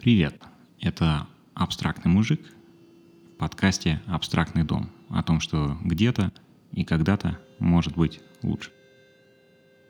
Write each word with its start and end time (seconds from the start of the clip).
Привет! 0.00 0.42
Это 0.80 1.26
«Абстрактный 1.52 2.10
мужик» 2.10 2.40
в 3.34 3.36
подкасте 3.36 4.00
«Абстрактный 4.06 4.64
дом» 4.64 4.88
о 5.10 5.22
том, 5.22 5.40
что 5.40 5.76
где-то 5.82 6.32
и 6.72 6.84
когда-то 6.84 7.38
может 7.58 7.96
быть 7.96 8.22
лучше. 8.42 8.70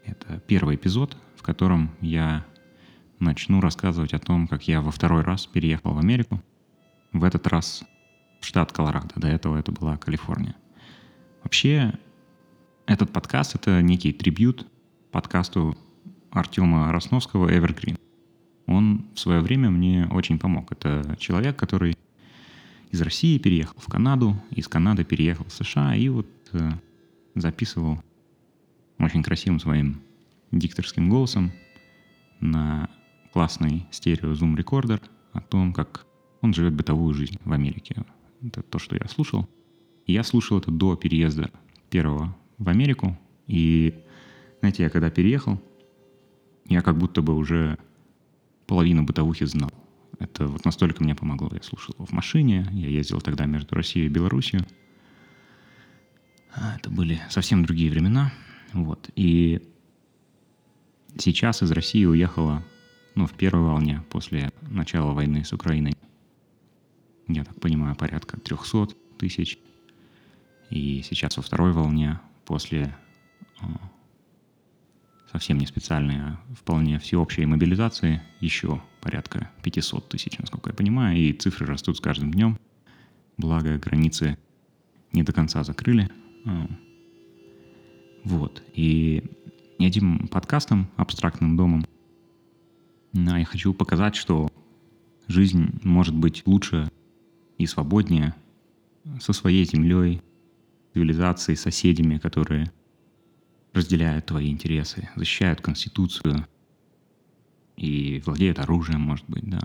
Это 0.04 0.40
первый 0.48 0.74
эпизод, 0.74 1.16
в 1.36 1.44
котором 1.44 1.92
я 2.00 2.44
начну 3.20 3.60
рассказывать 3.60 4.12
о 4.12 4.18
том, 4.18 4.48
как 4.48 4.66
я 4.66 4.82
во 4.82 4.90
второй 4.90 5.22
раз 5.22 5.46
переехал 5.46 5.92
в 5.92 5.98
Америку. 5.98 6.42
В 7.12 7.22
этот 7.22 7.46
раз 7.46 7.84
в 8.40 8.46
штат 8.46 8.72
Колорадо, 8.72 9.14
до 9.14 9.28
этого 9.28 9.58
это 9.58 9.70
была 9.70 9.96
Калифорния. 9.96 10.56
Вообще, 11.44 11.94
этот 12.84 13.12
подкаст— 13.12 13.54
это 13.54 13.80
некий 13.80 14.12
трибют 14.12 14.66
подкасту 15.12 15.78
Артема 16.32 16.90
Росновского 16.90 17.48
«Evergreen». 17.48 17.99
Он 18.70 19.04
в 19.14 19.18
свое 19.18 19.40
время 19.40 19.68
мне 19.68 20.06
очень 20.12 20.38
помог. 20.38 20.70
Это 20.70 21.16
человек, 21.18 21.56
который 21.56 21.98
из 22.92 23.02
России 23.02 23.36
переехал 23.36 23.74
в 23.80 23.90
Канаду, 23.90 24.40
из 24.52 24.68
Канады 24.68 25.02
переехал 25.04 25.44
в 25.44 25.52
США 25.52 25.96
и 25.96 26.08
вот 26.08 26.28
э, 26.52 26.70
записывал 27.34 28.00
очень 29.00 29.24
красивым 29.24 29.58
своим 29.58 30.00
дикторским 30.52 31.10
голосом 31.10 31.50
на 32.38 32.88
классный 33.32 33.86
стерео-зум-рекордер 33.90 35.00
о 35.32 35.40
том, 35.40 35.72
как 35.72 36.06
он 36.40 36.54
живет 36.54 36.74
бытовую 36.74 37.12
жизнь 37.12 37.38
в 37.44 37.52
Америке. 37.52 38.04
Это 38.40 38.62
то, 38.62 38.78
что 38.78 38.94
я 38.94 39.08
слушал. 39.08 39.48
И 40.06 40.12
я 40.12 40.22
слушал 40.22 40.58
это 40.58 40.70
до 40.70 40.94
переезда 40.94 41.50
первого 41.90 42.36
в 42.58 42.68
Америку. 42.68 43.18
И, 43.48 43.94
знаете, 44.60 44.84
я 44.84 44.90
когда 44.90 45.10
переехал, 45.10 45.60
я 46.66 46.82
как 46.82 46.96
будто 46.96 47.20
бы 47.20 47.34
уже 47.34 47.76
половину 48.70 49.02
бытовухи 49.02 49.46
знал. 49.46 49.72
Это 50.20 50.46
вот 50.46 50.64
настолько 50.64 51.02
мне 51.02 51.16
помогло. 51.16 51.50
Я 51.52 51.60
слушал 51.60 51.92
его 51.94 52.06
в 52.06 52.12
машине, 52.12 52.68
я 52.70 52.88
ездил 52.88 53.20
тогда 53.20 53.44
между 53.46 53.74
Россией 53.74 54.06
и 54.06 54.08
Белоруссией. 54.08 54.62
А, 56.54 56.76
это 56.76 56.88
были 56.88 57.20
совсем 57.30 57.64
другие 57.64 57.90
времена. 57.90 58.32
Вот. 58.72 59.10
И 59.16 59.60
сейчас 61.18 61.64
из 61.64 61.72
России 61.72 62.04
уехала, 62.04 62.62
ну, 63.16 63.26
в 63.26 63.32
первой 63.32 63.64
волне 63.64 64.04
после 64.08 64.52
начала 64.62 65.10
войны 65.14 65.44
с 65.44 65.52
Украиной. 65.52 65.94
Я 67.26 67.42
так 67.42 67.58
понимаю, 67.60 67.96
порядка 67.96 68.38
300 68.38 68.90
тысяч. 69.18 69.58
И 70.70 71.02
сейчас 71.02 71.36
во 71.36 71.42
второй 71.42 71.72
волне 71.72 72.20
после 72.44 72.94
а, 73.60 73.66
совсем 75.30 75.58
не 75.58 75.66
специальной, 75.66 76.16
а 76.20 76.40
вполне 76.54 76.98
всеобщей 76.98 77.46
мобилизации 77.46 78.22
еще 78.40 78.82
порядка 79.00 79.50
500 79.62 80.08
тысяч, 80.08 80.38
насколько 80.38 80.70
я 80.70 80.74
понимаю, 80.74 81.16
и 81.16 81.32
цифры 81.32 81.66
растут 81.66 81.96
с 81.96 82.00
каждым 82.00 82.32
днем. 82.32 82.58
Благо, 83.36 83.78
границы 83.78 84.38
не 85.12 85.22
до 85.22 85.32
конца 85.32 85.62
закрыли. 85.62 86.08
А, 86.44 86.66
вот. 88.24 88.62
И 88.74 89.24
этим 89.78 90.28
подкастом, 90.28 90.88
абстрактным 90.96 91.56
домом, 91.56 91.86
я 93.12 93.44
хочу 93.44 93.72
показать, 93.72 94.16
что 94.16 94.50
жизнь 95.28 95.80
может 95.82 96.14
быть 96.14 96.42
лучше 96.46 96.90
и 97.56 97.66
свободнее 97.66 98.34
со 99.20 99.32
своей 99.32 99.64
землей, 99.64 100.22
цивилизацией, 100.92 101.56
соседями, 101.56 102.18
которые 102.18 102.70
разделяют 103.72 104.26
твои 104.26 104.50
интересы, 104.50 105.08
защищают 105.16 105.60
Конституцию 105.60 106.46
и 107.76 108.22
владеют 108.24 108.58
оружием, 108.58 109.00
может 109.00 109.24
быть, 109.28 109.48
да. 109.48 109.60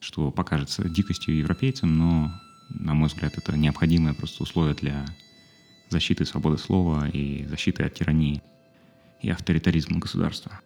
Что 0.00 0.30
покажется 0.30 0.88
дикостью 0.88 1.36
европейцам, 1.36 1.96
но, 1.96 2.32
на 2.70 2.94
мой 2.94 3.08
взгляд, 3.08 3.38
это 3.38 3.56
необходимое 3.56 4.14
просто 4.14 4.42
условие 4.42 4.74
для 4.74 5.06
защиты 5.90 6.24
свободы 6.24 6.58
слова 6.58 7.08
и 7.08 7.46
защиты 7.46 7.84
от 7.84 7.94
тирании 7.94 8.42
и 9.20 9.30
авторитаризма 9.30 9.98
государства. 9.98 10.60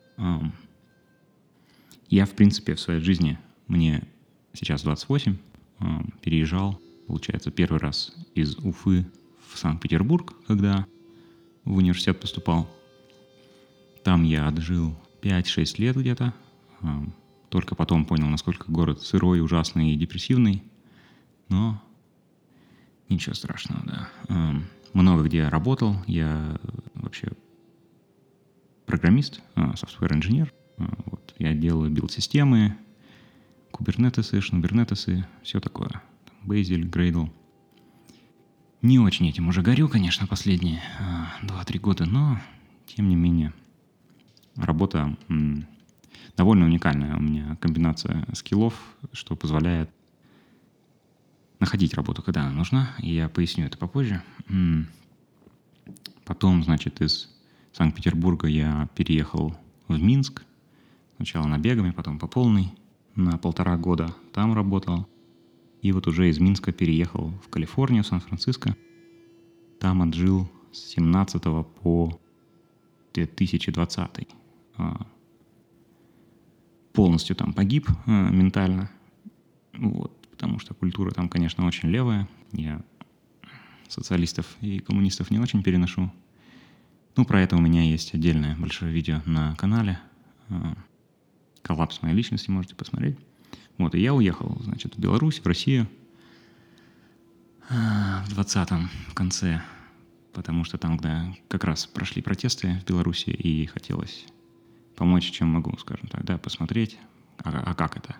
Я, 2.09 2.25
в 2.25 2.31
принципе, 2.31 2.75
в 2.75 2.81
своей 2.81 3.00
жизни, 3.00 3.38
мне 3.66 4.05
сейчас 4.55 4.82
28, 4.82 5.37
переезжал, 6.22 6.81
получается, 7.06 7.50
первый 7.50 7.78
раз 7.78 8.15
из 8.34 8.56
Уфы 8.56 9.06
в 9.53 9.59
Санкт-Петербург, 9.59 10.32
когда 10.47 10.87
в 11.66 11.77
университет 11.77 12.19
поступал. 12.19 12.66
Там 14.03 14.22
я 14.22 14.49
отжил 14.49 14.97
5-6 15.21 15.75
лет 15.78 15.97
где-то. 15.97 16.32
Только 17.50 17.75
потом 17.75 18.06
понял, 18.06 18.28
насколько 18.28 18.71
город 18.72 19.03
сырой, 19.03 19.41
ужасный 19.41 19.93
и 19.93 19.97
депрессивный. 19.97 20.62
Но 21.49 21.82
ничего 23.09 23.34
страшного, 23.34 23.82
да. 23.84 24.09
Много 24.93 25.25
где 25.25 25.47
работал. 25.49 25.97
Я 26.06 26.59
вообще 26.94 27.32
программист, 28.87 29.43
софтвер-инженер. 29.55 30.55
Вот. 30.78 31.34
Я 31.38 31.53
делаю 31.53 31.91
билд-системы, 31.91 32.76
кубернетесы, 33.71 34.41
шнубернетесы, 34.41 35.26
все 35.43 35.60
такое. 35.60 36.03
Бейзель, 36.44 36.84
Грейдл— 36.84 37.26
не 38.87 38.99
очень 38.99 39.29
этим 39.29 39.49
уже 39.49 39.63
горю, 39.63 39.89
конечно, 39.89 40.27
последние 40.27 40.81
2-3 41.43 41.77
а, 41.77 41.79
года, 41.81 42.07
но 42.07 42.41
тем 42.87 43.09
не 43.09 43.17
менее 43.17 43.53
работа 44.55 45.17
довольно 46.37 46.67
уникальная. 46.67 47.17
У 47.17 47.21
меня 47.21 47.57
комбинация 47.57 48.27
скиллов, 48.35 48.75
что 49.13 49.37
позволяет 49.37 49.91
находить 51.59 51.95
работу, 51.95 52.23
когда 52.23 52.43
она 52.43 52.53
нужна. 52.53 52.95
И 52.99 53.15
я 53.15 53.29
поясню 53.29 53.67
это 53.67 53.77
попозже. 53.79 54.23
Потом, 56.25 56.65
значит, 56.65 57.01
из 57.01 57.31
Санкт-Петербурга 57.73 58.47
я 58.47 58.89
переехал 58.95 59.57
в 59.89 60.01
Минск. 60.01 60.45
Сначала 61.17 61.47
набегами, 61.47 61.91
потом 61.91 62.19
по 62.19 62.27
полной. 62.27 62.73
На 63.15 63.39
полтора 63.39 63.77
года 63.77 64.15
там 64.33 64.55
работал. 64.55 65.09
И 65.87 65.93
вот 65.93 66.09
уже 66.09 66.29
из 66.29 66.41
Минска 66.41 66.73
переехал 66.73 67.33
в 67.45 67.49
Калифорнию, 67.49 68.03
Сан-Франциско. 68.03 68.77
Там 69.79 70.03
отжил 70.03 70.51
с 70.73 70.81
17 70.81 71.41
по 71.81 72.21
2020. 73.15 74.29
А, 74.79 75.07
полностью 76.93 77.37
там 77.37 77.53
погиб 77.53 77.89
а, 78.07 78.31
ментально. 78.31 78.91
Вот, 79.75 80.27
потому 80.33 80.59
что 80.59 80.75
культура 80.75 81.13
там, 81.13 81.29
конечно, 81.29 81.65
очень 81.65 81.89
левая. 81.89 82.29
Я 82.51 82.83
социалистов 83.87 84.57
и 84.61 84.81
коммунистов 84.81 85.31
не 85.31 85.39
очень 85.39 85.63
переношу. 85.63 86.13
Ну, 87.15 87.25
про 87.25 87.43
это 87.43 87.55
у 87.55 87.61
меня 87.61 87.83
есть 87.83 88.13
отдельное 88.13 88.57
большое 88.57 88.93
видео 88.93 89.23
на 89.25 89.55
канале. 89.55 90.01
А, 90.49 90.77
коллапс 91.63 92.03
моей 92.03 92.17
личности 92.17 92.51
можете 92.51 92.75
посмотреть. 92.75 93.17
Вот, 93.78 93.94
и 93.94 94.00
я 94.00 94.14
уехал, 94.14 94.59
значит, 94.62 94.97
в 94.97 94.98
Беларусь, 94.98 95.41
в 95.41 95.47
Россию 95.47 95.87
а, 97.69 98.25
в 98.26 98.38
20-м, 98.38 98.88
в 99.09 99.14
конце, 99.14 99.62
потому 100.32 100.64
что 100.64 100.78
там, 100.78 100.98
когда 100.98 101.34
как 101.48 101.64
раз 101.64 101.87
прошли 101.87 102.22
протесты 102.22 102.81
в 102.82 102.88
Беларуси, 102.88 103.31
и 103.31 103.66
хотелось 103.66 104.26
помочь, 104.97 105.31
чем 105.31 105.48
могу, 105.48 105.76
скажем 105.78 106.09
так, 106.09 106.25
да, 106.25 106.38
посмотреть, 106.38 106.98
а, 107.38 107.62
а 107.66 107.75
как 107.75 107.97
это, 107.97 108.16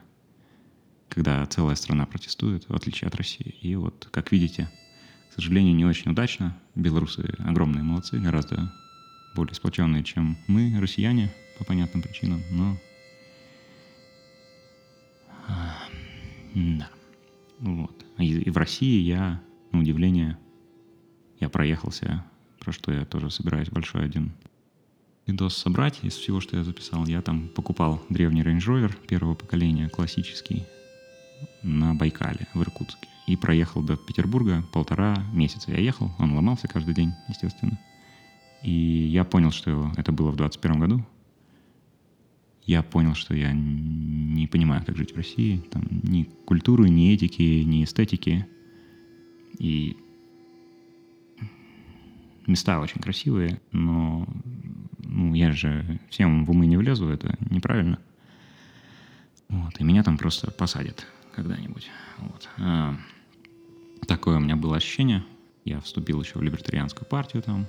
когда 1.09 1.45
целая 1.47 1.77
страна 1.77 2.07
протестует, 2.07 2.69
в 2.69 2.75
отличие 2.75 3.09
от 3.09 3.15
России. 3.15 3.55
И 3.63 3.75
вот, 3.77 4.09
как 4.11 4.33
видите, 4.33 4.71
к 5.31 5.35
сожалению, 5.35 5.75
не 5.75 5.85
очень 5.85 6.11
удачно. 6.11 6.57
Белорусы 6.75 7.35
огромные 7.39 7.83
молодцы, 7.83 8.19
гораздо 8.19 8.73
более 9.35 9.55
сплоченные, 9.55 10.03
чем 10.03 10.37
мы, 10.47 10.79
россияне, 10.81 11.33
по 11.59 11.65
понятным 11.65 12.03
причинам, 12.03 12.43
но 12.51 12.77
Да. 16.57 16.89
Вот. 17.61 18.05
И, 18.19 18.41
и 18.41 18.51
в 18.51 18.57
России 18.57 19.01
я, 19.03 19.41
на 19.73 19.81
удивление, 19.81 20.39
я 21.39 21.49
проехался, 21.49 22.25
про 22.61 22.73
что 22.73 22.93
я 22.93 23.05
тоже 23.05 23.31
собираюсь 23.31 23.69
большой 23.69 24.05
один 24.05 24.33
видос 25.27 25.57
собрать 25.57 25.99
из 26.03 26.15
всего, 26.15 26.41
что 26.41 26.57
я 26.57 26.65
записал. 26.65 27.05
Я 27.07 27.21
там 27.21 27.49
покупал 27.49 28.03
древний 28.09 28.43
Range 28.43 28.59
Rover 28.59 28.95
первого 29.07 29.35
поколения, 29.35 29.89
классический, 29.89 30.65
на 31.63 31.95
Байкале, 31.95 32.47
в 32.55 32.63
Иркутске. 32.63 33.09
И 33.27 33.37
проехал 33.37 33.83
до 33.83 33.97
Петербурга 33.97 34.63
полтора 34.73 35.17
месяца. 35.33 35.73
Я 35.73 35.79
ехал, 35.79 36.13
он 36.19 36.35
ломался 36.35 36.69
каждый 36.69 36.95
день, 36.95 37.13
естественно. 37.29 37.79
И 38.63 38.71
я 38.71 39.25
понял, 39.25 39.51
что 39.51 39.93
это 39.97 40.13
было 40.13 40.31
в 40.31 40.37
21 40.37 40.81
году, 40.81 41.05
я 42.67 42.83
понял, 42.83 43.15
что 43.15 43.35
я 43.35 43.53
не 43.53 44.49
понимаю, 44.49 44.85
как 44.85 44.97
жить 44.97 45.13
в 45.13 45.17
России. 45.17 45.63
Там 45.71 45.85
ни 46.03 46.25
культуры, 46.45 46.89
ни 46.89 47.13
этики, 47.13 47.63
ни 47.63 47.85
эстетики. 47.85 48.47
И 49.59 49.97
места 52.47 52.81
очень 52.81 53.01
красивые, 53.01 53.61
но 53.73 54.27
ну, 54.99 55.35
я 55.35 55.53
же 55.53 56.01
всем 56.11 56.45
в 56.45 56.51
умы 56.51 56.67
не 56.67 56.77
влезу, 56.77 57.09
это 57.09 57.37
неправильно. 57.51 57.99
Вот, 59.49 59.81
и 59.81 59.85
меня 59.85 60.03
там 60.03 60.19
просто 60.19 60.51
посадят 60.51 61.07
когда-нибудь. 61.35 61.89
Вот. 62.19 62.49
А, 62.59 62.97
такое 64.09 64.37
у 64.37 64.41
меня 64.41 64.57
было 64.57 64.77
ощущение. 64.77 65.25
Я 65.65 65.81
вступил 65.81 66.21
еще 66.21 66.39
в 66.39 66.43
либертарианскую 66.43 67.09
партию 67.09 67.43
там, 67.43 67.67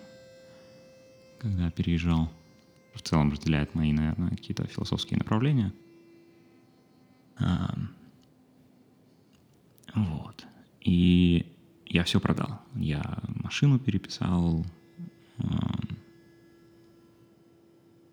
когда 1.40 1.70
переезжал. 1.70 2.32
В 2.98 3.02
целом 3.04 3.32
разделяет 3.32 3.76
мои, 3.76 3.94
наверное, 3.94 4.32
какие-то 4.32 4.66
философские 4.66 5.20
направления. 5.20 5.72
А, 7.40 7.76
вот. 9.94 10.46
И 10.82 11.46
я 11.86 12.04
все 12.04 12.20
продал. 12.20 12.60
Я 12.76 13.20
машину 13.28 13.78
переписал, 13.78 14.66
а, 15.38 15.80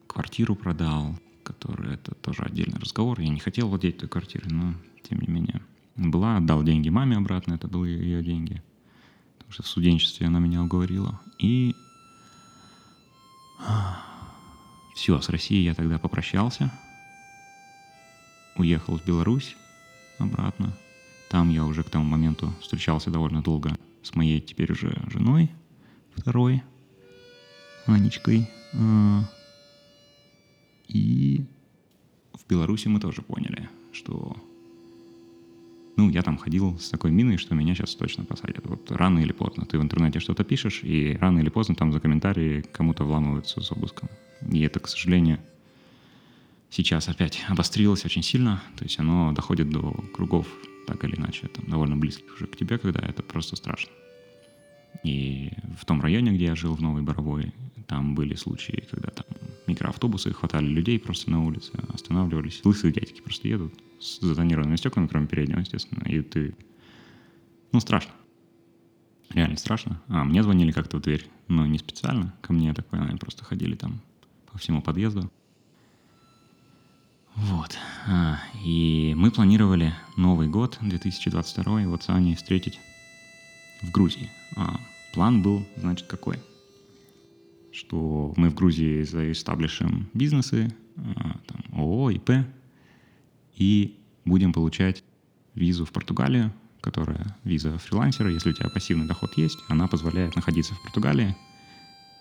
квартиру 0.06 0.54
продал, 0.54 1.18
который 1.42 1.94
это 1.94 2.14
тоже 2.14 2.42
отдельный 2.42 2.78
разговор. 2.78 3.20
Я 3.20 3.30
не 3.30 3.40
хотел 3.40 3.68
владеть 3.68 3.98
той 3.98 4.08
квартирой, 4.08 4.52
но 4.52 4.74
тем 5.02 5.20
не 5.20 5.28
менее. 5.28 5.62
Была, 5.96 6.36
отдал 6.36 6.62
деньги 6.62 6.90
маме 6.90 7.16
обратно, 7.16 7.54
это 7.54 7.68
были 7.68 8.02
ее 8.02 8.22
деньги. 8.22 8.62
Потому 9.38 9.52
что 9.52 9.62
в 9.62 9.68
студенчестве 9.68 10.26
она 10.26 10.40
меня 10.40 10.62
уговорила. 10.62 11.20
И 11.38 11.74
все, 14.94 15.20
с 15.20 15.28
Россией 15.28 15.64
я 15.64 15.74
тогда 15.74 15.98
попрощался. 15.98 16.72
Уехал 18.56 18.98
в 18.98 19.04
Беларусь 19.04 19.56
обратно. 20.18 20.76
Там 21.28 21.50
я 21.50 21.64
уже 21.64 21.82
к 21.82 21.90
тому 21.90 22.04
моменту 22.04 22.52
встречался 22.60 23.10
довольно 23.10 23.42
долго 23.42 23.76
с 24.02 24.14
моей 24.14 24.40
теперь 24.40 24.70
уже 24.70 24.96
женой, 25.10 25.50
второй, 26.14 26.62
Анечкой. 27.86 28.48
А, 28.74 29.22
и 30.86 31.44
в 32.32 32.48
Беларуси 32.48 32.88
мы 32.88 33.00
тоже 33.00 33.22
поняли, 33.22 33.68
что 33.92 34.36
ну, 35.96 36.10
я 36.10 36.22
там 36.22 36.38
ходил 36.38 36.78
с 36.78 36.90
такой 36.90 37.10
миной, 37.10 37.36
что 37.36 37.54
меня 37.54 37.74
сейчас 37.74 37.94
точно 37.94 38.24
посадят. 38.24 38.66
Вот 38.66 38.90
рано 38.90 39.20
или 39.20 39.32
поздно. 39.32 39.64
Ты 39.64 39.78
в 39.78 39.82
интернете 39.82 40.20
что-то 40.20 40.44
пишешь, 40.44 40.80
и 40.82 41.16
рано 41.20 41.38
или 41.38 41.50
поздно 41.50 41.74
там 41.74 41.92
за 41.92 42.00
комментарии 42.00 42.64
кому-то 42.72 43.04
вламываются 43.04 43.60
с 43.60 43.70
обыском. 43.70 44.08
И 44.50 44.60
это, 44.62 44.80
к 44.80 44.88
сожалению, 44.88 45.38
сейчас 46.70 47.08
опять 47.08 47.44
обострилось 47.48 48.04
очень 48.04 48.22
сильно. 48.22 48.62
То 48.76 48.84
есть 48.84 48.98
оно 48.98 49.32
доходит 49.32 49.70
до 49.70 49.92
кругов 50.12 50.46
так 50.86 51.02
или 51.04 51.16
иначе, 51.16 51.48
там, 51.48 51.64
довольно 51.66 51.96
близких 51.96 52.34
уже 52.34 52.46
к 52.46 52.56
тебе, 52.56 52.78
когда 52.78 53.00
это 53.00 53.22
просто 53.22 53.56
страшно. 53.56 53.90
И 55.02 55.52
в 55.78 55.84
том 55.84 56.00
районе, 56.00 56.32
где 56.32 56.46
я 56.46 56.54
жил, 56.54 56.74
в 56.74 56.80
Новой 56.80 57.02
Боровой, 57.02 57.52
там 57.86 58.14
были 58.14 58.34
случаи, 58.34 58.84
когда 58.90 59.10
там 59.10 59.26
микроавтобусы 59.66 60.32
хватали 60.32 60.66
людей 60.66 60.98
просто 60.98 61.30
на 61.30 61.44
улице, 61.44 61.72
останавливались. 61.92 62.60
Лысые 62.64 62.92
дядьки 62.92 63.20
просто 63.20 63.48
едут 63.48 63.74
с 64.00 64.20
затонированными 64.20 64.76
стеклами, 64.76 65.06
кроме 65.06 65.26
переднего, 65.26 65.60
естественно, 65.60 66.02
и 66.06 66.20
ты... 66.20 66.54
Ну, 67.72 67.80
страшно. 67.80 68.12
Реально 69.30 69.56
страшно. 69.56 70.00
А, 70.08 70.24
мне 70.24 70.42
звонили 70.42 70.70
как-то 70.70 70.98
в 70.98 71.00
дверь, 71.00 71.28
но 71.48 71.66
не 71.66 71.78
специально. 71.78 72.34
Ко 72.40 72.52
мне, 72.52 72.68
я 72.68 72.74
так 72.74 72.86
понимаю, 72.86 73.18
просто 73.18 73.44
ходили 73.44 73.74
там 73.74 74.00
по 74.50 74.58
всему 74.58 74.80
подъезду. 74.80 75.30
Вот. 77.34 77.76
А, 78.06 78.38
и 78.64 79.14
мы 79.16 79.30
планировали 79.30 79.92
Новый 80.16 80.46
год 80.46 80.78
2022 80.80 81.86
вот 81.86 82.04
с 82.04 82.08
Аней 82.10 82.36
встретить 82.36 82.78
в 83.84 83.90
Грузии. 83.90 84.30
А, 84.56 84.80
план 85.12 85.42
был, 85.42 85.64
значит, 85.76 86.06
какой? 86.06 86.38
Что 87.72 88.32
мы 88.36 88.50
в 88.50 88.54
Грузии 88.54 89.02
заэстаблишим 89.02 90.08
бизнесы, 90.14 90.74
а, 90.96 91.38
там, 91.46 91.64
ООО, 91.72 92.10
ИП, 92.10 92.30
и 93.56 93.96
будем 94.24 94.52
получать 94.52 95.04
визу 95.54 95.84
в 95.84 95.92
Португалию, 95.92 96.52
которая 96.80 97.36
виза 97.44 97.78
фрилансера, 97.78 98.30
если 98.30 98.50
у 98.50 98.52
тебя 98.52 98.68
пассивный 98.68 99.06
доход 99.06 99.36
есть, 99.36 99.58
она 99.68 99.86
позволяет 99.86 100.36
находиться 100.36 100.74
в 100.74 100.82
Португалии. 100.82 101.36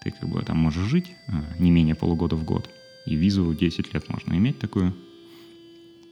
Ты 0.03 0.11
как 0.11 0.29
бы 0.29 0.41
там 0.41 0.57
можешь 0.57 0.87
жить 0.87 1.11
а, 1.27 1.43
не 1.59 1.71
менее 1.71 1.95
полугода 1.95 2.35
в 2.35 2.43
год, 2.43 2.69
и 3.05 3.15
визу 3.15 3.53
10 3.53 3.93
лет 3.93 4.09
можно 4.09 4.33
иметь 4.33 4.59
такую. 4.59 4.93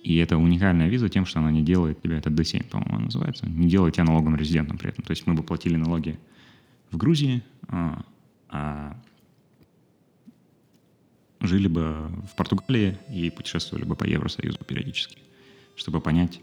И 0.04 0.18
это 0.18 0.38
уникальная 0.38 0.90
виза 0.90 1.10
тем, 1.10 1.26
что 1.26 1.40
она 1.40 1.52
не 1.52 1.62
делает 1.62 2.02
тебя, 2.02 2.18
это 2.18 2.30
D7, 2.30 2.70
по-моему, 2.70 3.06
называется, 3.06 3.48
не 3.48 3.70
делает 3.70 3.96
тебя 3.96 4.06
налоговым 4.06 4.36
резидентом 4.36 4.78
при 4.78 4.90
этом. 4.90 5.04
То 5.04 5.12
есть 5.12 5.28
мы 5.28 5.36
бы 5.36 5.44
платили 5.44 5.76
налоги 5.76 6.20
в 6.90 6.98
Грузии, 6.98 7.44
а, 7.68 8.04
а 8.50 8.98
жили 11.40 11.68
бы 11.68 12.12
в 12.32 12.36
Португалии 12.36 12.98
и 13.10 13.30
путешествовали 13.30 13.84
бы 13.86 13.96
по 13.96 14.06
Евросоюзу 14.06 14.60
периодически, 14.66 15.18
чтобы 15.76 16.02
понять, 16.02 16.42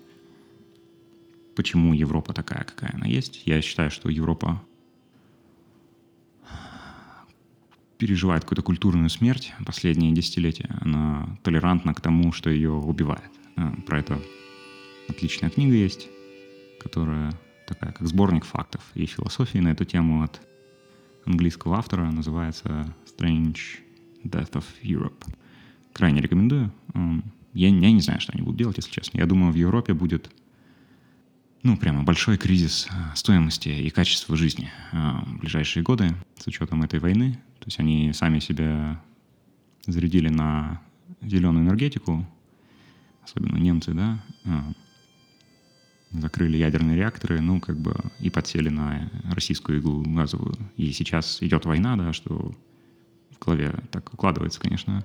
почему 1.56 1.94
Европа 1.94 2.32
такая, 2.32 2.64
какая 2.64 2.94
она 2.94 3.06
есть. 3.06 3.42
Я 3.44 3.60
считаю, 3.60 3.90
что 3.90 4.08
Европа 4.08 4.62
переживает 7.98 8.44
какую-то 8.44 8.62
культурную 8.62 9.10
смерть 9.10 9.52
последние 9.66 10.12
десятилетия. 10.12 10.68
Она 10.80 11.36
толерантна 11.42 11.94
к 11.94 12.00
тому, 12.00 12.32
что 12.32 12.48
ее 12.48 12.70
убивает. 12.70 13.30
А, 13.58 13.72
про 13.86 13.98
это 13.98 14.20
отличная 15.08 15.50
книга 15.50 15.74
есть, 15.74 16.08
которая 16.78 17.32
такая, 17.66 17.92
как 17.92 18.06
сборник 18.06 18.44
фактов 18.44 18.82
и 18.94 19.04
философии 19.06 19.58
на 19.58 19.68
эту 19.68 19.84
тему 19.84 20.22
от 20.22 20.40
английского 21.26 21.76
автора, 21.76 22.10
называется 22.10 22.94
Strange 23.06 23.58
Death 24.22 24.52
of 24.52 24.64
Europe. 24.82 25.24
Крайне 25.92 26.20
рекомендую. 26.20 26.72
Я, 27.52 27.68
я 27.68 27.90
не 27.90 28.00
знаю, 28.00 28.20
что 28.20 28.32
они 28.32 28.42
будут 28.42 28.58
делать, 28.58 28.76
если 28.76 28.92
честно. 28.92 29.18
Я 29.18 29.26
думаю, 29.26 29.52
в 29.52 29.56
Европе 29.56 29.92
будет 29.92 30.30
ну, 31.64 31.76
прямо 31.76 32.04
большой 32.04 32.38
кризис 32.38 32.86
а, 32.90 33.16
стоимости 33.16 33.68
и 33.68 33.90
качества 33.90 34.36
жизни 34.36 34.70
а, 34.92 35.24
в 35.26 35.38
ближайшие 35.38 35.82
годы 35.82 36.14
с 36.36 36.46
учетом 36.46 36.84
этой 36.84 37.00
войны. 37.00 37.32
То 37.58 37.66
есть 37.66 37.80
они 37.80 38.12
сами 38.12 38.38
себя 38.38 39.02
зарядили 39.86 40.28
на 40.28 40.80
зеленую 41.20 41.64
энергетику, 41.64 42.24
особенно 43.28 43.56
немцы, 43.56 43.92
да, 43.92 44.22
а, 44.44 44.72
закрыли 46.12 46.56
ядерные 46.56 46.96
реакторы, 46.96 47.40
ну, 47.40 47.60
как 47.60 47.78
бы 47.78 47.94
и 48.18 48.30
подсели 48.30 48.70
на 48.70 49.10
российскую 49.30 49.78
иглу 49.78 50.02
газовую. 50.02 50.56
И 50.76 50.90
сейчас 50.92 51.42
идет 51.42 51.66
война, 51.66 51.96
да, 51.96 52.12
что 52.12 52.54
в 53.32 53.44
голове 53.44 53.74
так 53.90 54.12
укладывается, 54.12 54.60
конечно, 54.60 55.04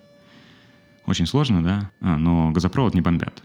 очень 1.06 1.26
сложно, 1.26 1.64
да, 1.64 1.92
а, 2.00 2.18
но 2.18 2.52
газопровод 2.52 2.94
не 2.94 3.02
бомбят. 3.02 3.44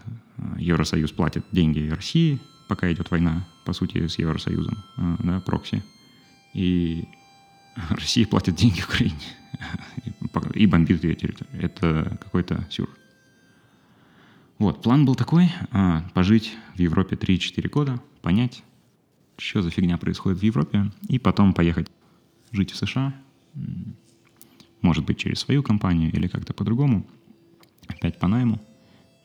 Евросоюз 0.57 1.11
платит 1.11 1.45
деньги 1.51 1.89
России, 1.89 2.39
пока 2.69 2.91
идет 2.91 3.11
война, 3.11 3.45
по 3.65 3.73
сути, 3.73 4.07
с 4.07 4.17
Евросоюзом, 4.17 4.77
а, 4.95 5.17
да, 5.19 5.39
прокси. 5.41 5.83
И 6.53 7.05
Россия 7.89 8.25
платит 8.25 8.55
деньги 8.55 8.81
Украине 8.81 9.15
и 10.53 10.65
бомбит 10.65 11.03
ее 11.03 11.15
территорию. 11.15 11.61
Это 11.61 12.17
какой-то 12.21 12.65
сюр. 12.69 12.89
Вот, 14.59 14.81
план 14.81 15.05
был 15.05 15.15
такой, 15.15 15.49
а, 15.71 16.03
пожить 16.13 16.57
в 16.75 16.79
Европе 16.79 17.15
3-4 17.15 17.69
года, 17.69 18.01
понять, 18.21 18.61
что 19.37 19.61
за 19.61 19.69
фигня 19.69 19.97
происходит 19.97 20.39
в 20.39 20.43
Европе, 20.43 20.91
и 21.07 21.17
потом 21.17 21.53
поехать 21.53 21.89
жить 22.51 22.71
в 22.71 22.75
США, 22.75 23.15
может 24.81 25.05
быть, 25.05 25.17
через 25.17 25.39
свою 25.39 25.63
компанию 25.63 26.11
или 26.11 26.27
как-то 26.27 26.53
по-другому, 26.53 27.07
опять 27.87 28.19
по 28.19 28.27
найму. 28.27 28.59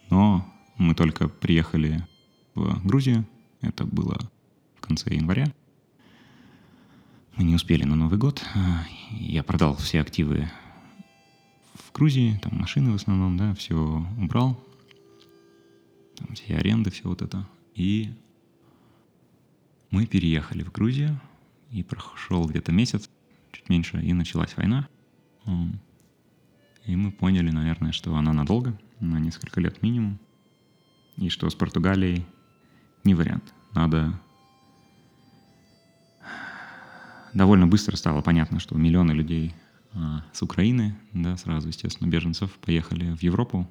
Но 0.08 0.46
мы 0.78 0.94
только 0.94 1.28
приехали 1.28 2.06
в 2.54 2.86
Грузию, 2.86 3.26
это 3.60 3.84
было 3.84 4.16
в 4.76 4.80
конце 4.80 5.12
января. 5.14 5.52
Мы 7.34 7.42
не 7.42 7.56
успели 7.56 7.82
на 7.82 7.96
Новый 7.96 8.18
год. 8.18 8.44
А, 8.54 8.84
я 9.10 9.42
продал 9.42 9.74
все 9.76 10.00
активы 10.00 10.48
в 11.74 11.92
Грузии, 11.92 12.38
там 12.40 12.56
машины 12.56 12.92
в 12.92 12.94
основном, 12.94 13.36
да, 13.36 13.52
все 13.54 13.74
убрал, 14.16 14.60
там 16.16 16.34
все 16.34 16.56
аренды, 16.56 16.90
все 16.90 17.08
вот 17.08 17.22
это. 17.22 17.46
И 17.74 18.12
мы 19.90 20.06
переехали 20.06 20.62
в 20.62 20.72
Грузию, 20.72 21.20
и 21.70 21.82
прошел 21.82 22.46
где-то 22.46 22.72
месяц, 22.72 23.10
чуть 23.52 23.68
меньше, 23.68 24.00
и 24.00 24.12
началась 24.12 24.56
война. 24.56 24.88
И 26.86 26.96
мы 26.96 27.10
поняли, 27.10 27.50
наверное, 27.50 27.92
что 27.92 28.14
она 28.14 28.32
надолго, 28.32 28.78
на 29.00 29.18
несколько 29.18 29.60
лет 29.60 29.82
минимум, 29.82 30.18
и 31.16 31.28
что 31.28 31.48
с 31.48 31.54
Португалией 31.54 32.26
не 33.04 33.14
вариант. 33.14 33.54
Надо... 33.72 34.20
Довольно 37.32 37.66
быстро 37.66 37.96
стало 37.96 38.22
понятно, 38.22 38.60
что 38.60 38.76
миллионы 38.76 39.10
людей 39.10 39.54
а, 39.92 40.24
с 40.32 40.42
Украины, 40.42 40.96
да, 41.12 41.36
сразу, 41.36 41.66
естественно, 41.66 42.08
беженцев, 42.08 42.52
поехали 42.58 43.14
в 43.16 43.22
Европу, 43.22 43.68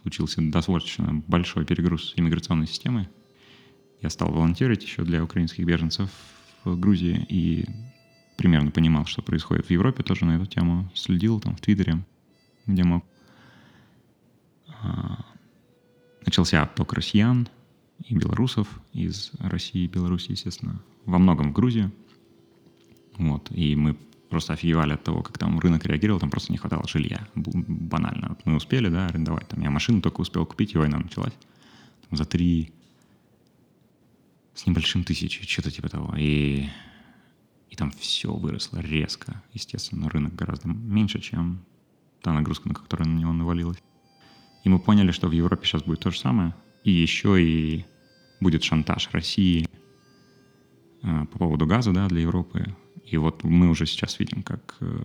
случился 0.00 0.40
достаточно 0.40 1.22
большой 1.26 1.64
перегруз 1.64 2.14
иммиграционной 2.16 2.66
системы. 2.66 3.08
Я 4.00 4.10
стал 4.10 4.32
волонтерить 4.32 4.82
еще 4.82 5.04
для 5.04 5.22
украинских 5.22 5.64
беженцев 5.64 6.10
в 6.64 6.78
Грузии 6.78 7.26
и 7.28 7.66
примерно 8.36 8.70
понимал, 8.70 9.06
что 9.06 9.22
происходит 9.22 9.66
в 9.66 9.70
Европе 9.70 10.02
тоже 10.02 10.24
на 10.24 10.36
эту 10.36 10.46
тему. 10.46 10.90
Следил 10.94 11.40
там 11.40 11.56
в 11.56 11.60
Твиттере, 11.60 12.04
где 12.66 12.84
мог. 12.84 13.04
А, 14.82 15.24
начался 16.24 16.62
отток 16.62 16.92
россиян 16.92 17.48
и 18.04 18.14
белорусов 18.14 18.68
из 18.92 19.32
России 19.38 19.84
и 19.84 19.88
Беларуси, 19.88 20.32
естественно, 20.32 20.82
во 21.04 21.18
многом 21.18 21.50
в 21.50 21.52
Грузию. 21.52 21.92
Вот, 23.16 23.50
и 23.50 23.76
мы 23.76 23.96
просто 24.34 24.52
офигевали 24.54 24.94
от 24.94 25.04
того, 25.04 25.22
как 25.22 25.38
там 25.38 25.60
рынок 25.60 25.86
реагировал, 25.86 26.18
там 26.18 26.28
просто 26.28 26.50
не 26.50 26.58
хватало 26.58 26.88
жилья, 26.88 27.28
банально. 27.36 28.30
Вот 28.30 28.40
мы 28.44 28.56
успели, 28.56 28.88
да, 28.88 29.06
арендовать, 29.06 29.46
там 29.46 29.60
я 29.62 29.70
машину 29.70 30.00
только 30.00 30.22
успел 30.22 30.44
купить, 30.44 30.74
и 30.74 30.78
война 30.78 30.98
началась. 30.98 31.34
Там, 32.08 32.18
за 32.18 32.24
три 32.24 32.72
с 34.54 34.66
небольшим 34.66 35.04
тысячи, 35.04 35.46
что-то 35.46 35.70
типа 35.70 35.88
того. 35.88 36.16
И, 36.18 36.68
и 37.70 37.76
там 37.76 37.92
все 37.92 38.32
выросло 38.32 38.78
резко, 38.78 39.40
естественно, 39.52 40.10
рынок 40.10 40.34
гораздо 40.34 40.66
меньше, 40.66 41.20
чем 41.20 41.60
та 42.20 42.32
нагрузка, 42.32 42.68
на 42.68 42.74
которую 42.74 43.08
на 43.08 43.20
него 43.20 43.32
навалилась. 43.32 43.78
И 44.64 44.68
мы 44.68 44.80
поняли, 44.80 45.12
что 45.12 45.28
в 45.28 45.32
Европе 45.32 45.64
сейчас 45.64 45.84
будет 45.84 46.00
то 46.00 46.10
же 46.10 46.18
самое, 46.18 46.56
и 46.82 46.90
еще 46.90 47.40
и 47.40 47.84
будет 48.40 48.64
шантаж 48.64 49.10
России 49.12 49.68
э, 51.02 51.24
по 51.30 51.38
поводу 51.38 51.66
газа 51.66 51.92
да, 51.92 52.08
для 52.08 52.22
Европы. 52.22 52.74
И 53.04 53.16
вот 53.16 53.44
мы 53.44 53.68
уже 53.68 53.86
сейчас 53.86 54.18
видим, 54.18 54.42
как 54.42 54.76
э, 54.80 55.02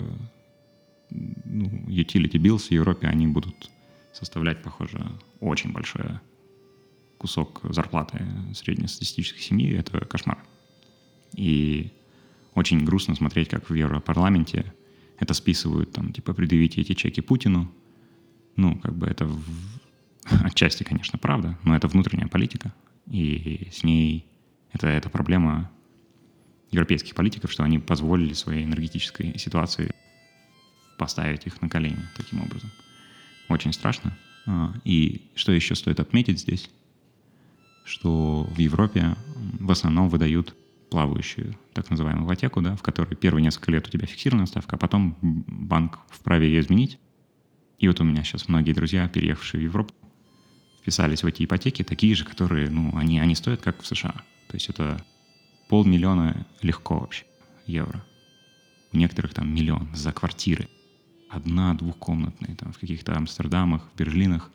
ну, 1.09 1.65
utility 1.87 2.37
bills 2.37 2.67
в 2.67 2.71
Европе, 2.71 3.07
они 3.07 3.27
будут 3.27 3.69
составлять, 4.13 4.61
похоже, 4.61 5.05
очень 5.39 5.71
большой 5.71 6.19
кусок 7.17 7.61
зарплаты 7.63 8.25
среднестатистической 8.53 9.41
семьи. 9.41 9.75
Это 9.75 9.99
кошмар. 10.05 10.39
И 11.33 11.91
очень 12.55 12.83
грустно 12.85 13.15
смотреть, 13.15 13.49
как 13.49 13.69
в 13.69 13.73
Европарламенте 13.73 14.73
это 15.19 15.33
списывают, 15.33 15.91
там, 15.91 16.13
типа, 16.13 16.33
предъявите 16.33 16.81
эти 16.81 16.93
чеки 16.93 17.21
Путину. 17.21 17.71
Ну, 18.55 18.79
как 18.79 18.95
бы 18.95 19.07
это 19.07 19.25
в... 19.25 19.43
отчасти, 20.45 20.83
конечно, 20.83 21.19
правда, 21.19 21.57
но 21.63 21.75
это 21.75 21.87
внутренняя 21.87 22.27
политика, 22.27 22.73
и 23.07 23.69
с 23.71 23.83
ней 23.83 24.25
это, 24.71 24.87
это 24.87 25.09
проблема 25.09 25.71
европейских 26.71 27.15
политиков, 27.15 27.51
что 27.51 27.63
они 27.63 27.79
позволили 27.79 28.33
своей 28.33 28.63
энергетической 28.63 29.37
ситуации 29.37 29.91
поставить 30.97 31.47
их 31.47 31.61
на 31.61 31.69
колени 31.69 32.05
таким 32.15 32.41
образом. 32.41 32.69
Очень 33.47 33.73
страшно. 33.73 34.17
А, 34.45 34.73
и 34.83 35.21
что 35.35 35.51
еще 35.51 35.75
стоит 35.75 35.99
отметить 35.99 36.39
здесь, 36.39 36.69
что 37.85 38.43
в 38.43 38.59
Европе 38.59 39.15
в 39.59 39.71
основном 39.71 40.09
выдают 40.09 40.55
плавающую 40.89 41.57
так 41.73 41.89
называемую 41.89 42.27
ватеку, 42.27 42.61
да, 42.61 42.75
в 42.75 42.81
которой 42.81 43.15
первые 43.15 43.43
несколько 43.43 43.71
лет 43.71 43.87
у 43.87 43.91
тебя 43.91 44.05
фиксированная 44.05 44.47
ставка, 44.47 44.75
а 44.75 44.79
потом 44.79 45.17
банк 45.21 45.99
вправе 46.09 46.47
ее 46.47 46.61
изменить. 46.61 46.99
И 47.77 47.87
вот 47.87 48.01
у 48.01 48.03
меня 48.03 48.23
сейчас 48.23 48.47
многие 48.47 48.73
друзья, 48.73 49.07
переехавшие 49.07 49.61
в 49.61 49.63
Европу, 49.63 49.93
вписались 50.81 51.23
в 51.23 51.27
эти 51.27 51.45
ипотеки, 51.45 51.83
такие 51.83 52.15
же, 52.15 52.25
которые, 52.25 52.69
ну, 52.69 52.95
они, 52.97 53.19
они 53.19 53.35
стоят 53.35 53.61
как 53.61 53.81
в 53.81 53.87
США. 53.87 54.23
То 54.47 54.55
есть 54.55 54.69
это 54.69 55.03
полмиллиона 55.69 56.45
легко 56.61 56.99
вообще 56.99 57.25
евро. 57.65 58.03
У 58.91 58.97
некоторых 58.97 59.33
там 59.33 59.53
миллион 59.53 59.87
за 59.95 60.11
квартиры. 60.11 60.67
Одна, 61.29 61.75
двухкомнатные, 61.75 62.55
там, 62.55 62.73
в 62.73 62.79
каких-то 62.79 63.15
Амстердамах, 63.15 63.87
в 63.93 63.97
Берлинах. 63.97 64.49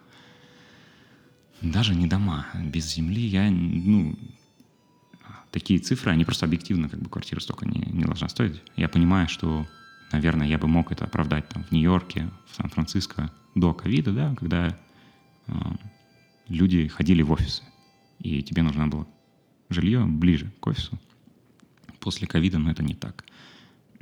Даже 1.63 1.95
не 1.95 2.09
дома. 2.09 2.47
Без 2.65 2.93
земли 2.93 3.25
я, 3.25 3.49
ну, 3.49 4.19
такие 5.53 5.79
цифры, 5.79 6.11
они 6.11 6.25
просто 6.25 6.47
объективно, 6.47 6.89
как 6.89 7.01
бы 7.01 7.09
квартира 7.09 7.39
столько 7.39 7.65
не, 7.65 7.79
не 7.93 8.05
должна 8.05 8.29
стоить. 8.29 8.61
Я 8.75 8.89
понимаю, 8.89 9.29
что, 9.29 9.69
наверное, 10.11 10.49
я 10.49 10.59
бы 10.59 10.67
мог 10.67 10.91
это 10.91 11.05
оправдать 11.05 11.49
там 11.49 11.63
в 11.63 11.71
Нью-Йорке, 11.71 12.29
в 12.51 12.57
Сан-Франциско 12.57 13.31
до 13.55 13.73
ковида, 13.73 14.13
да, 14.13 14.35
когда 14.35 14.77
э, 15.47 15.53
люди 16.49 16.89
ходили 16.89 17.23
в 17.23 17.31
офисы, 17.31 17.63
и 18.19 18.43
тебе 18.43 18.63
нужно 18.63 18.89
было 18.89 19.07
жилье 19.69 20.05
ближе 20.05 20.51
к 20.61 20.67
офису. 20.67 20.99
После 22.01 22.27
ковида, 22.27 22.59
но 22.59 22.71
это 22.71 22.83
не 22.83 22.95
так. 22.95 23.25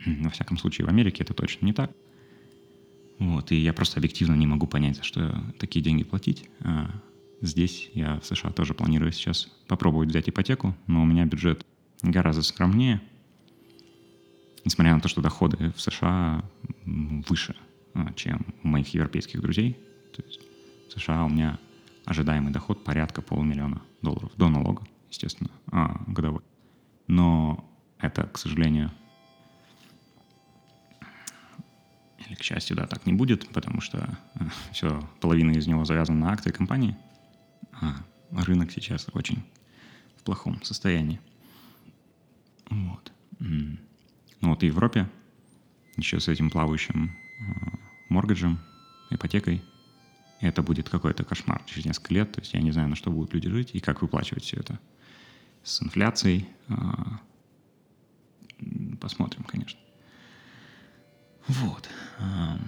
Во 0.05 0.31
всяком 0.31 0.59
случае, 0.59 0.87
в 0.87 0.89
Америке 0.89 1.23
это 1.23 1.35
точно 1.35 1.67
не 1.67 1.73
так. 1.73 1.93
Вот, 3.19 3.53
и 3.53 3.57
я 3.57 3.73
просто 3.73 4.01
объективно 4.01 4.35
не 4.35 4.47
могу 4.47 4.67
понять, 4.67 4.97
за 4.97 5.05
что 5.05 5.45
такие 5.59 5.83
деньги 5.83 6.03
платить. 6.03 6.49
А 6.61 6.91
здесь 7.41 7.91
я 7.95 8.19
в 8.19 8.27
США 8.27 8.51
тоже 8.51 8.75
планирую 8.75 9.13
сейчас 9.13 9.49
попробовать 9.69 10.09
взять 10.09 10.29
ипотеку, 10.29 10.77
но 10.89 11.03
у 11.03 11.05
меня 11.05 11.25
бюджет 11.25 11.65
гораздо 12.03 12.43
скромнее, 12.43 13.01
несмотря 14.65 14.95
на 14.95 15.01
то, 15.01 15.09
что 15.09 15.21
доходы 15.21 15.73
в 15.77 15.81
США 15.81 16.45
выше, 16.85 17.55
а, 17.95 18.13
чем 18.15 18.47
у 18.65 18.69
моих 18.69 18.89
европейских 18.89 19.41
друзей. 19.41 19.79
То 20.17 20.23
есть 20.23 20.41
в 20.89 20.93
США 20.93 21.25
у 21.25 21.29
меня 21.29 21.61
ожидаемый 22.05 22.53
доход 22.53 22.83
порядка 22.83 23.23
полумиллиона 23.23 23.83
долларов 24.03 24.33
до 24.37 24.49
налога 24.49 24.85
естественно, 25.13 25.51
а, 25.71 26.03
годовой. 26.07 26.43
Но 27.07 27.71
это, 27.99 28.25
к 28.25 28.39
сожалению, 28.39 28.91
или 32.27 32.35
к 32.35 32.43
счастью, 32.43 32.77
да, 32.77 32.87
так 32.87 33.05
не 33.07 33.13
будет, 33.13 33.49
потому 33.49 33.81
что 33.81 34.19
э, 34.35 34.45
все, 34.73 35.07
половина 35.21 35.53
из 35.53 35.67
него 35.67 35.85
завязана 35.85 36.27
на 36.27 36.33
акции 36.33 36.51
компании, 36.51 36.97
а 37.73 38.05
рынок 38.31 38.71
сейчас 38.73 39.07
очень 39.13 39.43
в 40.17 40.23
плохом 40.23 40.63
состоянии. 40.63 41.21
Вот. 42.71 43.13
Ну 43.39 43.79
вот 44.41 44.61
в 44.61 44.63
Европе 44.65 45.09
еще 45.97 46.21
с 46.21 46.29
этим 46.29 46.49
плавающим 46.49 47.11
э, 47.11 47.43
моргаджем, 48.09 48.59
ипотекой, 49.11 49.63
это 50.41 50.63
будет 50.63 50.89
какой-то 50.89 51.25
кошмар 51.25 51.63
через 51.67 51.85
несколько 51.85 52.15
лет. 52.15 52.33
То 52.33 52.41
есть 52.41 52.55
я 52.55 52.63
не 52.63 52.73
знаю, 52.73 52.89
на 52.89 52.97
что 52.97 53.11
будут 53.11 53.35
люди 53.35 53.49
жить 53.49 53.71
и 53.75 53.81
как 53.81 54.01
выплачивать 54.01 54.45
все 54.45 54.57
это 54.57 54.81
с 55.63 55.83
инфляцией. 55.83 56.49
А, 56.69 57.21
посмотрим, 59.01 59.45
конечно. 59.45 59.79
Вот. 61.49 61.89
А, 62.19 62.59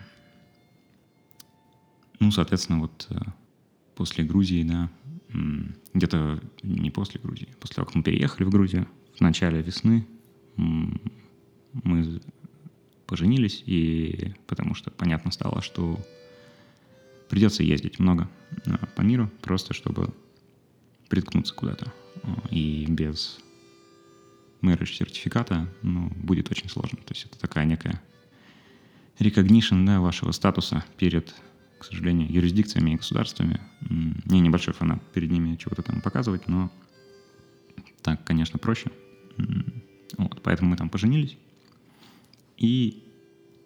ну, 2.21 2.31
соответственно, 2.31 2.81
вот 2.81 3.07
э, 3.11 3.19
после 3.95 4.25
Грузии, 4.25 4.63
да, 4.63 4.91
где-то 5.95 6.41
не 6.63 6.91
после 6.91 7.21
Грузии, 7.21 7.49
после 7.61 7.77
того, 7.77 7.87
как 7.87 7.95
мы 7.97 8.03
переехали 8.03 8.45
в 8.45 8.51
Грузию, 8.51 8.87
в 9.17 9.21
начале 9.21 9.63
весны 9.63 10.07
мы 10.57 12.21
поженились, 13.07 13.63
и 13.67 14.33
потому 14.47 14.75
что 14.75 14.91
понятно 14.91 15.31
стало, 15.31 15.61
что 15.61 15.99
придется 17.29 17.63
ездить 17.63 17.99
много 17.99 18.29
э, 18.67 18.77
по 18.97 19.03
миру, 19.03 19.31
просто 19.43 19.75
чтобы 19.75 20.15
приткнуться 21.09 21.55
куда-то 21.55 21.93
и 22.51 22.87
без 22.89 23.39
marriage 24.63 24.95
сертификата 24.95 25.69
ну, 25.83 26.11
будет 26.17 26.51
очень 26.51 26.69
сложно. 26.69 26.99
То 26.99 27.15
есть 27.15 27.27
это 27.27 27.39
такая 27.39 27.65
некая 27.65 28.01
recognition 29.19 29.85
да, 29.85 30.01
вашего 30.01 30.33
статуса 30.33 30.85
перед, 30.97 31.35
к 31.79 31.85
сожалению, 31.85 32.33
юрисдикциями 32.33 32.93
и 32.93 32.97
государствами. 32.97 33.61
Не 33.81 34.41
небольшой 34.41 34.75
фанат 34.75 35.03
перед 35.13 35.31
ними 35.31 35.57
чего-то 35.57 35.83
там 35.83 36.01
показывать, 36.01 36.49
но 36.49 36.71
так, 38.03 38.25
конечно, 38.25 38.59
проще. 38.59 38.91
Вот, 40.17 40.43
поэтому 40.43 40.71
мы 40.71 40.77
там 40.77 40.89
поженились. 40.89 41.37
И 42.57 43.03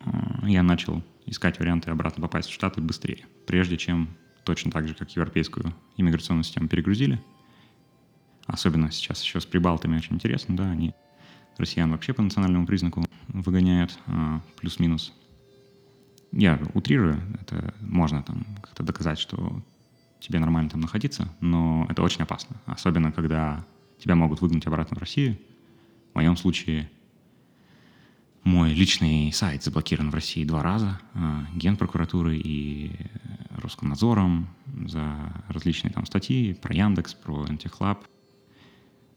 э, 0.00 0.10
я 0.44 0.62
начал 0.62 1.02
искать 1.26 1.58
варианты 1.58 1.90
обратно 1.90 2.22
попасть 2.22 2.48
в 2.48 2.54
Штаты 2.54 2.80
быстрее, 2.80 3.26
прежде 3.46 3.76
чем 3.76 4.08
точно 4.48 4.70
так 4.70 4.88
же, 4.88 4.94
как 4.94 5.14
европейскую 5.14 5.72
иммиграционную 5.96 6.44
систему 6.44 6.68
перегрузили– 6.68 7.20
Особенно 8.48 8.90
сейчас 8.90 9.22
еще 9.22 9.40
с 9.40 9.46
прибалтами 9.46 9.98
очень 9.98 10.14
интересно, 10.14 10.56
да, 10.56 10.70
они 10.70 10.94
россиян 11.58 11.90
вообще 11.90 12.14
по 12.14 12.22
национальному 12.22 12.66
признаку 12.66 13.04
выгоняют 13.28 13.98
а, 14.06 14.40
плюс-минус. 14.56 15.12
Я 16.32 16.58
утрирую, 16.72 17.20
это 17.42 17.74
можно 17.80 18.22
там 18.22 18.46
как-то 18.62 18.82
доказать, 18.82 19.18
что 19.18 19.62
тебе 20.18 20.38
нормально 20.38 20.70
там 20.70 20.80
находиться, 20.80 21.28
но 21.40 21.86
это 21.90 22.02
очень 22.02 22.22
опасно. 22.22 22.56
Особенно, 22.64 23.12
когда 23.12 23.66
тебя 23.98 24.14
могут 24.14 24.40
выгнать 24.40 24.66
обратно 24.66 24.96
в 24.96 25.00
Россию. 25.00 25.38
В 26.12 26.14
моем 26.14 26.34
случае 26.34 26.90
мой 28.44 28.72
личный 28.72 29.30
сайт 29.30 29.62
заблокирован 29.62 30.10
в 30.10 30.14
России 30.14 30.44
два 30.44 30.62
раза, 30.62 30.98
а, 31.12 31.44
генпрокуратурой 31.54 32.40
и 32.42 32.92
Роскомнадзором 33.68 34.48
за 34.86 35.04
различные 35.48 35.92
там 35.92 36.06
статьи 36.06 36.54
про 36.54 36.74
Яндекс, 36.74 37.12
про 37.12 37.44
Антихлаб, 37.44 38.02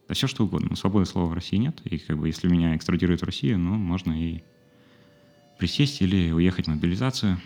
да 0.09 0.13
все 0.13 0.27
что 0.27 0.43
угодно. 0.43 0.67
Но 0.71 0.75
свободы 0.75 1.05
слова 1.05 1.27
в 1.27 1.33
России 1.33 1.55
нет. 1.55 1.79
И 1.85 1.97
как 1.97 2.17
бы 2.17 2.27
если 2.27 2.49
меня 2.49 2.75
экстрадируют 2.75 3.21
в 3.21 3.25
Россию, 3.25 3.59
ну, 3.59 3.75
можно 3.75 4.11
и 4.11 4.43
присесть 5.57 6.01
или 6.01 6.31
уехать 6.31 6.65
в 6.65 6.69
мобилизацию. 6.69 7.39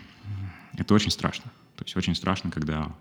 Это 0.76 0.96
очень 0.96 1.12
страшно. 1.12 1.52
То 1.76 1.84
есть 1.84 1.96
очень 1.96 2.16
страшно, 2.16 2.50
когда 2.50 2.96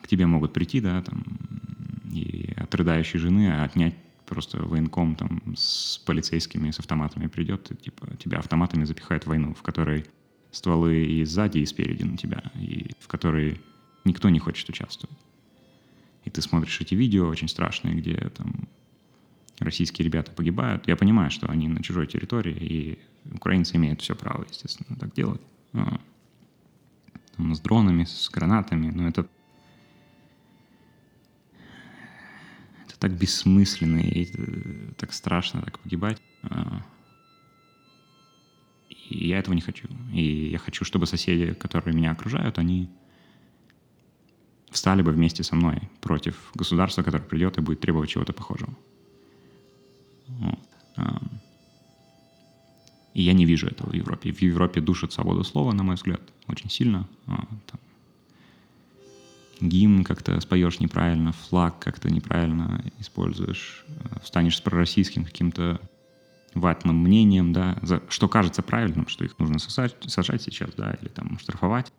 к 0.00 0.06
тебе 0.06 0.26
могут 0.26 0.52
прийти, 0.52 0.80
да, 0.80 1.02
там, 1.02 1.24
и 2.12 2.54
от 2.56 2.72
рыдающей 2.72 3.18
жены 3.18 3.62
отнять 3.62 3.96
просто 4.32 4.62
военком 4.62 5.14
там 5.14 5.42
с 5.54 5.98
полицейскими, 6.06 6.70
с 6.70 6.78
автоматами 6.80 7.26
придет, 7.26 7.70
и, 7.70 7.76
типа, 7.76 8.16
тебя 8.16 8.38
автоматами 8.38 8.84
запихают 8.84 9.24
в 9.24 9.26
войну, 9.26 9.52
в 9.52 9.62
которой 9.62 10.06
стволы 10.50 11.04
и 11.04 11.24
сзади, 11.24 11.58
и 11.58 11.66
спереди 11.66 12.04
на 12.04 12.16
тебя, 12.16 12.42
и 12.54 12.92
в 12.98 13.08
которые 13.08 13.60
никто 14.04 14.30
не 14.30 14.38
хочет 14.38 14.68
участвовать. 14.70 15.18
И 16.24 16.30
ты 16.30 16.40
смотришь 16.40 16.80
эти 16.80 16.94
видео 16.94 17.28
очень 17.28 17.48
страшные, 17.48 17.94
где 17.94 18.14
там 18.14 18.68
российские 19.58 20.06
ребята 20.06 20.32
погибают. 20.32 20.88
Я 20.88 20.96
понимаю, 20.96 21.30
что 21.30 21.48
они 21.50 21.68
на 21.68 21.82
чужой 21.82 22.06
территории, 22.06 22.56
и 22.56 22.98
украинцы 23.34 23.76
имеют 23.76 24.00
все 24.00 24.14
право, 24.14 24.46
естественно, 24.48 24.96
так 24.98 25.12
делать. 25.12 25.42
А, 25.74 26.00
там, 27.36 27.54
с 27.54 27.60
дронами, 27.60 28.04
с 28.04 28.30
гранатами, 28.30 28.90
но 28.90 29.08
это 29.08 29.26
это 32.86 32.91
так 33.02 33.18
бессмысленно 33.18 33.98
и 33.98 34.26
так 34.96 35.12
страшно 35.12 35.60
так 35.62 35.80
погибать. 35.80 36.22
А, 36.44 36.82
и 38.88 39.26
я 39.26 39.40
этого 39.40 39.54
не 39.54 39.60
хочу. 39.60 39.88
И 40.12 40.50
я 40.50 40.58
хочу, 40.58 40.84
чтобы 40.84 41.06
соседи, 41.06 41.52
которые 41.52 41.96
меня 41.96 42.12
окружают, 42.12 42.58
они 42.58 42.88
встали 44.70 45.02
бы 45.02 45.10
вместе 45.10 45.42
со 45.42 45.56
мной 45.56 45.90
против 46.00 46.52
государства, 46.54 47.02
которое 47.02 47.24
придет 47.24 47.58
и 47.58 47.60
будет 47.60 47.80
требовать 47.80 48.10
чего-то 48.10 48.32
похожего. 48.32 48.72
Вот. 50.28 50.68
И 53.14 53.22
я 53.22 53.32
не 53.32 53.46
вижу 53.46 53.66
этого 53.66 53.90
в 53.90 53.94
Европе. 53.94 54.30
В 54.30 54.42
Европе 54.42 54.80
душит 54.80 55.12
свободу 55.12 55.42
слова, 55.42 55.72
на 55.72 55.82
мой 55.82 55.96
взгляд, 55.96 56.20
очень 56.46 56.70
сильно. 56.70 57.08
А, 57.26 57.48
там, 57.66 57.80
гимн 59.62 60.04
как-то 60.04 60.40
споешь 60.40 60.80
неправильно, 60.80 61.32
флаг 61.32 61.78
как-то 61.78 62.12
неправильно 62.12 62.84
используешь, 62.98 63.84
э, 63.88 64.18
встанешь 64.22 64.56
с 64.56 64.60
пророссийским 64.60 65.24
каким-то 65.24 65.80
ватным 66.54 66.96
мнением, 66.96 67.52
да, 67.52 67.78
за, 67.82 68.02
что 68.08 68.28
кажется 68.28 68.62
правильным, 68.62 69.08
что 69.08 69.24
их 69.24 69.38
нужно 69.38 69.58
сажать, 69.58 69.96
сажать 70.06 70.42
сейчас, 70.42 70.70
да, 70.76 70.92
или 71.00 71.08
там 71.08 71.38
штрафовать. 71.38 71.92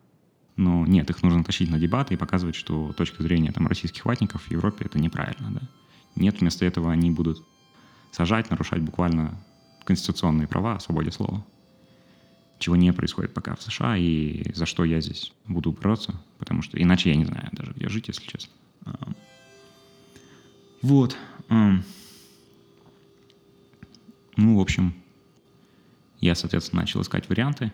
Но 0.56 0.86
нет, 0.86 1.10
их 1.10 1.22
нужно 1.22 1.42
тащить 1.42 1.70
на 1.70 1.78
дебаты 1.78 2.14
и 2.14 2.16
показывать, 2.16 2.54
что 2.54 2.92
точка 2.92 3.22
зрения 3.22 3.50
там 3.50 3.66
российских 3.66 4.04
ватников 4.04 4.42
в 4.42 4.50
Европе 4.50 4.84
это 4.84 4.98
неправильно, 4.98 5.50
да. 5.50 5.60
Нет, 6.14 6.40
вместо 6.40 6.64
этого 6.64 6.92
они 6.92 7.10
будут 7.10 7.44
сажать, 8.12 8.50
нарушать 8.50 8.80
буквально 8.80 9.42
конституционные 9.84 10.46
права 10.46 10.76
о 10.76 10.80
свободе 10.80 11.10
слова. 11.10 11.44
Чего 12.64 12.76
не 12.76 12.94
происходит 12.94 13.34
пока 13.34 13.54
в 13.54 13.60
США, 13.62 13.98
и 13.98 14.50
за 14.54 14.64
что 14.64 14.84
я 14.84 14.98
здесь 15.02 15.34
буду 15.46 15.70
бороться, 15.70 16.18
потому 16.38 16.62
что 16.62 16.82
иначе 16.82 17.10
я 17.10 17.16
не 17.16 17.26
знаю 17.26 17.50
даже, 17.52 17.72
где 17.72 17.90
жить, 17.90 18.08
если 18.08 18.26
честно. 18.26 18.54
Вот. 20.80 21.14
Ну, 21.50 21.82
в 24.38 24.60
общем, 24.60 24.94
я, 26.22 26.34
соответственно, 26.34 26.80
начал 26.80 27.02
искать 27.02 27.28
варианты, 27.28 27.70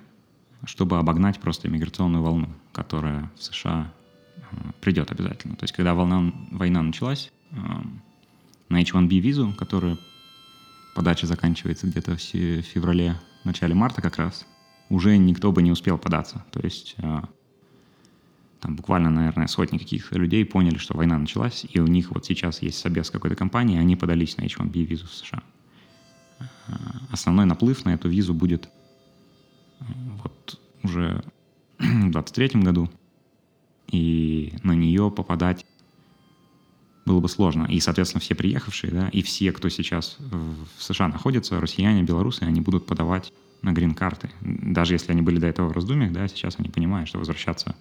чтобы 0.64 0.98
обогнать 0.98 1.38
просто 1.38 1.68
иммиграционную 1.68 2.24
волну, 2.24 2.48
которая 2.72 3.30
в 3.36 3.44
США 3.44 3.92
придет 4.80 5.12
обязательно. 5.12 5.54
То 5.54 5.62
есть, 5.62 5.72
когда 5.72 5.94
волна, 5.94 6.32
война 6.50 6.82
началась, 6.82 7.30
на 7.52 8.82
H1B 8.82 9.20
визу, 9.20 9.54
которая 9.56 9.96
подача 10.96 11.28
заканчивается 11.28 11.86
где-то 11.86 12.16
в 12.16 12.20
феврале, 12.20 13.14
начале 13.44 13.76
марта 13.76 14.02
как 14.02 14.16
раз, 14.16 14.44
уже 14.90 15.16
никто 15.16 15.52
бы 15.52 15.62
не 15.62 15.70
успел 15.70 15.96
податься. 15.96 16.44
То 16.50 16.60
есть 16.60 16.96
там 18.60 18.76
буквально, 18.76 19.08
наверное, 19.08 19.46
сотни 19.46 19.78
каких-то 19.78 20.18
людей 20.18 20.44
поняли, 20.44 20.76
что 20.76 20.96
война 20.96 21.16
началась, 21.18 21.64
и 21.68 21.80
у 21.80 21.86
них 21.86 22.10
вот 22.10 22.26
сейчас 22.26 22.60
есть 22.60 22.78
собес 22.78 23.10
какой-то 23.10 23.34
компании, 23.34 23.78
они 23.78 23.96
подались 23.96 24.36
на 24.36 24.42
H1B 24.42 24.82
визу 24.82 25.06
в 25.06 25.14
США. 25.14 25.42
Основной 27.10 27.46
наплыв 27.46 27.84
на 27.84 27.94
эту 27.94 28.08
визу 28.08 28.34
будет 28.34 28.68
вот 30.22 30.60
уже 30.82 31.24
в 31.78 32.10
23 32.10 32.60
году, 32.60 32.90
и 33.88 34.52
на 34.62 34.72
нее 34.72 35.10
попадать 35.10 35.64
было 37.06 37.20
бы 37.20 37.28
сложно. 37.28 37.64
И, 37.64 37.80
соответственно, 37.80 38.20
все 38.20 38.34
приехавшие, 38.34 38.92
да, 38.92 39.08
и 39.08 39.22
все, 39.22 39.52
кто 39.52 39.68
сейчас 39.70 40.16
в 40.18 40.82
США 40.82 41.08
находится, 41.08 41.60
россияне, 41.60 42.02
белорусы, 42.02 42.42
они 42.42 42.60
будут 42.60 42.86
подавать 42.86 43.32
на 43.62 43.72
грин-карты. 43.72 44.30
Даже 44.40 44.94
если 44.94 45.12
они 45.12 45.22
были 45.22 45.38
до 45.38 45.46
этого 45.46 45.68
в 45.68 45.72
раздумьях, 45.72 46.12
да, 46.12 46.28
сейчас 46.28 46.56
они 46.58 46.68
понимают, 46.68 47.08
что 47.08 47.18
возвращаться 47.18 47.76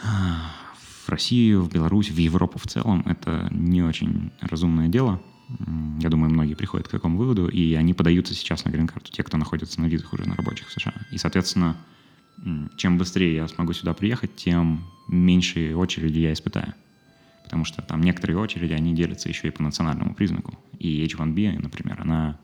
в 0.00 1.08
Россию, 1.08 1.62
в 1.62 1.70
Беларусь, 1.70 2.10
в 2.10 2.16
Европу 2.16 2.58
в 2.58 2.66
целом— 2.66 3.02
это 3.06 3.48
не 3.50 3.82
очень 3.82 4.32
разумное 4.40 4.88
дело. 4.88 5.20
Я 6.00 6.08
думаю, 6.08 6.30
многие 6.30 6.54
приходят 6.54 6.88
к 6.88 6.90
такому 6.90 7.18
выводу, 7.18 7.48
и 7.48 7.74
они 7.74 7.94
подаются 7.94 8.34
сейчас 8.34 8.64
на 8.64 8.70
грин-карту, 8.70 9.12
те, 9.12 9.22
кто 9.22 9.36
находится 9.36 9.80
на 9.80 9.86
визах 9.86 10.12
уже 10.12 10.26
на 10.26 10.34
рабочих 10.34 10.68
в 10.68 10.72
США. 10.72 10.94
И, 11.10 11.18
соответственно, 11.18 11.76
чем 12.76 12.98
быстрее 12.98 13.36
я 13.36 13.48
смогу 13.48 13.72
сюда 13.72 13.92
приехать, 13.92 14.34
тем 14.34 14.84
меньше 15.08 15.74
очереди 15.74 16.18
я 16.18 16.32
испытаю 16.32 16.74
потому 17.54 17.64
что 17.66 17.82
там 17.82 18.00
некоторые 18.00 18.38
очереди, 18.38 18.72
они 18.72 18.94
делятся 18.94 19.28
еще 19.28 19.46
и 19.46 19.50
по 19.52 19.62
национальному 19.62 20.14
признаку. 20.14 20.58
И 20.80 21.04
H1B, 21.04 21.60
например, 21.62 22.00
она 22.00 22.36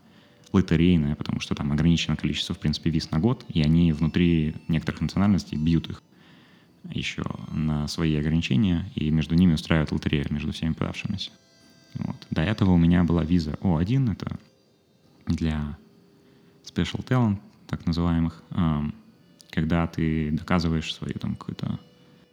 лотерейная, 0.52 1.14
потому 1.14 1.40
что 1.40 1.54
там 1.54 1.72
ограничено 1.72 2.16
количество, 2.16 2.54
в 2.54 2.58
принципе, 2.58 2.90
виз 2.90 3.10
на 3.10 3.18
год, 3.18 3.44
и 3.48 3.62
они 3.62 3.92
внутри 3.92 4.56
некоторых 4.68 5.00
национальностей 5.00 5.56
бьют 5.56 5.88
их 5.88 6.02
еще 6.92 7.24
на 7.52 7.86
свои 7.88 8.16
ограничения, 8.16 8.90
и 8.94 9.10
между 9.10 9.34
ними 9.34 9.54
устраивают 9.54 9.92
лотерею 9.92 10.26
между 10.30 10.52
всеми 10.52 10.72
подавшимися. 10.72 11.30
Вот. 11.94 12.26
До 12.30 12.42
этого 12.42 12.70
у 12.72 12.78
меня 12.78 13.04
была 13.04 13.24
виза 13.24 13.58
О1, 13.60 14.12
это 14.12 14.38
для 15.26 15.78
special 16.64 17.04
talent, 17.04 17.38
так 17.66 17.86
называемых, 17.86 18.42
когда 19.50 19.86
ты 19.86 20.30
доказываешь 20.30 20.92
свою 20.92 21.14
там 21.14 21.36
какую-то 21.36 21.78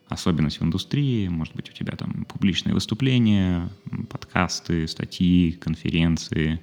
особенность 0.07 0.59
в 0.59 0.63
индустрии, 0.63 1.27
может 1.27 1.55
быть, 1.55 1.69
у 1.69 1.73
тебя 1.73 1.95
там 1.97 2.25
публичные 2.25 2.73
выступления, 2.73 3.69
подкасты, 4.09 4.87
статьи, 4.87 5.51
конференции. 5.51 6.61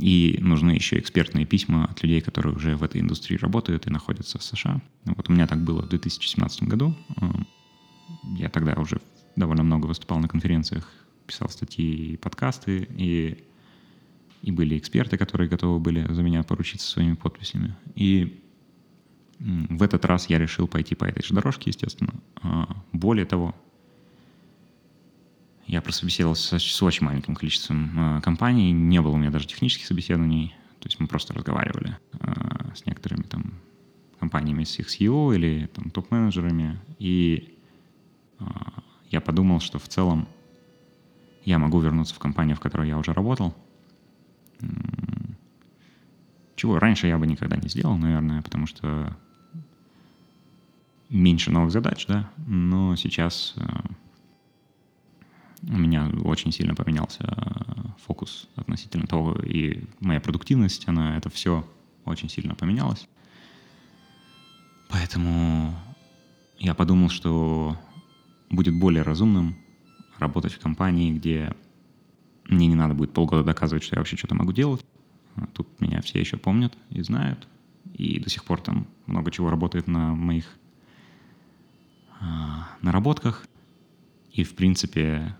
И 0.00 0.38
нужны 0.40 0.72
еще 0.72 0.98
экспертные 0.98 1.46
письма 1.46 1.86
от 1.86 2.02
людей, 2.02 2.20
которые 2.20 2.54
уже 2.54 2.76
в 2.76 2.82
этой 2.82 3.00
индустрии 3.00 3.36
работают 3.36 3.86
и 3.86 3.90
находятся 3.90 4.38
в 4.38 4.42
США. 4.42 4.82
Вот 5.04 5.28
у 5.28 5.32
меня 5.32 5.46
так 5.46 5.62
было 5.62 5.82
в 5.82 5.88
2017 5.88 6.64
году. 6.64 6.94
А, 7.16 7.32
я 8.36 8.48
тогда 8.48 8.74
уже 8.74 9.00
довольно 9.36 9.62
много 9.62 9.86
выступал 9.86 10.18
на 10.18 10.28
конференциях, 10.28 10.90
писал 11.26 11.48
статьи 11.48 12.12
и 12.12 12.16
подкасты, 12.16 12.88
и, 12.96 13.44
и 14.42 14.50
были 14.50 14.76
эксперты, 14.76 15.16
которые 15.16 15.48
готовы 15.48 15.78
были 15.78 16.12
за 16.12 16.22
меня 16.22 16.42
поручиться 16.42 16.88
своими 16.88 17.14
подписями. 17.14 17.74
И 17.94 18.42
в 19.38 19.82
этот 19.82 20.04
раз 20.04 20.28
я 20.28 20.38
решил 20.38 20.68
пойти 20.68 20.94
по 20.94 21.04
этой 21.04 21.22
же 21.24 21.34
дорожке, 21.34 21.70
естественно. 21.70 22.14
А, 22.42 22.76
более 22.92 23.26
того, 23.26 23.54
я 25.66 25.80
прособеседовался 25.82 26.58
с 26.58 26.82
очень 26.82 27.06
маленьким 27.06 27.34
количеством 27.34 27.90
а, 27.96 28.20
компаний, 28.20 28.72
не 28.72 29.00
было 29.00 29.12
у 29.12 29.16
меня 29.16 29.30
даже 29.30 29.46
технических 29.46 29.86
собеседований, 29.86 30.54
то 30.80 30.88
есть 30.88 31.00
мы 31.00 31.06
просто 31.06 31.32
разговаривали 31.34 31.96
а, 32.20 32.72
с 32.74 32.86
некоторыми 32.86 33.22
там 33.22 33.54
компаниями, 34.18 34.64
с 34.64 34.78
их 34.78 34.88
CEO 34.88 35.34
или 35.34 35.66
там 35.66 35.90
топ-менеджерами, 35.90 36.80
и 36.98 37.50
я 39.10 39.20
подумал, 39.20 39.60
что 39.60 39.78
в 39.78 39.86
целом 39.86 40.26
я 41.44 41.58
могу 41.58 41.78
вернуться 41.80 42.14
в 42.14 42.18
компанию, 42.18 42.56
в 42.56 42.60
которой 42.60 42.88
я 42.88 42.98
уже 42.98 43.12
работал, 43.12 43.54
чего 46.56 46.78
раньше 46.78 47.06
я 47.06 47.18
бы 47.18 47.26
никогда 47.26 47.56
не 47.56 47.68
сделал, 47.68 47.96
наверное, 47.96 48.42
потому 48.42 48.66
что 48.66 49.16
меньше 51.08 51.50
новых 51.50 51.70
задач, 51.70 52.06
да, 52.06 52.30
но 52.46 52.96
сейчас 52.96 53.54
э, 53.56 53.62
у 55.68 55.76
меня 55.76 56.10
очень 56.24 56.52
сильно 56.52 56.74
поменялся 56.74 57.24
э, 57.24 57.80
фокус 58.04 58.48
относительно 58.56 59.06
того, 59.06 59.34
и 59.42 59.84
моя 60.00 60.20
продуктивность, 60.20 60.86
она, 60.88 61.16
это 61.16 61.30
все 61.30 61.66
очень 62.04 62.28
сильно 62.28 62.54
поменялось. 62.54 63.08
Поэтому 64.88 65.74
я 66.58 66.74
подумал, 66.74 67.08
что 67.08 67.76
будет 68.50 68.78
более 68.78 69.02
разумным 69.02 69.56
работать 70.18 70.52
в 70.52 70.60
компании, 70.60 71.12
где 71.12 71.54
мне 72.48 72.66
не 72.66 72.74
надо 72.74 72.94
будет 72.94 73.12
полгода 73.12 73.42
доказывать, 73.42 73.82
что 73.82 73.96
я 73.96 74.00
вообще 74.00 74.16
что-то 74.16 74.34
могу 74.34 74.52
делать. 74.52 74.84
Тут 75.52 75.80
меня 75.80 76.00
все 76.02 76.20
еще 76.20 76.36
помнят 76.36 76.76
и 76.90 77.02
знают. 77.02 77.48
И 77.94 78.20
до 78.20 78.30
сих 78.30 78.44
пор 78.44 78.60
там 78.60 78.86
много 79.06 79.30
чего 79.30 79.50
работает 79.50 79.88
на 79.88 80.14
моих 80.14 80.46
а, 82.20 82.68
наработках. 82.82 83.46
И, 84.32 84.44
в 84.44 84.54
принципе, 84.54 85.36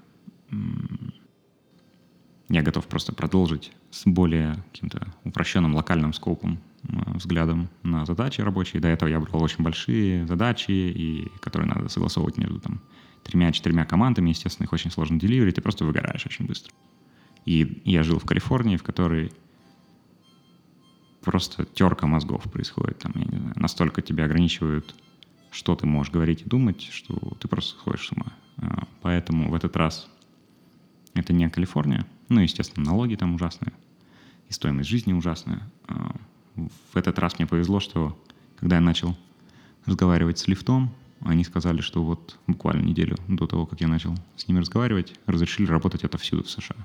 я 2.48 2.62
готов 2.62 2.86
просто 2.86 3.14
продолжить 3.14 3.72
с 3.90 4.04
более 4.06 4.62
каким-то 4.72 5.06
упрощенным 5.24 5.74
локальным 5.74 6.12
скопом, 6.12 6.58
а, 6.88 7.12
взглядом 7.14 7.68
на 7.82 8.04
задачи 8.04 8.40
рабочие. 8.42 8.80
До 8.80 8.88
этого 8.88 9.08
я 9.08 9.18
брал 9.20 9.42
очень 9.42 9.64
большие 9.64 10.26
задачи, 10.26 10.70
и 10.70 11.28
которые 11.40 11.68
надо 11.68 11.88
согласовывать 11.88 12.36
между 12.36 12.60
там 12.60 12.80
тремя-четырьмя 13.22 13.86
командами. 13.86 14.30
Естественно, 14.30 14.66
их 14.66 14.72
очень 14.72 14.90
сложно 14.90 15.18
деливерить, 15.18 15.56
ты 15.56 15.62
просто 15.62 15.84
выгораешь 15.84 16.26
очень 16.26 16.46
быстро. 16.46 16.72
И 17.46 17.82
я 17.84 18.02
жил 18.02 18.18
в 18.18 18.24
Калифорнии, 18.24 18.76
в 18.76 18.82
которой 18.82 19.32
просто 21.22 21.64
терка 21.64 22.06
мозгов 22.06 22.44
происходит. 22.44 22.98
Там, 22.98 23.12
я 23.16 23.24
не 23.24 23.38
знаю, 23.38 23.54
настолько 23.56 24.02
тебя 24.02 24.24
ограничивают, 24.24 24.94
что 25.50 25.74
ты 25.74 25.86
можешь 25.86 26.12
говорить 26.12 26.42
и 26.42 26.48
думать, 26.48 26.82
что 26.82 27.14
ты 27.40 27.48
просто 27.48 27.78
сходишь 27.78 28.08
с 28.08 28.12
ума. 28.12 28.32
А, 28.58 28.86
поэтому 29.02 29.50
в 29.50 29.54
этот 29.54 29.76
раз 29.76 30.08
это 31.14 31.32
не 31.32 31.48
Калифорния. 31.48 32.06
Ну, 32.28 32.40
естественно, 32.40 32.86
налоги 32.86 33.14
там 33.14 33.34
ужасные. 33.34 33.72
И 34.48 34.52
стоимость 34.52 34.88
жизни 34.88 35.12
ужасная. 35.12 35.62
А, 35.86 36.14
в 36.56 36.96
этот 36.96 37.18
раз 37.18 37.38
мне 37.38 37.46
повезло, 37.46 37.80
что 37.80 38.18
когда 38.56 38.76
я 38.76 38.82
начал 38.82 39.16
разговаривать 39.86 40.38
с 40.38 40.48
лифтом, 40.48 40.90
они 41.20 41.44
сказали, 41.44 41.80
что 41.80 42.04
вот 42.04 42.38
буквально 42.46 42.82
неделю 42.82 43.16
до 43.28 43.46
того, 43.46 43.66
как 43.66 43.80
я 43.80 43.88
начал 43.88 44.14
с 44.36 44.46
ними 44.46 44.58
разговаривать, 44.58 45.14
разрешили 45.26 45.66
работать 45.66 46.04
отовсюду 46.04 46.44
в 46.44 46.50
США. 46.50 46.76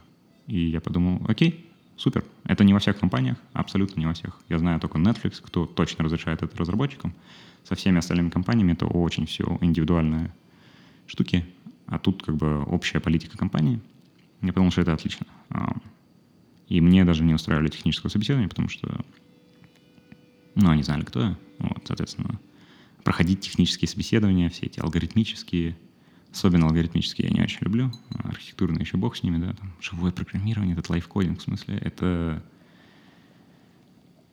И 0.48 0.60
я 0.60 0.80
подумал, 0.82 1.22
окей, 1.28 1.70
супер. 1.98 2.24
Это 2.46 2.64
не 2.64 2.74
во 2.74 2.80
всех 2.80 2.98
компаниях, 2.98 3.38
абсолютно 3.54 4.00
не 4.00 4.06
во 4.06 4.14
всех. 4.14 4.40
Я 4.48 4.58
знаю 4.58 4.80
только 4.80 4.98
Netflix, 4.98 5.42
кто 5.44 5.66
точно 5.66 6.06
разрешает 6.06 6.42
это 6.42 6.58
разработчикам. 6.58 7.14
Со 7.66 7.76
всеми 7.76 8.00
остальными 8.00 8.30
компаниями 8.30 8.72
это 8.74 8.86
очень 8.86 9.26
все 9.26 9.58
индивидуальные 9.62 10.34
штуки. 11.06 11.46
А 11.88 12.00
тут 12.00 12.24
как 12.24 12.36
бы 12.36 12.64
общая 12.64 13.00
политика 13.00 13.38
компании. 13.38 13.82
Я 14.42 14.54
подумал, 14.54 14.72
что 14.72 14.82
это 14.82 14.94
отлично. 14.94 15.26
А, 15.50 15.76
и 16.68 16.82
мне 16.82 17.04
даже 17.04 17.24
не 17.24 17.34
устраивали 17.34 17.70
техническое 17.70 18.10
собеседование, 18.10 18.50
потому 18.50 18.70
что 18.70 19.04
ну, 20.56 20.70
они 20.70 20.84
знали, 20.84 21.04
кто 21.04 21.22
я. 21.22 21.38
Вот, 21.60 21.84
соответственно, 21.86 22.40
проходить 23.04 23.42
технические 23.42 23.88
собеседования, 23.88 24.50
все 24.50 24.68
эти 24.68 24.80
алгоритмические, 24.80 25.78
особенно 26.32 26.68
алгоритмические 26.68 27.28
я 27.28 27.34
не 27.34 27.42
очень 27.42 27.60
люблю, 27.62 27.92
а 28.16 28.30
архитектурные 28.30 28.82
еще 28.82 28.98
бог 28.98 29.16
с 29.16 29.24
ними, 29.24 29.38
да, 29.38 29.54
там, 29.54 29.74
живое 29.82 30.12
программирование, 30.12 30.74
этот 30.74 30.90
лайфкодинг, 30.90 31.40
в 31.40 31.44
смысле, 31.44 31.78
это... 31.78 32.44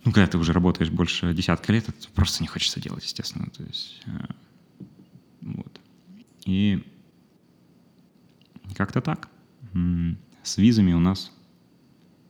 Ну, 0.05 0.13
когда 0.13 0.29
ты 0.29 0.39
уже 0.39 0.53
работаешь 0.53 0.91
больше 0.91 1.35
десятка 1.35 1.73
лет, 1.73 1.89
это 1.89 2.09
просто 2.15 2.43
не 2.43 2.47
хочется 2.47 2.81
делать, 2.81 3.05
естественно, 3.05 3.51
то 3.51 3.63
есть... 3.65 4.03
Э, 4.07 4.27
вот. 5.41 5.81
И 6.45 6.85
как-то 8.75 9.01
так. 9.01 9.29
С 10.43 10.59
визами 10.59 10.93
у 10.93 11.01
нас 11.01 11.33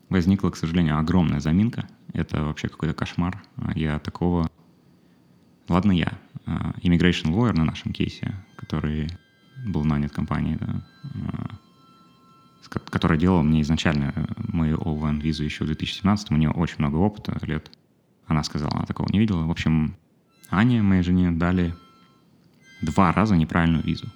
возникла, 0.09 0.51
к 0.51 0.57
сожалению, 0.57 0.99
огромная 0.99 1.41
заминка. 1.41 1.87
Это 2.13 2.43
вообще 2.43 2.69
какой-то 2.69 2.95
кошмар. 2.95 3.43
Я 3.75 3.99
такого... 3.99 4.51
Ладно, 5.69 5.93
я. 5.93 6.19
А, 6.47 6.75
immigration 6.83 7.33
lawyer 7.33 7.53
на 7.53 7.65
нашем 7.65 7.93
кейсе, 7.93 8.35
который 8.57 9.09
был 9.67 9.85
нанят 9.85 10.13
компанией, 10.13 10.57
да, 10.57 10.87
а, 11.15 11.57
которая 12.91 13.19
делала 13.19 13.43
мне 13.43 13.63
изначально 13.63 14.15
мою 14.39 14.79
OVN 14.79 15.21
визу 15.21 15.45
еще 15.45 15.65
в 15.65 15.67
2017 15.67 16.31
у 16.31 16.37
нее 16.37 16.51
очень 16.51 16.77
много 16.79 16.97
опыта 16.97 17.39
лет. 17.43 17.71
Она 18.27 18.43
сказала, 18.45 18.73
она 18.75 18.87
такого 18.87 19.09
не 19.13 19.19
видела. 19.19 19.45
В 19.45 19.51
общем, 19.51 19.97
Ане, 20.51 20.83
моей 20.83 21.03
жене, 21.03 21.31
дали 21.33 21.75
два 22.83 23.13
раза 23.13 23.37
неправильную 23.37 23.85
визу. 23.85 24.07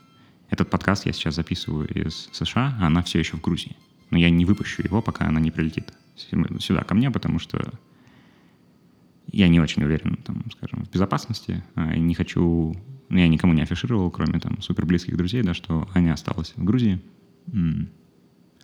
Этот 0.50 0.68
подкаст 0.68 1.06
я 1.06 1.12
сейчас 1.12 1.36
записываю 1.36 1.88
из 1.88 2.28
США, 2.32 2.76
а 2.80 2.88
она 2.88 3.02
все 3.02 3.20
еще 3.20 3.36
в 3.36 3.40
Грузии. 3.40 3.76
Но 4.10 4.18
я 4.18 4.30
не 4.30 4.44
выпущу 4.44 4.82
его, 4.82 5.00
пока 5.00 5.26
она 5.26 5.40
не 5.40 5.52
прилетит 5.52 5.92
сюда 6.16 6.82
ко 6.82 6.94
мне, 6.94 7.10
потому 7.10 7.38
что 7.38 7.72
я 9.32 9.46
не 9.46 9.60
очень 9.60 9.84
уверен, 9.84 10.16
там, 10.16 10.44
скажем, 10.50 10.84
в 10.84 10.90
безопасности. 10.90 11.62
А, 11.76 11.94
и 11.94 12.00
не 12.00 12.14
хочу... 12.14 12.74
Ну, 13.08 13.16
я 13.16 13.28
никому 13.28 13.52
не 13.52 13.62
афишировал, 13.62 14.10
кроме 14.10 14.40
там 14.40 14.60
супер 14.60 14.86
близких 14.86 15.16
друзей, 15.16 15.42
да, 15.42 15.54
что 15.54 15.88
Аня 15.94 16.12
осталась 16.12 16.52
в 16.56 16.64
Грузии. 16.64 17.00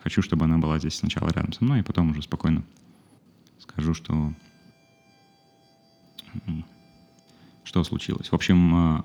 Хочу, 0.03 0.23
чтобы 0.23 0.45
она 0.45 0.59
была 0.59 0.79
здесь 0.79 0.95
сначала 0.95 1.29
рядом 1.31 1.53
со 1.53 1.65
мной, 1.65 1.81
и 1.81 1.83
потом 1.83 2.11
уже 2.11 2.23
спокойно 2.23 2.65
скажу, 3.59 3.95
что 3.95 4.35
что 7.65 7.83
случилось. 7.85 8.29
В 8.29 8.35
общем, 8.35 8.75
а, 8.75 9.05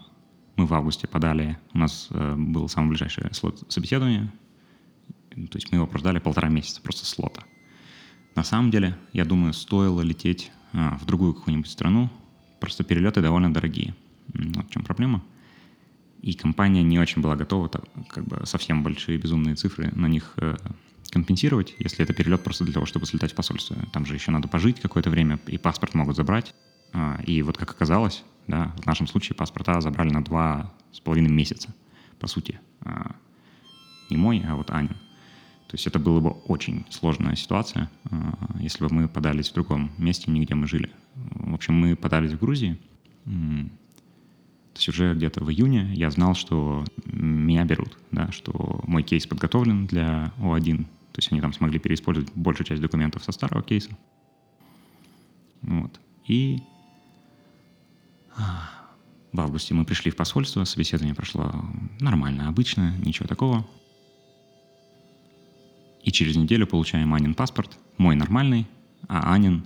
мы 0.56 0.66
в 0.66 0.74
августе 0.74 1.08
подали, 1.08 1.58
у 1.74 1.78
нас 1.78 2.08
э, 2.12 2.36
был 2.38 2.68
самое 2.70 2.92
ближайшее 2.92 3.34
слот 3.34 3.64
собеседования, 3.70 4.32
то 5.30 5.58
есть 5.58 5.72
мы 5.72 5.78
его 5.78 5.88
прождали 5.88 6.20
полтора 6.20 6.50
месяца, 6.50 6.82
просто 6.82 7.06
слота. 7.06 7.44
На 8.36 8.44
самом 8.44 8.72
деле, 8.72 8.98
я 9.14 9.26
думаю, 9.26 9.54
стоило 9.54 10.02
лететь 10.02 10.52
а, 10.74 10.98
в 10.98 11.06
другую 11.06 11.34
какую-нибудь 11.34 11.70
страну. 11.70 12.10
Просто 12.60 12.84
перелеты 12.84 13.22
довольно 13.22 13.54
дорогие. 13.54 13.96
Вот 14.34 14.68
в 14.68 14.72
чем 14.72 14.84
проблема. 14.84 15.24
И 16.22 16.34
компания 16.34 16.84
не 16.84 17.00
очень 17.00 17.22
была 17.22 17.36
готова 17.36 17.68
так, 17.68 17.84
как 18.08 18.26
бы 18.26 18.46
совсем 18.46 18.84
большие 18.84 19.18
безумные 19.18 19.56
цифры 19.56 19.92
на 19.96 20.08
них 20.08 20.34
э, 20.38 20.56
компенсировать, 21.10 21.76
если 21.80 22.04
это 22.04 22.14
перелет 22.14 22.44
просто 22.44 22.64
для 22.64 22.74
того, 22.74 22.86
чтобы 22.86 23.08
слетать 23.08 23.32
в 23.32 23.36
посольство. 23.36 23.76
Там 23.92 24.06
же 24.06 24.14
еще 24.14 24.30
надо 24.32 24.48
пожить 24.48 24.80
какое-то 24.80 25.10
время, 25.10 25.40
и 25.48 25.58
паспорт 25.58 25.96
могут 25.96 26.16
забрать. 26.16 26.54
А, 26.94 27.20
и 27.26 27.42
вот 27.42 27.58
как 27.58 27.72
оказалось, 27.72 28.24
да, 28.48 28.74
в 28.82 28.86
нашем 28.86 29.08
случае 29.08 29.36
паспорта 29.36 29.82
забрали 29.82 30.12
на 30.12 30.24
два 30.24 30.74
с 30.92 31.00
половиной 31.00 31.32
месяца, 31.32 31.74
по 32.20 32.28
сути. 32.28 32.60
А, 32.82 33.16
не 34.10 34.18
мой, 34.18 34.44
а 34.46 34.56
вот 34.56 34.72
Анин. 34.72 34.96
То 35.68 35.76
есть 35.76 35.88
это 35.88 36.00
была 36.00 36.20
бы 36.20 36.30
очень 36.30 36.86
сложная 36.90 37.36
ситуация, 37.36 37.90
а, 38.10 38.38
если 38.60 38.84
бы 38.84 38.94
мы 38.94 39.08
подались 39.08 39.50
в 39.50 39.54
другом 39.54 39.92
месте, 39.98 40.30
нигде 40.32 40.54
мы 40.56 40.68
жили. 40.68 40.92
В 41.16 41.54
общем, 41.54 41.76
мы 41.76 41.96
подались 41.96 42.32
в 42.34 42.40
Грузии. 42.40 42.78
То 43.26 44.78
есть 44.78 44.90
уже 44.90 45.14
где-то 45.14 45.44
в 45.44 45.52
июне 45.52 45.92
я 45.94 46.10
знал, 46.12 46.34
что 46.34 46.86
меня 47.06 47.66
берут, 47.66 47.98
да, 48.12 48.32
что 48.32 48.82
мой 48.88 49.04
кейс 49.04 49.28
подготовлен 49.28 49.86
для 49.86 50.34
О1. 50.40 50.78
То 50.78 51.18
есть 51.18 51.32
они 51.32 51.42
там 51.42 51.52
смогли 51.52 51.78
переиспользовать 51.78 52.32
большую 52.36 52.66
часть 52.66 52.82
документов 52.82 53.24
со 53.24 53.34
старого 53.34 53.62
кейса. 53.62 53.92
Вот. 55.62 56.00
И 56.26 56.60
в 59.32 59.40
августе 59.40 59.74
мы 59.74 59.86
пришли 59.86 60.12
в 60.12 60.16
посольство, 60.16 60.64
собеседование 60.66 61.16
прошло 61.16 61.54
нормально, 62.00 62.48
обычно, 62.48 62.96
ничего 62.98 63.28
такого. 63.28 63.66
И 66.04 66.12
через 66.12 66.36
неделю 66.36 66.68
получаем 66.68 67.14
Анин 67.14 67.36
паспорт, 67.36 67.78
мой 67.98 68.16
нормальный, 68.16 68.68
а 69.08 69.34
Анин 69.34 69.66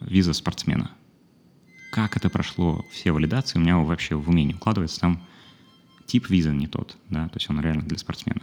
виза 0.00 0.32
спортсмена. 0.32 0.90
Как 1.90 2.16
это 2.16 2.28
прошло, 2.28 2.84
все 2.90 3.12
валидации, 3.12 3.58
у 3.58 3.62
меня 3.62 3.78
вообще 3.78 4.14
в 4.14 4.28
уме 4.28 4.44
не 4.44 4.54
укладывается. 4.54 5.00
Там 5.00 5.22
тип 6.06 6.28
визы 6.28 6.52
не 6.52 6.66
тот, 6.66 6.96
да, 7.08 7.28
то 7.28 7.36
есть 7.38 7.48
он 7.48 7.60
реально 7.60 7.82
для 7.82 7.98
спортсмена. 7.98 8.42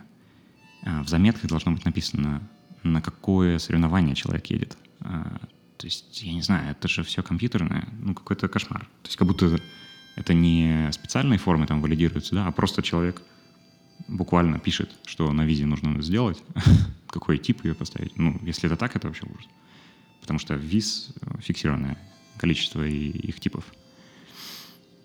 А 0.84 1.04
в 1.04 1.10
заметках 1.10 1.50
должно 1.50 1.72
быть 1.72 1.86
написано, 1.86 2.42
на 2.84 3.02
какое 3.02 3.60
соревнование 3.60 4.16
человек 4.16 4.48
едет. 4.48 4.78
А, 5.02 5.40
то 5.82 5.88
есть, 5.88 6.22
я 6.22 6.32
не 6.32 6.44
знаю, 6.44 6.70
это 6.70 6.88
же 6.88 7.02
все 7.04 7.24
компьютерное, 7.24 7.88
ну, 8.00 8.14
какой-то 8.14 8.48
кошмар. 8.48 8.82
То 9.02 9.08
есть, 9.08 9.18
как 9.18 9.28
будто 9.28 9.60
это 10.16 10.34
не 10.36 10.92
специальные 10.92 11.40
формы 11.40 11.66
там 11.66 11.82
валидируются, 11.82 12.36
да, 12.36 12.46
а 12.46 12.52
просто 12.52 12.84
человек 12.84 13.24
буквально 14.08 14.60
пишет, 14.60 14.92
что 15.08 15.34
на 15.34 15.44
визе 15.44 15.66
нужно 15.66 16.00
сделать, 16.04 16.44
какой 17.08 17.40
тип 17.40 17.66
ее 17.66 17.74
поставить. 17.74 18.16
Ну, 18.16 18.40
если 18.44 18.68
это 18.68 18.76
так, 18.76 18.96
это 18.96 19.08
вообще 19.08 19.26
ужас. 19.26 19.48
Потому 20.20 20.38
что 20.38 20.54
виз 20.54 21.16
фиксированное 21.40 21.98
количество 22.38 22.84
их 22.84 23.40
типов. 23.40 23.66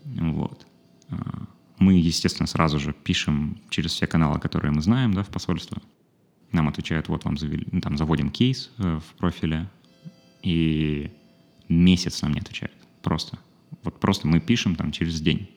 Вот. 0.05 0.67
А, 1.09 1.47
мы, 1.79 1.95
естественно, 1.95 2.47
сразу 2.47 2.79
же 2.79 2.93
пишем 2.93 3.63
через 3.71 3.93
все 3.93 4.07
каналы, 4.07 4.41
которые 4.41 4.73
мы 4.73 4.83
знаем, 4.83 5.15
да, 5.15 5.23
в 5.23 5.29
посольство. 5.29 5.81
Нам 6.53 6.69
отвечают, 6.69 7.09
вот 7.09 7.25
вам 7.25 7.39
завели, 7.39 7.65
там 7.81 7.97
заводим 7.97 8.29
кейс 8.29 8.71
э, 8.77 9.01
в 9.01 9.17
профиле, 9.17 9.71
и 10.47 11.11
месяц 11.69 12.23
нам 12.23 12.33
не 12.33 12.41
отвечают. 12.41 12.77
Просто. 13.03 13.39
Вот 13.83 13.99
просто 13.99 14.29
мы 14.29 14.39
пишем 14.39 14.77
там 14.77 14.93
через 14.93 15.21
день 15.21 15.49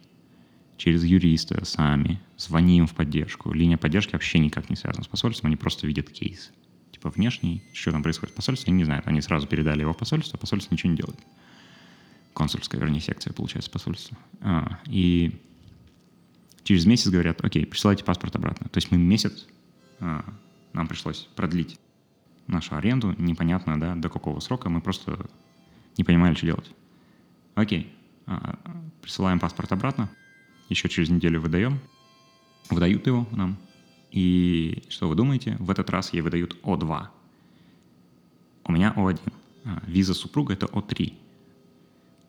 через 0.78 1.04
юриста 1.04 1.64
сами, 1.66 2.22
звоним 2.38 2.88
в 2.88 2.96
поддержку. 2.96 3.52
Линия 3.52 3.78
поддержки 3.78 4.14
вообще 4.14 4.40
никак 4.40 4.70
не 4.70 4.78
связана 4.78 5.04
с 5.04 5.08
посольством, 5.08 5.48
они 5.48 5.58
просто 5.58 5.86
видят 5.86 6.10
кейс. 6.10 6.52
Типа 6.94 7.10
внешний, 7.10 7.62
что 7.74 7.92
там 7.92 8.02
происходит 8.02 8.32
в 8.34 8.36
посольстве, 8.36 8.72
они 8.72 8.78
не 8.80 8.86
знают. 8.86 9.06
Они 9.06 9.22
сразу 9.22 9.46
передали 9.46 9.82
его 9.82 9.94
в 9.94 9.98
посольство, 9.98 10.38
а 10.38 10.40
посольство 10.40 10.74
ничего 10.74 10.92
не 10.92 10.98
делает. 10.98 11.20
Консульская, 12.34 12.80
вернее, 12.80 13.02
секция, 13.02 13.34
получается, 13.34 13.70
посольство. 13.70 14.18
А, 14.40 14.80
и 14.88 15.38
через 16.64 16.86
месяц 16.86 17.10
говорят, 17.10 17.44
окей, 17.44 17.66
присылайте 17.66 18.06
паспорт 18.06 18.36
обратно. 18.38 18.70
То 18.70 18.78
есть 18.78 18.90
мы 18.90 18.98
месяц, 18.98 19.48
а, 20.00 20.24
нам 20.72 20.88
пришлось 20.88 21.28
продлить 21.36 21.78
нашу 22.50 22.76
аренду, 22.76 23.16
непонятно, 23.18 23.80
да, 23.80 23.96
до 23.96 24.10
какого 24.10 24.40
срока, 24.40 24.70
мы 24.70 24.82
просто 24.82 25.26
не 25.98 26.04
понимали, 26.04 26.34
что 26.34 26.46
делать. 26.46 26.72
Окей, 27.56 27.94
а, 28.26 28.58
присылаем 29.02 29.40
паспорт 29.40 29.72
обратно, 29.72 30.10
еще 30.70 30.90
через 30.90 31.10
неделю 31.10 31.42
выдаем, 31.42 31.80
выдают 32.70 33.08
его 33.08 33.28
нам. 33.32 33.58
И 34.12 34.84
что 34.90 35.08
вы 35.08 35.16
думаете? 35.16 35.56
В 35.60 35.70
этот 35.70 35.90
раз 35.90 36.14
ей 36.14 36.22
выдают 36.22 36.58
О2. 36.64 37.08
У 38.66 38.72
меня 38.72 38.94
О1. 38.96 39.20
А, 39.66 39.84
виза 39.86 40.14
супруга— 40.14 40.54
это 40.56 40.66
О3. 40.68 41.14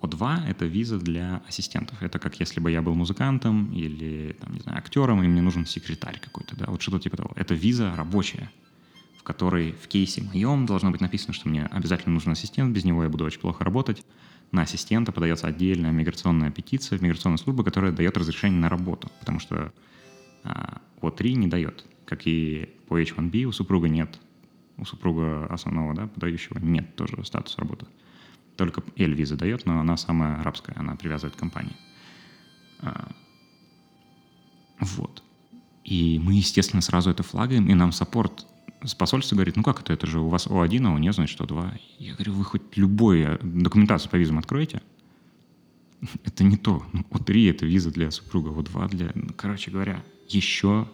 О2— 0.02 0.46
это 0.48 0.64
виза 0.66 0.98
для 0.98 1.42
ассистентов. 1.46 2.02
Это 2.02 2.18
как 2.18 2.40
если 2.40 2.60
бы 2.60 2.70
я 2.70 2.82
был 2.82 2.94
музыкантом 2.94 3.72
или, 3.72 4.36
там, 4.40 4.54
не 4.54 4.60
знаю, 4.60 4.78
актером, 4.78 5.22
и 5.22 5.28
мне 5.28 5.42
нужен 5.42 5.66
секретарь 5.66 6.18
какой-то, 6.18 6.56
да, 6.56 6.66
вот 6.68 6.80
что-то 6.80 6.98
типа 6.98 7.16
того. 7.16 7.32
Это 7.36 7.54
виза 7.54 7.94
рабочая. 7.94 8.50
В 9.20 9.22
которой 9.22 9.72
в 9.72 9.86
кейсе 9.86 10.22
моем 10.22 10.64
должно 10.64 10.90
быть 10.90 11.02
написано, 11.02 11.34
что 11.34 11.46
мне 11.46 11.66
обязательно 11.66 12.14
нужен 12.14 12.32
ассистент, 12.32 12.74
без 12.74 12.84
него 12.84 13.02
я 13.02 13.10
буду 13.10 13.26
очень 13.26 13.38
плохо 13.38 13.62
работать. 13.64 14.02
На 14.50 14.62
ассистента 14.62 15.12
подается 15.12 15.46
отдельная 15.46 15.92
миграционная 15.92 16.50
петиция 16.50 16.96
в 16.98 17.02
миграционную 17.02 17.36
службу, 17.36 17.62
которая 17.62 17.92
дает 17.92 18.16
разрешение 18.16 18.58
на 18.58 18.70
работу, 18.70 19.10
потому 19.20 19.38
что 19.38 19.74
а, 20.42 20.80
О3 21.02 21.32
не 21.34 21.48
дает, 21.48 21.84
как 22.06 22.26
и 22.26 22.70
по 22.88 22.98
H1B 22.98 23.44
у 23.44 23.52
супруга 23.52 23.90
нет, 23.90 24.18
у 24.78 24.86
супруга 24.86 25.44
основного, 25.50 25.94
да, 25.94 26.06
подающего 26.06 26.58
нет 26.58 26.96
тоже 26.96 27.22
статус 27.26 27.58
работы. 27.58 27.84
Только 28.56 28.82
L-виза 28.96 29.36
дает, 29.36 29.66
но 29.66 29.80
она 29.80 29.98
самая 29.98 30.40
арабская, 30.40 30.74
она 30.78 30.96
привязывает 30.96 31.36
к 31.36 31.38
компании. 31.38 31.76
А, 32.80 33.12
вот. 34.80 35.22
И 35.84 36.18
мы, 36.18 36.32
естественно, 36.32 36.80
сразу 36.80 37.10
это 37.10 37.22
флагаем, 37.22 37.68
и 37.68 37.74
нам 37.74 37.92
саппорт 37.92 38.46
с 38.84 38.94
посольства 38.94 39.36
говорит, 39.36 39.56
ну 39.56 39.62
как 39.62 39.80
это, 39.80 39.92
это 39.92 40.06
же 40.06 40.20
у 40.20 40.28
вас 40.28 40.46
О1, 40.46 40.86
а 40.86 40.92
у 40.92 40.98
нее, 40.98 41.12
значит, 41.12 41.40
О2. 41.40 41.80
Я 41.98 42.14
говорю, 42.14 42.32
вы 42.32 42.44
хоть 42.44 42.76
любую 42.76 43.38
документацию 43.42 44.10
по 44.10 44.16
визам 44.16 44.38
откроете? 44.38 44.82
Это 46.24 46.44
не 46.44 46.56
то. 46.56 46.82
Ну, 46.92 47.04
О3— 47.10 47.50
это 47.50 47.66
виза 47.66 47.90
для 47.90 48.10
супруга, 48.10 48.50
О2 48.50 48.88
для... 48.88 49.10
Ну, 49.14 49.28
короче 49.36 49.70
говоря, 49.70 50.02
еще 50.28 50.88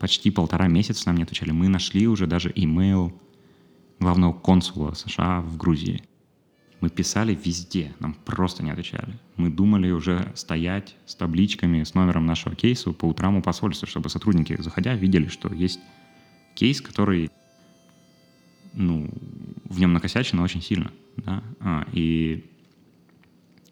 почти 0.00 0.32
полтора 0.32 0.66
месяца 0.66 1.04
нам 1.06 1.16
не 1.16 1.22
отвечали. 1.22 1.52
Мы 1.52 1.68
нашли 1.68 2.08
уже 2.08 2.26
даже 2.26 2.52
имейл 2.52 3.12
главного 4.00 4.32
консула 4.32 4.94
США 4.94 5.40
в 5.42 5.56
Грузии. 5.56 6.02
Мы 6.80 6.90
писали 6.90 7.38
везде, 7.40 7.94
нам 8.00 8.14
просто 8.14 8.64
не 8.64 8.72
отвечали. 8.72 9.16
Мы 9.36 9.50
думали 9.50 9.92
уже 9.92 10.32
стоять 10.34 10.96
с 11.06 11.14
табличками 11.14 11.84
с 11.84 11.94
номером 11.94 12.26
нашего 12.26 12.56
кейса 12.56 12.90
по 12.90 13.04
утрам 13.04 13.36
у 13.36 13.42
посольства, 13.42 13.86
чтобы 13.86 14.08
сотрудники, 14.08 14.60
заходя, 14.60 14.94
видели, 14.94 15.28
что 15.28 15.54
есть 15.54 15.78
кейс, 16.54 16.80
который, 16.80 17.30
ну, 18.72 19.08
в 19.64 19.78
нем 19.78 19.92
накосячено 19.92 20.42
очень 20.42 20.62
сильно, 20.62 20.90
да, 21.16 21.42
а, 21.60 21.86
и 21.92 22.44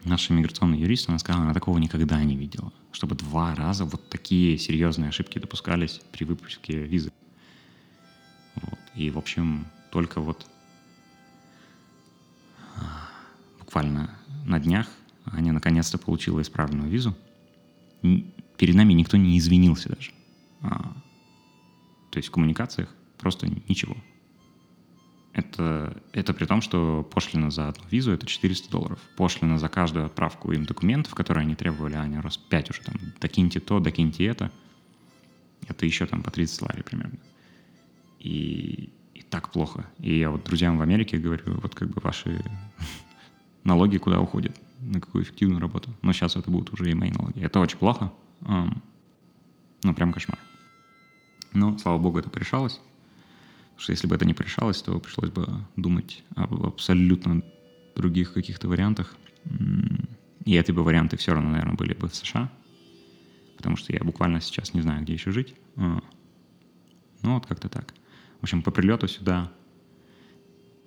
наша 0.05 0.33
миграционная 0.33 0.79
юрист, 0.79 1.09
она 1.09 1.19
сказала, 1.19 1.45
она 1.45 1.55
такого 1.55 1.79
никогда 1.79 2.23
не 2.23 2.37
видела, 2.37 2.73
чтобы 2.93 3.15
два 3.15 3.55
раза 3.55 3.85
вот 3.85 4.09
такие 4.09 4.59
серьезные 4.59 5.09
ошибки 5.09 5.39
допускались 5.39 6.01
при 6.13 6.25
выпуске 6.25 6.85
визы. 6.85 7.13
Вот. 8.57 8.79
И, 8.95 9.11
в 9.11 9.19
общем, 9.19 9.67
только 9.91 10.21
вот 10.21 10.47
буквально 13.59 14.11
на 14.45 14.59
днях 14.59 14.89
Аня 15.27 15.53
наконец-то 15.53 15.99
получила 15.99 16.41
исправленную 16.41 16.91
визу. 16.91 17.17
Перед 18.03 18.75
нами 18.75 18.93
никто 18.95 19.17
не 19.17 19.39
извинился 19.39 19.91
даже. 19.91 20.13
То 22.11 22.19
есть 22.19 22.29
в 22.29 22.33
коммуникациях 22.33 22.89
просто 23.19 23.47
ничего. 23.69 23.97
Это, 25.33 25.97
это 26.13 26.35
при 26.35 26.45
том, 26.45 26.61
что 26.61 27.09
пошлина 27.15 27.51
за 27.51 27.69
одну 27.69 27.85
визу— 27.89 28.11
это 28.13 28.27
400 28.27 28.71
долларов. 28.71 28.99
Пошлина 29.17 29.59
за 29.59 29.69
каждую 29.69 30.07
отправку 30.07 30.51
им 30.51 30.65
документов, 30.65 31.15
которые 31.15 31.43
они 31.43 31.55
требовали, 31.55 31.95
а 31.95 32.03
они 32.03 32.19
раз 32.19 32.37
5 32.37 32.71
уже 32.71 32.83
там, 32.83 32.97
докиньте 33.21 33.61
то, 33.61 33.79
докиньте 33.79 34.25
это, 34.25 34.51
это 35.69 35.87
еще 35.87 36.07
там 36.07 36.23
по 36.23 36.33
30 36.33 36.63
лари 36.63 36.83
примерно. 36.83 37.19
И, 38.19 38.91
и 39.15 39.23
так 39.23 39.53
плохо. 39.53 39.87
И 40.01 40.19
я 40.19 40.31
вот 40.31 40.45
друзьям 40.45 40.79
в 40.79 40.83
Америке 40.83 41.17
говорю, 41.17 41.61
вот 41.61 41.77
как 41.77 41.91
бы 41.91 42.01
ваши 42.03 42.45
налоги 43.65 43.99
куда 43.99 44.21
уходят, 44.21 44.61
на 44.81 45.01
какую 45.01 45.23
эффективную 45.23 45.61
работу. 45.61 45.91
Но 46.03 46.13
сейчас 46.13 46.35
это 46.35 46.51
будут 46.51 46.73
уже 46.73 46.91
и 46.91 46.95
мои 46.95 47.11
налоги. 47.13 47.41
Это 47.41 47.61
очень 47.61 47.79
плохо. 47.79 48.13
Ну, 48.41 49.95
прям 49.95 50.13
кошмар. 50.13 50.39
Но, 51.53 51.77
слава 51.79 51.99
богу, 51.99 52.19
это 52.19 52.31
порешалось. 52.31 52.81
Потому 53.71 53.81
что 53.81 53.93
если 53.93 54.07
бы 54.07 54.15
это 54.15 54.25
не 54.25 54.35
порешалось, 54.35 54.83
то 54.83 54.99
пришлось 54.99 55.31
бы 55.31 55.47
думать 55.77 56.23
об 56.37 56.65
абсолютно 56.65 57.43
других 57.97 58.33
каких-то 58.33 58.69
вариантах. 58.69 59.17
И 60.45 60.55
эти 60.55 60.73
бы 60.73 60.83
варианты 60.83 61.17
все 61.17 61.35
равно, 61.35 61.51
наверное, 61.51 61.77
были 61.77 61.95
бы 61.95 62.09
в 62.09 62.15
США. 62.15 62.51
Потому 63.57 63.77
что 63.77 63.93
я 63.93 64.01
буквально 64.01 64.41
сейчас 64.41 64.75
не 64.75 64.81
знаю, 64.81 65.03
где 65.03 65.13
еще 65.15 65.31
жить. 65.33 65.55
А. 65.77 66.01
Ну, 67.23 67.35
вот 67.35 67.47
как-то 67.47 67.69
так. 67.69 67.95
В 68.41 68.45
общем, 68.45 68.63
по 68.63 68.71
прилету 68.71 69.07
сюда, 69.07 69.53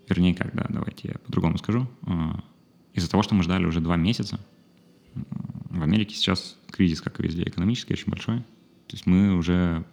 вернее, 0.10 0.34
когда, 0.34 0.66
давайте 0.70 1.10
я 1.10 1.20
по-другому 1.20 1.58
скажу, 1.60 1.88
а, 2.08 2.44
из-за 2.94 3.10
того, 3.10 3.22
что 3.22 3.36
мы 3.36 3.44
ждали 3.44 3.66
уже 3.66 3.80
два 3.80 3.96
месяца, 3.96 4.40
в 5.14 5.84
Америке 5.84 6.16
сейчас 6.16 6.58
кризис, 6.72 7.02
как 7.02 7.20
и 7.20 7.24
везде, 7.24 7.44
экономический 7.44 7.94
очень 7.94 8.12
большой. 8.12 8.40
То 8.40 8.96
есть 8.96 9.06
мы 9.06 9.36
уже... 9.36 9.84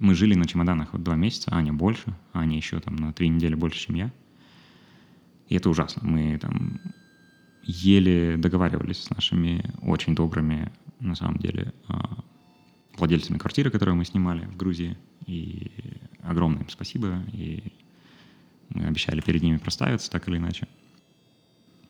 Мы 0.00 0.14
жили 0.14 0.34
на 0.34 0.46
чемоданах 0.46 0.94
вот 0.94 1.02
два 1.02 1.14
месяца, 1.14 1.54
Аня 1.54 1.74
больше, 1.74 2.16
Аня 2.32 2.56
еще 2.56 2.80
там 2.80 2.96
на 2.96 3.12
три 3.12 3.28
недели 3.28 3.54
больше, 3.54 3.86
чем 3.86 3.96
я. 3.96 4.10
И 5.48 5.56
это 5.56 5.68
ужасно. 5.68 6.08
Мы 6.08 6.38
там 6.38 6.80
еле 7.62 8.38
договаривались 8.38 9.02
с 9.02 9.10
нашими 9.10 9.62
очень 9.82 10.14
добрыми, 10.14 10.72
на 11.00 11.14
самом 11.14 11.36
деле, 11.36 11.74
а, 11.86 12.18
владельцами 12.96 13.36
квартиры, 13.36 13.70
которую 13.70 13.96
мы 13.96 14.06
снимали 14.06 14.46
в 14.46 14.56
Грузии. 14.56 14.96
И 15.26 15.70
огромное 16.22 16.62
им 16.62 16.70
спасибо. 16.70 17.22
И 17.32 17.72
мы 18.70 18.86
обещали 18.86 19.20
перед 19.20 19.42
ними 19.42 19.58
проставиться 19.58 20.10
так 20.10 20.26
или 20.28 20.38
иначе. 20.38 20.66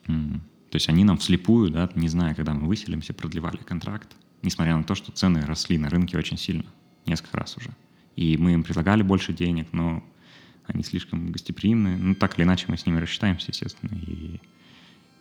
То 0.07 0.77
есть 0.77 0.88
они 0.88 1.05
нам 1.05 1.18
вслепую, 1.18 1.70
да, 1.70 1.88
не 1.94 2.09
зная, 2.09 2.35
когда 2.35 2.55
мы 2.55 2.66
выселимся, 2.66 3.14
продлевали 3.14 3.59
контракт, 3.59 4.16
несмотря 4.42 4.77
на 4.77 4.83
то, 4.83 4.96
что 4.96 5.12
цены 5.12 5.42
росли 5.42 5.79
на 5.79 5.88
рынке 5.90 6.18
очень 6.18 6.38
сильно, 6.38 6.64
несколько 7.07 7.37
раз 7.37 7.57
уже. 7.57 7.70
И 8.20 8.37
мы 8.37 8.52
им 8.52 8.62
предлагали 8.62 9.02
больше 9.02 9.33
денег, 9.33 9.68
но 9.72 10.04
они 10.66 10.83
слишком 10.83 11.33
гостеприимны. 11.33 11.96
Ну, 11.96 12.14
так 12.14 12.38
или 12.38 12.44
иначе, 12.44 12.66
мы 12.68 12.76
с 12.76 12.87
ними 12.87 13.00
рассчитаемся, 13.00 13.46
естественно. 13.48 13.98
И 14.06 14.40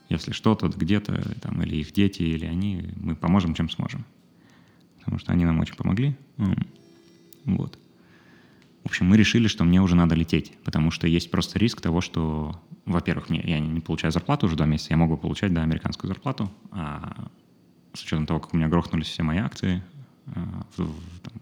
если 0.09 0.31
что-то 0.31 0.67
где-то, 0.67 1.39
там, 1.39 1.62
или 1.63 1.77
их 1.77 1.93
дети, 1.93 2.23
или 2.23 2.45
они, 2.45 2.89
мы 2.97 3.15
поможем, 3.15 3.53
чем 3.53 3.69
сможем. 3.69 4.05
Потому 4.97 5.17
что 5.17 5.31
они 5.31 5.45
нам 5.45 5.59
очень 5.59 5.75
помогли. 5.75 6.15
Вот. 7.45 7.79
В 8.83 8.88
общем, 8.88 9.07
мы 9.07 9.17
решили, 9.17 9.47
что 9.47 9.63
мне 9.63 9.81
уже 9.81 9.95
надо 9.95 10.15
лететь, 10.15 10.53
потому 10.63 10.91
что 10.91 11.07
есть 11.07 11.31
просто 11.31 11.57
риск 11.57 11.81
того, 11.81 12.01
что 12.01 12.59
во-первых, 12.89 13.29
мне, 13.29 13.41
я 13.45 13.59
не 13.59 13.79
получаю 13.79 14.12
зарплату 14.12 14.47
уже 14.47 14.55
два 14.55 14.65
месяца, 14.65 14.89
я 14.91 14.97
могу 14.97 15.15
получать, 15.15 15.53
да, 15.53 15.62
американскую 15.62 16.07
зарплату, 16.09 16.51
а 16.71 17.29
с 17.93 18.01
учетом 18.01 18.25
того, 18.25 18.39
как 18.39 18.53
у 18.53 18.57
меня 18.57 18.67
грохнулись 18.67 19.07
все 19.07 19.23
мои 19.23 19.38
акции, 19.38 19.83
а, 20.25 20.65
в, 20.75 20.83
в, 20.83 21.19
там, 21.21 21.33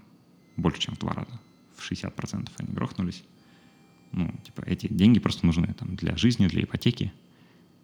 больше, 0.58 0.82
чем 0.82 0.96
в 0.96 1.00
два 1.00 1.14
раза, 1.14 1.40
60% 1.90 2.50
они 2.58 2.74
грохнулись. 2.74 3.24
Ну, 4.12 4.34
типа, 4.44 4.62
эти 4.62 4.88
деньги 4.88 5.20
просто 5.20 5.46
нужны 5.46 5.74
там, 5.74 5.96
для 5.96 6.16
жизни, 6.16 6.48
для 6.48 6.64
ипотеки, 6.64 7.12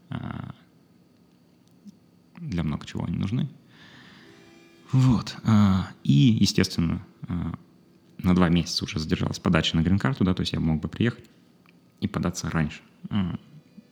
а, 0.09 0.55
для 2.39 2.63
много 2.63 2.85
чего 2.85 3.05
они 3.05 3.17
нужны. 3.17 3.49
Вот. 4.91 5.35
А, 5.43 5.89
и, 6.03 6.37
естественно, 6.39 7.05
на 8.17 8.35
два 8.35 8.49
месяца 8.49 8.85
уже 8.85 8.99
задержалась 8.99 9.39
подача 9.39 9.75
на 9.75 9.81
грин-карту, 9.81 10.23
да, 10.23 10.33
то 10.33 10.41
есть 10.41 10.53
я 10.53 10.59
мог 10.59 10.81
бы 10.81 10.87
приехать 10.87 11.25
и 11.99 12.07
податься 12.07 12.49
раньше 12.49 12.81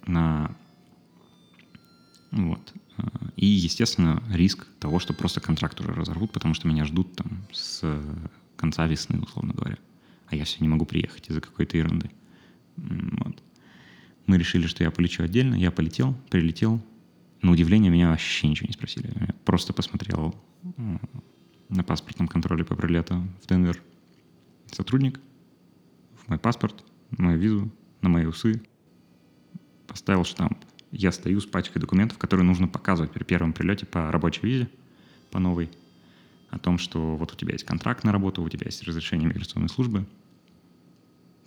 на 0.07 0.55
вот. 2.31 2.73
И, 3.35 3.45
естественно, 3.45 4.23
риск 4.29 4.65
того, 4.79 4.99
что 4.99 5.13
просто 5.13 5.41
контракт 5.41 5.79
уже 5.81 5.91
разорвут, 5.93 6.31
потому 6.31 6.53
что 6.53 6.67
меня 6.67 6.85
ждут 6.85 7.15
там 7.15 7.45
с 7.51 7.83
конца 8.55 8.87
весны, 8.87 9.19
условно 9.19 9.53
говоря. 9.53 9.77
А 10.31 10.35
я 10.35 10.45
все 10.45 10.57
не 10.61 10.69
могу 10.69 10.85
приехать 10.85 11.29
из-за 11.29 11.41
какой-то 11.41 11.77
ерунды. 11.77 12.09
Вот. 12.77 13.43
Мы 14.25 14.37
решили, 14.37 14.65
что 14.65 14.83
я 14.83 14.91
полечу 14.91 15.23
отдельно. 15.23 15.55
Я 15.55 15.71
полетел, 15.71 16.15
прилетел. 16.29 16.81
На 17.41 17.51
удивление 17.51 17.91
меня 17.91 18.09
вообще 18.09 18.47
ничего 18.47 18.67
не 18.67 18.73
спросили. 18.73 19.11
Я 19.19 19.35
просто 19.45 19.73
посмотрел 19.73 20.35
на 21.69 21.83
паспортном 21.83 22.27
контроле 22.27 22.63
по 22.63 22.75
прилету 22.75 23.27
в 23.41 23.47
Денвер 23.47 23.81
сотрудник, 24.71 25.19
в 26.15 26.29
мой 26.29 26.39
паспорт, 26.39 26.83
на 27.11 27.25
мою 27.25 27.39
визу, 27.39 27.71
на 28.01 28.09
мои 28.09 28.25
усы, 28.25 28.61
поставил 29.87 30.23
штамп. 30.23 30.57
Я 30.91 31.11
стою 31.11 31.41
с 31.41 31.45
пачкой 31.45 31.81
документов, 31.81 32.17
которые 32.17 32.45
нужно 32.45 32.67
показывать 32.67 33.11
при 33.11 33.23
первом 33.23 33.53
прилете 33.53 33.85
по 33.85 34.11
рабочей 34.11 34.45
визе, 34.45 34.69
по 35.29 35.39
новой, 35.39 35.69
о 36.49 36.59
том, 36.59 36.77
что 36.77 37.15
вот 37.15 37.33
у 37.33 37.35
тебя 37.35 37.53
есть 37.53 37.65
контракт 37.65 38.03
на 38.03 38.11
работу, 38.11 38.41
у 38.41 38.49
тебя 38.49 38.65
есть 38.65 38.83
разрешение 38.83 39.27
миграционной 39.27 39.69
службы. 39.69 40.05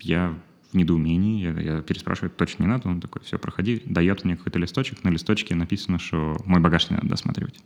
Я 0.00 0.38
в 0.72 0.76
недоумении, 0.76 1.42
я, 1.42 1.74
я 1.74 1.82
переспрашиваю, 1.82 2.30
точно 2.30 2.64
не 2.64 2.68
надо, 2.68 2.88
он 2.88 3.00
такой, 3.00 3.22
все, 3.22 3.38
проходи, 3.38 3.82
дает 3.84 4.24
мне 4.24 4.36
какой-то 4.36 4.58
листочек, 4.58 5.04
на 5.04 5.08
листочке 5.08 5.54
написано, 5.54 5.98
что 5.98 6.36
мой 6.44 6.60
багаж 6.60 6.90
не 6.90 6.96
надо 6.96 7.08
досматривать. 7.08 7.60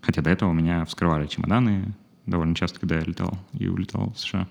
Хотя 0.00 0.22
до 0.22 0.30
этого 0.30 0.50
у 0.50 0.54
меня 0.54 0.84
вскрывали 0.84 1.26
чемоданы 1.26 1.94
довольно 2.26 2.54
часто, 2.54 2.80
когда 2.80 2.96
я 2.96 3.04
летал 3.04 3.38
и 3.52 3.68
улетал 3.68 4.12
в 4.12 4.18
США. 4.18 4.48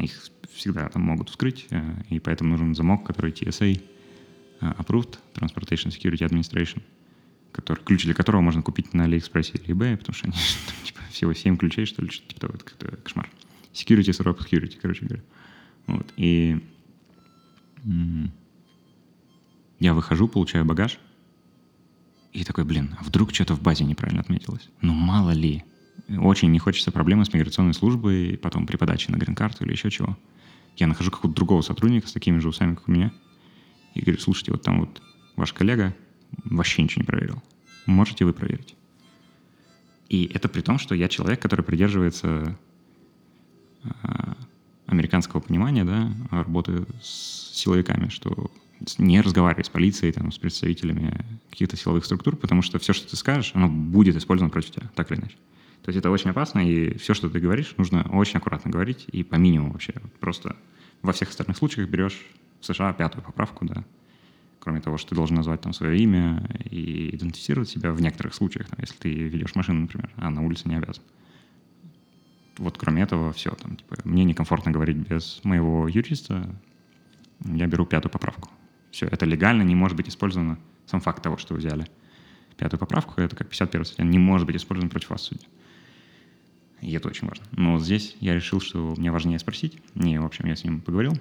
Их 0.00 0.30
всегда 0.52 0.88
там 0.88 1.02
могут 1.02 1.28
вскрыть, 1.28 1.66
э, 1.70 1.82
и 2.10 2.20
поэтому 2.20 2.50
нужен 2.50 2.74
замок, 2.74 3.06
который 3.06 3.32
TSA 3.32 3.82
э, 4.60 4.66
approved, 4.78 5.18
Transportation 5.34 5.90
Security 5.90 6.28
Administration, 6.28 6.82
который, 7.52 7.80
ключ 7.84 8.04
для 8.04 8.14
которого 8.14 8.40
можно 8.40 8.62
купить 8.62 8.94
на 8.94 9.06
AliExpress 9.06 9.50
или 9.54 9.74
eBay, 9.74 9.96
потому 9.96 10.14
что 10.14 10.26
они 10.26 10.34
там, 10.66 10.76
типа, 10.84 11.00
всего 11.10 11.32
7 11.34 11.56
ключей, 11.56 11.86
что 11.86 12.02
ли, 12.02 12.08
типа 12.08 12.40
того, 12.40 12.54
это 12.54 12.96
кошмар. 12.96 13.28
Security 13.74 14.12
сырой 14.12 14.34
security, 14.34 14.78
короче 14.80 15.04
говоря. 15.04 15.22
Вот. 15.86 16.12
И 16.16 16.58
я 19.80 19.92
выхожу, 19.92 20.28
получаю 20.28 20.64
багаж, 20.64 20.98
и 22.32 22.42
такой, 22.44 22.64
блин, 22.64 22.96
а 22.98 23.04
вдруг 23.04 23.34
что-то 23.34 23.54
в 23.54 23.62
базе 23.62 23.84
неправильно 23.84 24.20
отметилось? 24.20 24.70
Ну, 24.80 24.94
мало 24.94 25.30
ли. 25.32 25.62
Очень 26.08 26.50
не 26.50 26.58
хочется 26.58 26.90
проблемы 26.90 27.24
с 27.24 27.32
миграционной 27.32 27.74
службой, 27.74 28.36
потом 28.36 28.66
при 28.66 28.76
подаче 28.76 29.12
на 29.12 29.16
грин-карту 29.16 29.64
или 29.64 29.72
еще 29.72 29.90
чего. 29.90 30.18
Я 30.76 30.86
нахожу 30.86 31.10
какого-то 31.10 31.36
другого 31.36 31.62
сотрудника 31.62 32.08
с 32.08 32.12
такими 32.12 32.38
же 32.40 32.48
усами, 32.48 32.74
как 32.74 32.88
у 32.88 32.92
меня, 32.92 33.12
и 33.94 34.00
говорю, 34.00 34.20
слушайте, 34.20 34.50
вот 34.50 34.62
там 34.62 34.80
вот 34.80 35.00
ваш 35.36 35.52
коллега 35.52 35.94
вообще 36.44 36.82
ничего 36.82 37.02
не 37.02 37.06
проверил. 37.06 37.42
Можете 37.86 38.24
вы 38.24 38.32
проверить? 38.32 38.74
И 40.08 40.24
это 40.34 40.48
при 40.48 40.62
том, 40.62 40.78
что 40.78 40.94
я 40.94 41.08
человек, 41.08 41.40
который 41.40 41.64
придерживается 41.64 42.58
американского 44.86 45.40
понимания, 45.40 45.84
да, 45.84 46.12
работы 46.30 46.86
с 47.02 47.52
силовиками, 47.54 48.08
что 48.08 48.50
не 48.98 49.20
разговаривай 49.20 49.64
с 49.64 49.68
полицией, 49.68 50.12
там, 50.12 50.30
с 50.32 50.38
представителями 50.38 51.24
каких-то 51.50 51.76
силовых 51.76 52.04
структур, 52.04 52.36
потому 52.36 52.62
что 52.62 52.78
все, 52.78 52.92
что 52.92 53.08
ты 53.08 53.16
скажешь, 53.16 53.52
оно 53.54 53.68
будет 53.68 54.16
использовано 54.16 54.50
против 54.50 54.72
тебя, 54.72 54.90
так 54.94 55.10
или 55.10 55.20
иначе. 55.20 55.36
То 55.82 55.90
есть 55.90 55.98
это 55.98 56.10
очень 56.10 56.30
опасно, 56.30 56.60
и 56.60 56.96
все, 56.98 57.14
что 57.14 57.28
ты 57.28 57.40
говоришь, 57.40 57.74
нужно 57.76 58.02
очень 58.12 58.38
аккуратно 58.38 58.70
говорить, 58.70 59.04
и 59.12 59.22
по 59.22 59.36
минимуму 59.36 59.72
вообще. 59.72 59.94
Просто 60.18 60.56
во 61.02 61.12
всех 61.12 61.30
остальных 61.30 61.56
случаях 61.56 61.88
берешь 61.88 62.26
в 62.60 62.66
США 62.66 62.92
пятую 62.92 63.22
поправку, 63.22 63.64
да, 63.66 63.84
кроме 64.60 64.80
того, 64.80 64.96
что 64.96 65.10
ты 65.10 65.14
должен 65.14 65.36
назвать 65.36 65.60
там 65.60 65.74
свое 65.74 65.98
имя 65.98 66.48
и 66.70 67.14
идентифицировать 67.14 67.68
себя 67.68 67.92
в 67.92 68.00
некоторых 68.00 68.34
случаях, 68.34 68.68
там, 68.68 68.78
если 68.80 68.96
ты 68.96 69.10
ведешь 69.10 69.54
машину, 69.54 69.82
например, 69.82 70.10
а 70.16 70.30
на 70.30 70.42
улице 70.42 70.68
не 70.68 70.76
обязан. 70.76 71.02
Вот 72.58 72.78
кроме 72.78 73.02
этого 73.02 73.32
все. 73.32 73.50
Там, 73.50 73.76
типа, 73.76 73.96
мне 74.04 74.24
некомфортно 74.24 74.70
говорить 74.70 74.96
без 74.96 75.40
моего 75.44 75.88
юриста, 75.88 76.54
я 77.44 77.66
беру 77.66 77.86
пятую 77.86 78.12
поправку. 78.12 78.50
Все, 78.90 79.06
это 79.06 79.26
легально, 79.26 79.62
не 79.62 79.74
может 79.74 79.96
быть 79.96 80.08
использовано. 80.08 80.58
Сам 80.86 81.00
факт 81.00 81.22
того, 81.22 81.36
что 81.36 81.54
вы 81.54 81.60
взяли 81.60 81.86
пятую 82.56 82.78
поправку, 82.78 83.20
это 83.20 83.34
как 83.34 83.48
51 83.48 83.84
статья, 83.84 84.04
не 84.04 84.18
может 84.18 84.46
быть 84.46 84.56
использован 84.56 84.90
против 84.90 85.10
вас 85.10 85.22
в 85.22 85.24
суде. 85.24 85.46
И 86.80 86.92
это 86.92 87.08
очень 87.08 87.26
важно. 87.26 87.44
Но 87.52 87.78
здесь 87.78 88.16
я 88.20 88.34
решил, 88.34 88.60
что 88.60 88.94
мне 88.96 89.10
важнее 89.10 89.38
спросить. 89.38 89.78
И, 89.94 90.18
в 90.18 90.24
общем, 90.24 90.46
я 90.46 90.54
с 90.54 90.64
ним 90.64 90.80
поговорил. 90.80 91.14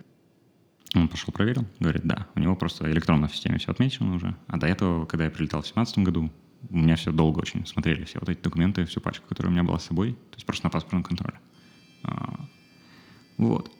Он 0.94 1.08
пошел 1.08 1.34
проверил, 1.34 1.66
говорит, 1.80 2.04
да, 2.04 2.28
у 2.36 2.40
него 2.40 2.56
просто 2.56 2.92
электронно 2.92 3.28
в 3.28 3.34
системе 3.36 3.58
все 3.58 3.72
отмечено 3.72 4.14
уже. 4.14 4.36
А 4.48 4.58
до 4.58 4.68
этого, 4.68 5.06
когда 5.06 5.26
я 5.26 5.32
прилетал 5.32 5.62
в 5.62 5.64
2017 5.64 6.00
году, 6.00 6.32
у 6.70 6.78
меня 6.78 6.96
все 6.96 7.12
долго 7.12 7.40
очень 7.40 7.66
смотрели 7.66 8.04
все 8.06 8.20
вот 8.20 8.30
эти 8.30 8.42
документы, 8.42 8.86
всю 8.86 9.02
пачку, 9.02 9.28
которая 9.28 9.52
у 9.52 9.54
меня 9.54 9.64
была 9.64 9.80
с 9.80 9.86
собой, 9.86 10.14
то 10.14 10.36
есть 10.36 10.46
просто 10.46 10.66
на 10.66 10.70
паспортном 10.70 11.04
контроле. 11.04 11.40
А, 12.04 12.48
вот. 13.38 13.72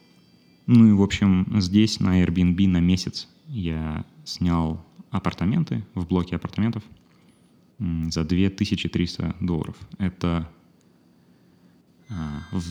Ну 0.66 0.88
и, 0.88 0.92
в 0.94 1.02
общем, 1.02 1.48
здесь 1.60 2.00
на 2.00 2.24
Airbnb 2.24 2.68
на 2.68 2.80
месяц 2.80 3.28
я 3.48 4.06
снял 4.24 4.86
апартаменты 5.12 5.86
в 5.94 6.08
блоке 6.08 6.36
апартаментов 6.36 6.84
за 7.80 8.24
2300 8.24 9.36
долларов. 9.42 9.76
Это 9.98 10.50
а, 12.10 12.44
в, 12.52 12.64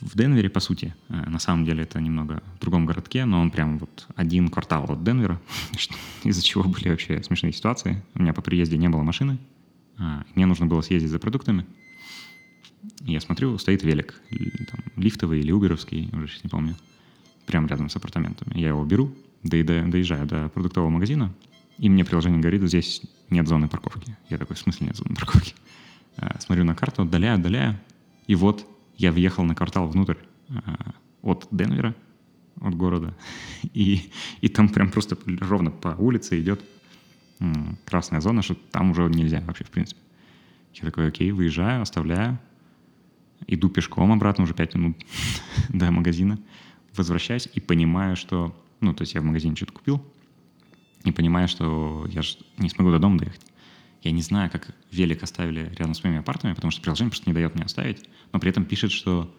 в 0.00 0.16
Денвере, 0.16 0.48
по 0.48 0.60
сути. 0.60 0.94
А, 1.08 1.28
на 1.28 1.38
самом 1.38 1.64
деле 1.64 1.82
это 1.82 2.00
немного 2.00 2.42
в 2.56 2.60
другом 2.60 2.86
городке, 2.86 3.24
но 3.24 3.40
он 3.40 3.50
прям 3.50 3.78
вот 3.78 4.06
один 4.16 4.48
квартал 4.48 4.84
от 4.90 5.02
Денвера, 5.02 5.40
из-за 6.24 6.42
чего 6.42 6.64
были 6.64 6.88
вообще 6.88 7.22
смешные 7.22 7.52
ситуации. 7.52 8.02
У 8.14 8.22
меня 8.22 8.32
по 8.32 8.42
приезде 8.42 8.76
не 8.76 8.88
было 8.88 9.02
машины, 9.02 9.38
а, 9.98 10.24
мне 10.34 10.46
нужно 10.46 10.66
было 10.66 10.80
съездить 10.80 11.10
за 11.10 11.18
продуктами. 11.18 11.66
Я 13.00 13.20
смотрю, 13.20 13.58
стоит 13.58 13.82
велик, 13.82 14.20
там, 14.70 14.80
лифтовый 14.96 15.40
или 15.40 15.50
уберовский, 15.50 16.10
уже 16.12 16.28
сейчас 16.28 16.44
не 16.44 16.50
помню 16.50 16.76
прямо 17.46 17.66
рядом 17.66 17.88
с 17.88 17.96
апартаментами. 17.96 18.58
Я 18.58 18.68
его 18.68 18.84
беру, 18.84 19.12
доезжаю 19.42 20.26
до 20.26 20.48
продуктового 20.50 20.90
магазина, 20.90 21.32
и 21.78 21.88
мне 21.88 22.04
приложение 22.04 22.40
говорит, 22.40 22.62
здесь 22.62 23.02
нет 23.30 23.48
зоны 23.48 23.68
парковки. 23.68 24.16
Я 24.28 24.38
такой, 24.38 24.56
в 24.56 24.58
смысле 24.58 24.88
нет 24.88 24.96
зоны 24.96 25.14
парковки? 25.14 25.54
А, 26.16 26.38
смотрю 26.40 26.64
на 26.64 26.74
карту, 26.74 27.02
отдаляю, 27.02 27.36
отдаляю, 27.36 27.80
и 28.26 28.34
вот 28.34 28.66
я 28.98 29.12
въехал 29.12 29.44
на 29.44 29.54
квартал 29.54 29.88
внутрь 29.88 30.16
а, 30.50 30.92
от 31.22 31.48
Денвера, 31.50 31.94
от 32.60 32.74
города, 32.74 33.16
и, 33.62 34.10
и 34.40 34.48
там 34.48 34.68
прям 34.68 34.90
просто 34.90 35.16
ровно 35.40 35.70
по 35.70 35.88
улице 35.88 36.40
идет 36.40 36.62
красная 37.84 38.20
зона, 38.20 38.42
что 38.42 38.54
там 38.54 38.90
уже 38.90 39.08
нельзя 39.08 39.40
вообще, 39.46 39.64
в 39.64 39.70
принципе. 39.70 40.00
Я 40.74 40.82
такой, 40.86 41.08
окей, 41.08 41.30
выезжаю, 41.30 41.82
оставляю, 41.82 42.38
иду 43.46 43.68
пешком 43.68 44.12
обратно 44.12 44.44
уже 44.44 44.54
5 44.54 44.74
минут 44.74 44.96
до 45.68 45.90
магазина 45.90 46.38
возвращаюсь 46.96 47.48
и 47.54 47.60
понимаю, 47.60 48.16
что... 48.16 48.54
Ну, 48.80 48.92
то 48.92 49.02
есть 49.02 49.14
я 49.14 49.20
в 49.20 49.24
магазине 49.24 49.56
что-то 49.56 49.72
купил, 49.72 50.04
и 51.04 51.12
понимаю, 51.12 51.48
что 51.48 52.06
я 52.10 52.22
же 52.22 52.36
не 52.58 52.68
смогу 52.68 52.90
до 52.90 52.98
дома 52.98 53.18
доехать. 53.18 53.40
Я 54.02 54.12
не 54.12 54.22
знаю, 54.22 54.50
как 54.50 54.74
велик 54.92 55.22
оставили 55.22 55.72
рядом 55.76 55.94
с 55.94 56.04
моими 56.04 56.20
апартами, 56.20 56.54
потому 56.54 56.70
что 56.70 56.80
приложение 56.80 57.10
просто 57.10 57.28
не 57.28 57.34
дает 57.34 57.54
мне 57.54 57.64
оставить, 57.64 58.08
но 58.32 58.38
при 58.38 58.50
этом 58.50 58.64
пишет, 58.64 58.92
что 58.92 59.34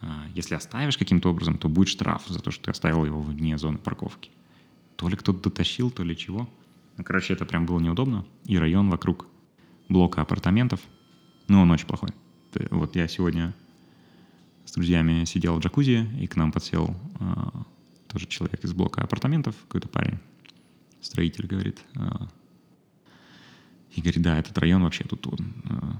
а, 0.00 0.26
если 0.34 0.54
оставишь 0.54 0.96
каким-то 0.96 1.30
образом, 1.30 1.58
то 1.58 1.68
будет 1.68 1.88
штраф 1.88 2.24
за 2.26 2.40
то, 2.40 2.50
что 2.50 2.64
ты 2.64 2.70
оставил 2.70 3.04
его 3.04 3.20
вне 3.20 3.58
зоны 3.58 3.78
парковки. 3.78 4.30
То 4.96 5.08
ли 5.08 5.16
кто-то 5.16 5.40
дотащил, 5.50 5.90
то 5.90 6.02
ли 6.02 6.16
чего. 6.16 6.48
Ну, 6.96 7.04
короче, 7.04 7.34
это 7.34 7.44
прям 7.44 7.66
было 7.66 7.78
неудобно. 7.80 8.24
И 8.44 8.58
район 8.58 8.90
вокруг 8.90 9.26
блока 9.88 10.22
апартаментов, 10.22 10.80
ну, 11.48 11.62
он 11.62 11.70
очень 11.70 11.86
плохой. 11.86 12.10
Вот 12.70 12.96
я 12.96 13.06
сегодня 13.08 13.54
с 14.64 14.72
друзьями 14.72 15.24
сидел 15.24 15.56
в 15.56 15.60
джакузи, 15.60 16.08
и 16.20 16.26
к 16.26 16.36
нам 16.36 16.52
подсел 16.52 16.94
э, 17.18 17.24
тоже 18.08 18.26
человек 18.26 18.64
из 18.64 18.72
блока 18.72 19.02
апартаментов, 19.02 19.54
какой-то 19.62 19.88
парень, 19.88 20.18
строитель, 21.00 21.46
говорит. 21.46 21.80
Э, 21.94 22.26
и 23.94 24.00
говорит, 24.00 24.22
да, 24.22 24.38
этот 24.38 24.56
район 24.58 24.82
вообще 24.82 25.04
тут 25.04 25.26
он, 25.26 25.52
э, 25.64 25.92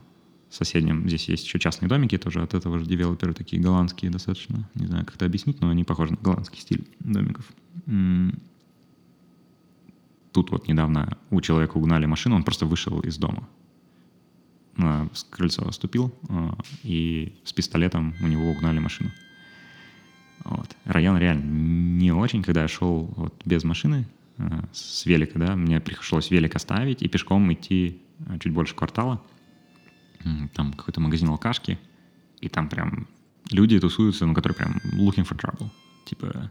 соседним. 0.51 1.09
Здесь 1.09 1.29
есть 1.29 1.45
еще 1.45 1.59
частные 1.59 1.89
домики 1.89 2.19
тоже 2.19 2.43
от 2.43 2.55
этого 2.55 2.79
же 2.79 2.87
девелопера, 2.87 3.33
такие 3.33 3.61
голландские 3.61 4.11
достаточно. 4.11 4.69
Не 4.75 4.87
знаю, 4.87 5.05
как 5.05 5.17
это 5.17 5.27
объяснить, 5.27 5.61
но 5.61 5.71
они 5.71 5.85
похожи 5.85 6.13
на 6.13 6.19
голландский 6.19 6.61
стиль 6.61 6.87
домиков. 7.01 7.45
Тут 10.33 10.51
вот 10.51 10.69
недавно 10.69 11.19
у 11.31 11.41
человека 11.41 11.77
угнали 11.77 12.07
машину, 12.07 12.37
он 12.37 12.45
просто 12.45 12.67
вышел 12.67 13.01
из 13.01 13.17
дома 13.19 13.49
на 14.81 15.09
крыльцо 15.31 15.71
ступил, 15.73 16.13
а, 16.29 16.57
и 16.83 17.35
с 17.45 17.53
пистолетом 17.53 18.15
у 18.21 18.27
него 18.27 18.51
угнали 18.51 18.79
машину. 18.79 19.11
Вот. 20.45 20.75
Район 20.85 21.19
реально 21.19 21.45
не 21.45 22.13
очень, 22.13 22.43
когда 22.43 22.63
я 22.63 22.69
шел 22.69 23.13
вот 23.17 23.41
без 23.45 23.63
машины, 23.65 24.07
с 24.73 25.07
велика, 25.07 25.39
да, 25.39 25.57
мне 25.57 25.81
пришлось 25.81 26.31
велик 26.31 26.57
оставить 26.57 27.03
и 27.03 27.09
пешком 27.09 27.53
идти 27.53 28.01
а, 28.27 28.39
чуть 28.39 28.53
больше 28.53 28.75
квартала. 28.75 29.23
Там 30.55 30.73
какой-то 30.75 31.01
магазин 31.01 31.29
алкашки, 31.29 31.79
и 32.41 32.49
там 32.49 32.69
прям 32.69 33.09
люди 33.51 33.81
тусуются, 33.81 34.27
ну, 34.27 34.35
которые 34.35 34.57
прям 34.57 34.77
looking 34.95 35.27
for 35.27 35.39
trouble. 35.39 35.71
Типа, 36.05 36.51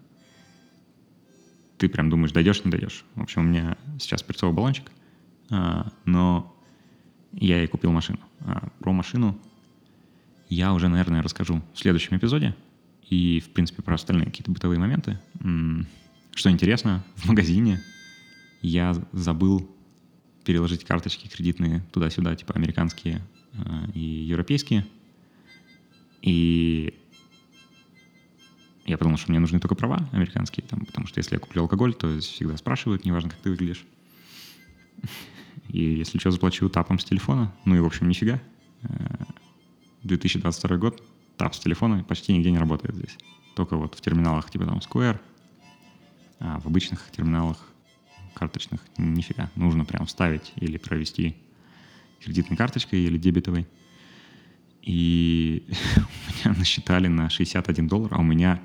ты 1.78 1.88
прям 1.88 2.10
думаешь, 2.10 2.32
дойдешь, 2.32 2.63
не 2.65 2.71
дойдешь. 2.71 3.06
В 3.15 3.21
общем, 3.21 3.41
у 3.41 3.45
меня 3.45 3.78
сейчас 3.99 4.23
перцовый 4.23 4.56
баллончик, 4.56 4.91
но 5.49 6.56
я 7.32 7.63
и 7.63 7.67
купил 7.67 7.91
машину. 7.91 8.19
А 8.39 8.69
про 8.80 8.91
машину 8.91 9.39
я 10.49 10.73
уже, 10.73 10.88
наверное, 10.88 11.21
расскажу 11.21 11.62
в 11.73 11.80
следующем 11.80 12.17
эпизоде. 12.17 12.56
И, 13.08 13.39
в 13.39 13.49
принципе, 13.52 13.84
про 13.84 13.95
остальные 13.95 14.25
какие-то 14.25 14.52
бытовые 14.52 14.80
моменты. 14.80 15.19
Что 16.35 16.49
интересно, 16.49 17.03
в 17.15 17.25
магазине 17.27 17.81
я 18.61 18.95
забыл 19.11 19.69
переложить 20.45 20.83
карточки 20.83 21.27
кредитные 21.27 21.83
туда-сюда, 21.91 22.35
типа 22.35 22.53
американские 22.53 23.21
э, 23.53 23.91
и 23.93 23.99
европейские. 23.99 24.85
И 26.21 26.93
я 28.85 28.97
подумал, 28.97 29.17
что 29.17 29.31
мне 29.31 29.39
нужны 29.39 29.60
только 29.60 29.75
права 29.75 30.10
американские, 30.12 30.65
там, 30.65 30.85
потому 30.85 31.08
что 31.08 31.19
если 31.19 31.35
я 31.35 31.39
куплю 31.39 31.62
алкоголь, 31.62 31.93
то 31.93 32.19
всегда 32.19 32.58
спрашивают, 32.58 33.06
неважно, 33.06 33.29
как 33.29 33.39
ты 33.39 33.51
выглядишь. 33.51 33.85
И 35.69 35.83
если 35.83 36.17
что, 36.17 36.31
заплачу 36.31 36.67
тапом 36.69 36.97
с 36.99 37.06
телефона. 37.06 37.54
Ну 37.65 37.75
и, 37.75 37.79
в 37.79 37.85
общем, 37.85 38.10
нифига. 38.10 38.41
2022 40.04 40.75
э, 40.75 40.79
год, 40.79 41.04
тап 41.37 41.54
с 41.54 41.60
телефона 41.60 42.04
почти 42.04 42.33
нигде 42.33 42.51
не 42.51 42.58
работает 42.58 42.95
здесь. 42.95 43.17
Только 43.56 43.77
вот 43.77 43.95
в 43.95 44.01
терминалах 44.01 44.49
типа 44.49 44.65
там 44.65 44.79
Square, 44.79 45.19
а 46.40 46.60
в 46.60 46.67
обычных 46.67 47.12
терминалах 47.12 47.58
карточных 48.33 48.81
нифига. 48.98 49.50
Нужно 49.56 49.85
прям 49.85 50.06
вставить 50.06 50.54
или 50.56 50.77
провести 50.77 51.35
кредитной 52.21 52.58
карточкой 52.58 53.02
или 53.02 53.17
дебетовой. 53.17 53.67
И 54.81 55.63
меня 56.46 56.56
насчитали 56.58 57.08
на 57.08 57.29
61 57.29 57.87
доллар, 57.87 58.13
а 58.13 58.19
у 58.19 58.23
меня 58.23 58.62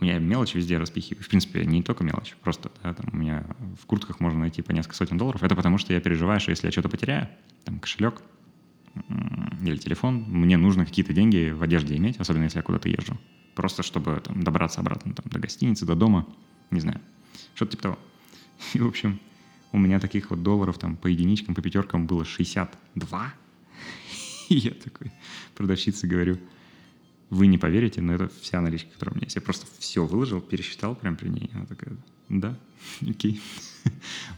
у 0.00 0.04
меня 0.04 0.18
мелочь 0.18 0.54
везде 0.54 0.76
распихиваю. 0.76 1.22
В 1.22 1.28
принципе, 1.28 1.64
не 1.64 1.82
только 1.82 2.02
мелочь, 2.02 2.34
просто 2.42 2.70
да, 2.82 2.92
там 2.94 3.06
у 3.12 3.16
меня 3.16 3.46
в 3.80 3.86
куртках 3.86 4.18
можно 4.18 4.40
найти 4.40 4.60
по 4.60 4.72
несколько 4.72 4.96
сотен 4.96 5.16
долларов. 5.16 5.42
Это 5.42 5.54
потому, 5.54 5.78
что 5.78 5.92
я 5.92 6.00
переживаю, 6.00 6.40
что 6.40 6.50
если 6.50 6.66
я 6.66 6.72
что-то 6.72 6.88
потеряю, 6.88 7.28
там 7.64 7.78
кошелек, 7.78 8.20
или 9.62 9.76
телефон, 9.76 10.24
мне 10.28 10.56
нужно 10.56 10.84
какие-то 10.84 11.12
деньги 11.12 11.50
в 11.50 11.62
одежде 11.62 11.96
иметь, 11.96 12.18
особенно 12.18 12.44
если 12.44 12.58
я 12.58 12.62
куда-то 12.62 12.88
езжу. 12.88 13.18
Просто 13.54 13.82
чтобы 13.82 14.20
там, 14.24 14.42
добраться 14.42 14.80
обратно 14.80 15.14
там, 15.14 15.26
до 15.30 15.38
гостиницы, 15.38 15.86
до 15.86 15.94
дома, 15.94 16.26
не 16.70 16.80
знаю, 16.80 17.00
что-то 17.54 17.72
типа 17.72 17.82
того. 17.82 17.98
И, 18.74 18.80
в 18.80 18.86
общем, 18.86 19.20
у 19.72 19.78
меня 19.78 20.00
таких 20.00 20.30
вот 20.30 20.42
долларов 20.42 20.78
там 20.78 20.96
по 20.96 21.06
единичкам, 21.06 21.54
по 21.54 21.62
пятеркам 21.62 22.06
было 22.06 22.24
62. 22.24 23.34
И 24.48 24.54
я 24.54 24.70
такой 24.72 25.12
продавщице 25.54 26.06
говорю, 26.06 26.38
вы 27.30 27.46
не 27.46 27.58
поверите, 27.58 28.00
но 28.00 28.14
это 28.14 28.30
вся 28.40 28.60
наличка, 28.60 28.92
которая 28.92 29.14
у 29.14 29.16
меня 29.16 29.26
есть. 29.26 29.36
Я 29.36 29.42
просто 29.42 29.66
все 29.78 30.04
выложил, 30.04 30.40
пересчитал 30.40 30.94
прямо 30.94 31.16
при 31.16 31.28
ней. 31.28 31.50
Она 31.54 31.66
такая, 31.66 31.96
да, 32.28 32.58
окей. 33.00 33.40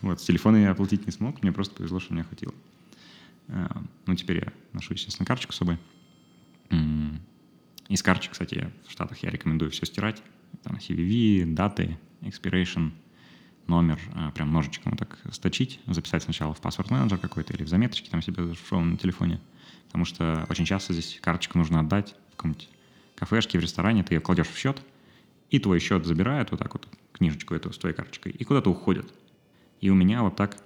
Вот, 0.02 0.20
с 0.20 0.24
телефона 0.24 0.56
я 0.56 0.70
оплатить 0.70 1.06
не 1.06 1.12
смог, 1.12 1.42
мне 1.42 1.52
просто 1.52 1.74
повезло, 1.74 2.00
что 2.00 2.14
мне 2.14 2.24
хватило. 2.24 2.54
А, 3.48 3.82
ну, 4.06 4.14
теперь 4.14 4.38
я 4.38 4.52
ношу, 4.72 4.94
естественно, 4.94 5.26
карточку 5.26 5.52
с 5.52 5.56
собой. 5.56 5.78
Из 7.88 8.02
карточек, 8.02 8.32
кстати, 8.32 8.70
в 8.86 8.90
Штатах 8.90 9.18
я 9.22 9.30
рекомендую 9.30 9.70
все 9.70 9.86
стирать. 9.86 10.22
Там 10.62 10.76
CVV, 10.76 11.44
даты, 11.54 11.98
expiration, 12.20 12.90
номер, 13.66 14.00
а, 14.14 14.30
прям 14.32 14.52
ножичком 14.52 14.92
вот 14.92 14.98
так 14.98 15.18
сточить, 15.32 15.80
записать 15.86 16.22
сначала 16.22 16.54
в 16.54 16.60
паспорт 16.60 16.90
менеджер 16.90 17.18
какой-то 17.18 17.52
или 17.52 17.64
в 17.64 17.68
заметочке 17.68 18.10
там 18.10 18.22
себе 18.22 18.44
зашифрован 18.44 18.92
на 18.92 18.96
телефоне. 18.96 19.40
Потому 19.86 20.04
что 20.04 20.46
очень 20.48 20.64
часто 20.64 20.92
здесь 20.92 21.18
карточку 21.20 21.58
нужно 21.58 21.80
отдать 21.80 22.14
в 22.32 22.36
каком-нибудь 22.36 22.68
кафешке, 23.14 23.58
в 23.58 23.62
ресторане, 23.62 24.02
ты 24.04 24.14
ее 24.14 24.20
кладешь 24.20 24.48
в 24.48 24.56
счет, 24.56 24.82
и 25.50 25.58
твой 25.58 25.78
счет 25.80 26.04
забирают 26.04 26.50
вот 26.50 26.58
так 26.58 26.72
вот, 26.74 26.88
книжечку 27.12 27.54
эту 27.54 27.72
с 27.72 27.78
твоей 27.78 27.94
карточкой, 27.94 28.32
и 28.32 28.44
куда-то 28.44 28.70
уходят. 28.70 29.12
И 29.80 29.90
у 29.90 29.94
меня 29.94 30.22
вот 30.22 30.36
так 30.36 30.58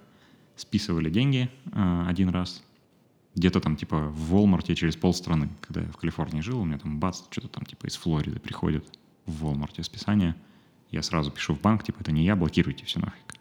списывали 0.55 1.09
деньги 1.09 1.49
э, 1.71 2.05
один 2.07 2.29
раз, 2.29 2.63
где-то 3.35 3.61
там 3.61 3.75
типа 3.75 4.07
в 4.09 4.33
Walmart 4.33 4.73
через 4.75 4.95
полстраны, 4.95 5.49
когда 5.61 5.81
я 5.81 5.87
в 5.87 5.97
Калифорнии 5.97 6.41
жил, 6.41 6.59
у 6.59 6.65
меня 6.65 6.77
там 6.77 6.99
бац, 6.99 7.21
что-то 7.29 7.47
там 7.47 7.65
типа 7.65 7.87
из 7.87 7.95
Флориды 7.95 8.39
приходит 8.39 8.85
в 9.25 9.45
Walmart 9.45 9.81
списание, 9.83 10.35
я 10.91 11.01
сразу 11.01 11.31
пишу 11.31 11.55
в 11.55 11.61
банк, 11.61 11.83
типа 11.83 12.01
это 12.01 12.11
не 12.11 12.25
я, 12.25 12.35
блокируйте 12.35 12.85
все 12.85 12.99
нафиг. 12.99 13.35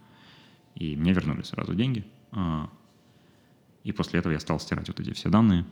И 0.77 0.97
мне 0.97 1.13
вернули 1.13 1.43
сразу 1.43 1.75
деньги. 1.75 2.05
Э, 2.33 2.67
и 3.83 3.93
после 3.93 4.21
этого 4.21 4.33
я 4.33 4.41
стал 4.41 4.61
стирать 4.61 4.89
вот 4.89 5.01
эти 5.01 5.13
все 5.13 5.29
данные. 5.29 5.65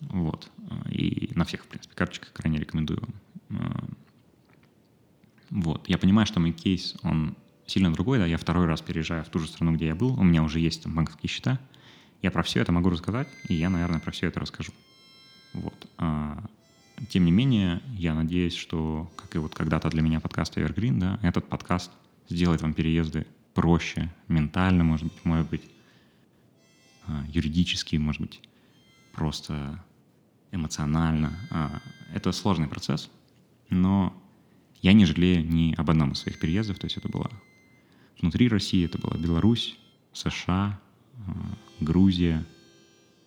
Вот. 0.00 0.50
И 0.90 1.30
на 1.34 1.44
всех, 1.44 1.64
в 1.64 1.66
принципе, 1.68 1.94
карточках 1.94 2.32
крайне 2.32 2.58
рекомендую 2.58 3.02
вам. 3.48 3.96
Вот. 5.50 5.88
Я 5.88 5.98
понимаю, 5.98 6.26
что 6.26 6.40
мой 6.40 6.52
кейс, 6.52 6.96
он 7.02 7.36
сильно 7.66 7.92
другой, 7.92 8.18
да, 8.18 8.26
я 8.26 8.38
второй 8.38 8.66
раз 8.66 8.80
переезжаю 8.80 9.24
в 9.24 9.28
ту 9.28 9.38
же 9.38 9.48
страну, 9.48 9.72
где 9.72 9.86
я 9.86 9.94
был, 9.94 10.18
у 10.18 10.22
меня 10.22 10.42
уже 10.42 10.60
есть 10.60 10.82
там 10.82 10.94
банковские 10.94 11.28
счета, 11.30 11.58
я 12.22 12.30
про 12.30 12.42
все 12.42 12.60
это 12.60 12.72
могу 12.72 12.90
рассказать, 12.90 13.28
и 13.48 13.54
я, 13.54 13.70
наверное, 13.70 14.00
про 14.00 14.10
все 14.10 14.26
это 14.26 14.40
расскажу. 14.40 14.72
Вот. 15.52 15.88
А, 15.98 16.44
тем 17.08 17.24
не 17.24 17.30
менее, 17.30 17.82
я 17.88 18.14
надеюсь, 18.14 18.54
что, 18.54 19.10
как 19.16 19.34
и 19.36 19.38
вот 19.38 19.54
когда-то 19.54 19.88
для 19.90 20.02
меня 20.02 20.20
подкаст 20.20 20.56
Evergreen, 20.56 20.98
да, 20.98 21.18
этот 21.22 21.48
подкаст 21.48 21.90
сделает 22.28 22.62
вам 22.62 22.74
переезды 22.74 23.26
проще, 23.54 24.12
ментально, 24.28 24.84
может 24.84 25.06
быть, 25.06 25.24
может 25.24 25.50
быть, 25.50 25.62
а, 27.06 27.24
юридически, 27.28 27.96
может 27.96 28.20
быть, 28.20 28.40
просто 29.12 29.82
эмоционально. 30.52 31.38
А, 31.50 31.80
это 32.12 32.32
сложный 32.32 32.68
процесс, 32.68 33.10
но 33.70 34.14
я 34.82 34.92
не 34.92 35.04
жалею 35.04 35.46
ни 35.46 35.74
об 35.74 35.90
одном 35.90 36.12
из 36.12 36.18
своих 36.18 36.38
переездов. 36.38 36.78
То 36.78 36.86
есть 36.86 36.96
это 36.96 37.08
было 37.08 37.30
внутри 38.20 38.48
России, 38.48 38.84
это 38.84 38.98
была 38.98 39.16
Беларусь, 39.16 39.78
США, 40.12 40.80
Грузия. 41.80 42.46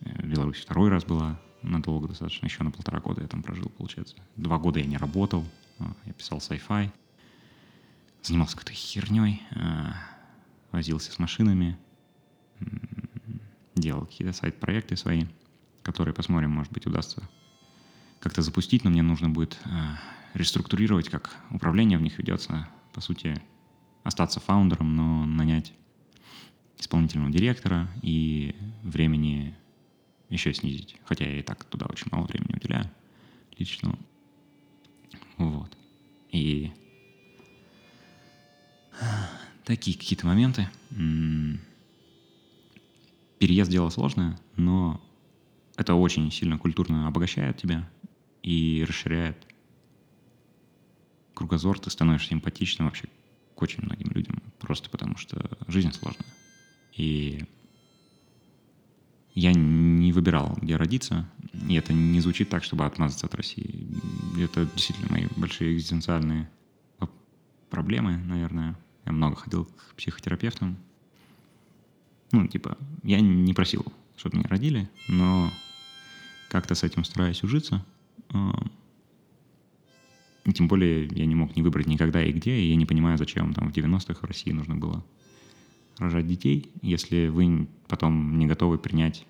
Э, 0.02 0.26
Беларусь 0.26 0.60
второй 0.60 0.90
раз 0.90 1.06
была 1.06 1.40
надолго 1.62 2.08
достаточно, 2.08 2.46
еще 2.46 2.64
на 2.64 2.72
полтора 2.72 3.00
года 3.00 3.22
я 3.22 3.28
там 3.28 3.44
прожил, 3.44 3.70
получается. 3.70 4.16
Два 4.38 4.58
года 4.58 4.80
я 4.80 4.86
не 4.86 4.98
работал, 4.98 5.46
а, 5.80 5.94
я 6.06 6.14
писал 6.14 6.38
sci-fi, 6.38 6.90
занимался 8.24 8.56
какой-то 8.56 8.74
херней, 8.74 9.44
возился 10.72 11.12
с 11.12 11.20
машинами, 11.20 11.78
делал 13.76 14.06
какие-то 14.06 14.34
сайт-проекты 14.34 14.96
свои— 14.96 15.26
которые 15.84 16.14
посмотрим, 16.14 16.52
может 16.52 16.72
быть, 16.72 16.86
удастся 16.86 17.28
как-то 18.20 18.42
запустить, 18.42 18.84
но 18.84 18.92
мне 18.92 19.02
нужно 19.02 19.30
будет 19.30 19.58
э, 19.66 19.70
реструктурировать, 20.34 21.10
как 21.10 21.36
управление 21.50 21.98
в 21.98 22.02
них 22.02 22.18
ведется. 22.18 22.68
По 22.94 23.02
сути, 23.02 23.42
остаться 24.04 24.40
фаундером, 24.40 24.96
но 24.96 25.26
нанять 25.26 25.74
исполнительного 26.80 27.32
директора 27.32 27.88
и 28.02 28.56
времени 28.84 29.54
еще 30.30 30.54
снизить. 30.54 30.96
Хотя 31.06 31.26
я 31.26 31.40
и 31.40 31.44
так 31.44 31.64
туда 31.66 31.86
очень 31.88 32.08
мало 32.12 32.26
времени 32.26 32.56
уделяю 32.56 32.90
лично. 33.58 33.98
Вот. 35.38 35.76
И 36.32 36.72
такие 39.66 39.98
какие-то 39.98 40.26
моменты. 40.26 40.68
Переезд 43.40 43.72
дело 43.72 43.90
сложное, 43.90 44.40
но 44.56 45.02
это 45.78 45.94
очень 45.96 46.32
сильно 46.32 46.58
культурно 46.58 47.08
обогащает 47.08 47.58
тебя 47.58 47.90
и 48.44 48.86
расширяет 48.88 49.38
кругозор, 51.34 51.80
ты 51.80 51.90
становишься 51.90 52.30
симпатичным 52.30 52.88
вообще 52.88 53.08
к 53.56 53.62
очень 53.62 53.84
многим 53.84 54.12
людям, 54.12 54.42
просто 54.60 54.90
потому 54.90 55.16
что 55.16 55.58
жизнь 55.68 55.94
сложная. 55.94 56.26
И 56.96 57.46
я 59.34 59.54
не 59.54 60.12
выбирал, 60.12 60.58
где 60.62 60.76
родиться, 60.76 61.30
и 61.68 61.76
это 61.76 61.94
не 61.94 62.20
звучит 62.20 62.50
так, 62.50 62.64
чтобы 62.64 62.86
отмазаться 62.86 63.26
от 63.26 63.36
России. 63.36 63.88
Это 64.38 64.66
действительно 64.76 65.12
мои 65.12 65.28
большие 65.38 65.74
экзистенциальные 65.76 66.50
проблемы, 67.70 68.18
наверное. 68.18 68.78
Я 69.06 69.12
много 69.12 69.36
ходил 69.36 69.66
к 69.66 69.96
психотерапевтам. 69.96 70.78
Ну, 72.32 72.48
типа, 72.48 72.78
я 73.04 73.22
не 73.22 73.54
просил, 73.54 73.86
чтобы 74.18 74.38
меня 74.38 74.48
родили, 74.50 74.90
но 75.08 75.52
как-то 76.50 76.76
с 76.76 76.84
этим 76.84 77.04
стараюсь 77.04 77.44
ужиться. 77.44 77.86
И 80.46 80.52
тем 80.54 80.68
более 80.68 81.08
я 81.12 81.26
не 81.26 81.36
мог 81.36 81.56
не 81.56 81.62
выбрать 81.62 81.88
никогда 81.88 82.24
и 82.24 82.32
где, 82.32 82.56
и 82.60 82.70
я 82.70 82.76
не 82.76 82.86
понимаю, 82.86 83.18
зачем 83.18 83.54
там 83.54 83.72
в 83.72 83.76
90-х 83.76 84.20
в 84.22 84.24
России 84.24 84.52
нужно 84.52 84.76
было 84.76 85.06
рожать 86.00 86.28
детей, 86.28 86.72
если 86.82 87.28
вы 87.28 87.68
потом 87.88 88.38
не 88.40 88.48
готовы 88.48 88.78
принять, 88.78 89.26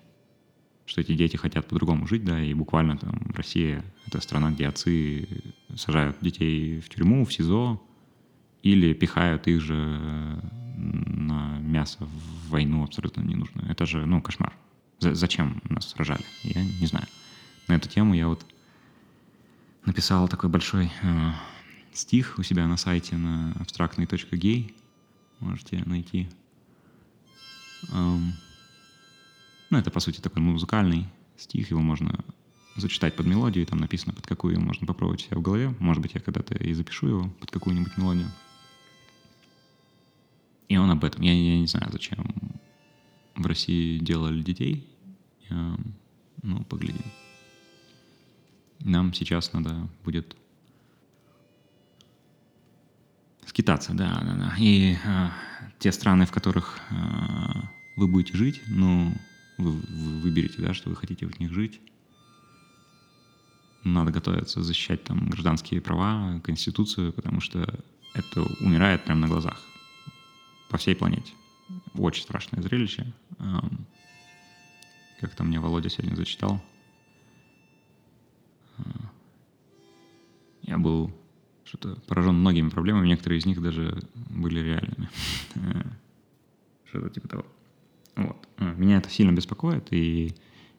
что 0.86 1.00
эти 1.00 1.14
дети 1.14 1.36
хотят 1.36 1.66
по-другому 1.66 2.06
жить, 2.06 2.24
да, 2.24 2.42
и 2.42 2.54
буквально 2.54 2.96
там 2.96 3.20
Россия— 3.34 3.84
это 4.06 4.20
страна, 4.20 4.50
где 4.50 4.66
отцы 4.66 5.28
сажают 5.76 6.16
детей 6.20 6.80
в 6.80 6.88
тюрьму, 6.88 7.24
в 7.24 7.32
СИЗО, 7.32 7.80
или 8.62 8.92
пихают 8.92 9.46
их 9.46 9.60
же 9.60 9.74
на 10.76 11.58
мясо 11.60 12.04
в 12.04 12.50
войну 12.50 12.84
абсолютно 12.84 13.20
не 13.22 13.34
нужно. 13.34 13.66
Это 13.68 13.86
же, 13.86 14.06
ну, 14.06 14.20
кошмар 14.20 14.52
зачем 15.00 15.60
нас 15.68 15.94
рожали? 15.96 16.24
Я 16.42 16.62
не 16.62 16.86
знаю. 16.86 17.06
На 17.68 17.74
эту 17.74 17.88
тему 17.88 18.14
я 18.14 18.28
вот 18.28 18.44
написал 19.84 20.28
такой 20.28 20.50
большой 20.50 20.90
э, 21.02 21.32
стих 21.92 22.34
у 22.38 22.42
себя 22.42 22.66
на 22.66 22.76
сайте 22.76 23.16
на 23.16 23.52
абстрактный.гей. 23.60 24.74
Можете 25.40 25.82
найти. 25.86 26.28
Ну, 27.88 29.78
это, 29.78 29.90
по 29.90 30.00
сути, 30.00 30.20
такой 30.20 30.42
музыкальный 30.42 31.06
стих. 31.36 31.70
Его 31.70 31.80
можно 31.80 32.24
зачитать 32.76 33.14
под 33.16 33.26
мелодию. 33.26 33.66
Там 33.66 33.78
написано, 33.78 34.12
под 34.12 34.26
какую 34.26 34.60
можно 34.60 34.86
попробовать 34.86 35.22
себя 35.22 35.38
в 35.38 35.42
голове. 35.42 35.74
Может 35.78 36.02
быть, 36.02 36.14
я 36.14 36.20
когда-то 36.20 36.54
и 36.54 36.74
запишу 36.74 37.06
его 37.08 37.30
под 37.40 37.50
какую-нибудь 37.50 37.96
мелодию. 37.96 38.30
И 40.68 40.76
он 40.76 40.90
об 40.90 41.04
этом. 41.04 41.22
Я, 41.22 41.32
я 41.32 41.58
не 41.58 41.66
знаю, 41.66 41.88
зачем 41.92 42.24
в 43.34 43.46
России 43.46 43.98
делали 43.98 44.42
детей. 44.42 44.86
Ну, 45.48 46.64
поглядим. 46.64 47.04
Нам 48.80 49.12
сейчас 49.12 49.52
надо 49.52 49.88
будет 50.04 50.36
скитаться, 53.50 53.92
да, 53.94 54.20
да, 54.22 54.34
да. 54.34 54.54
И 54.58 54.96
а, 55.04 55.32
те 55.80 55.90
страны, 55.90 56.24
в 56.24 56.30
которых 56.30 56.78
а, 56.90 57.68
вы 57.96 58.06
будете 58.06 58.36
жить, 58.36 58.62
ну, 58.68 59.12
вы, 59.58 59.72
вы 59.72 60.20
выберете, 60.20 60.62
да, 60.62 60.72
что 60.72 60.88
вы 60.88 60.94
хотите 60.96 61.26
в 61.26 61.38
них 61.40 61.52
жить. 61.52 61.80
Надо 63.82 64.12
готовиться 64.12 64.62
защищать 64.62 65.02
там 65.02 65.28
гражданские 65.28 65.80
права, 65.80 66.40
конституцию, 66.40 67.12
потому 67.12 67.40
что 67.40 67.60
это 68.14 68.42
умирает 68.60 69.04
прямо 69.04 69.22
на 69.22 69.28
глазах 69.28 69.60
по 70.68 70.78
всей 70.78 70.94
планете. 70.94 71.32
Очень 71.94 72.22
страшное 72.22 72.62
зрелище. 72.62 73.12
Как 75.20 75.34
там 75.34 75.48
мне 75.48 75.58
Володя 75.58 75.88
сегодня 75.88 76.14
зачитал. 76.14 76.62
Я 80.62 80.78
был 80.78 81.10
что-то 81.70 82.00
поражен 82.08 82.34
многими 82.34 82.68
проблемами, 82.68 83.06
некоторые 83.06 83.38
из 83.38 83.46
них 83.46 83.62
даже 83.62 84.02
были 84.28 84.58
реальными. 84.60 85.08
Что-то 86.88 87.10
типа 87.10 87.28
того. 87.28 87.46
Вот. 88.16 88.48
Меня 88.58 88.98
это 88.98 89.08
сильно 89.08 89.30
беспокоит, 89.30 89.92
и 89.92 90.34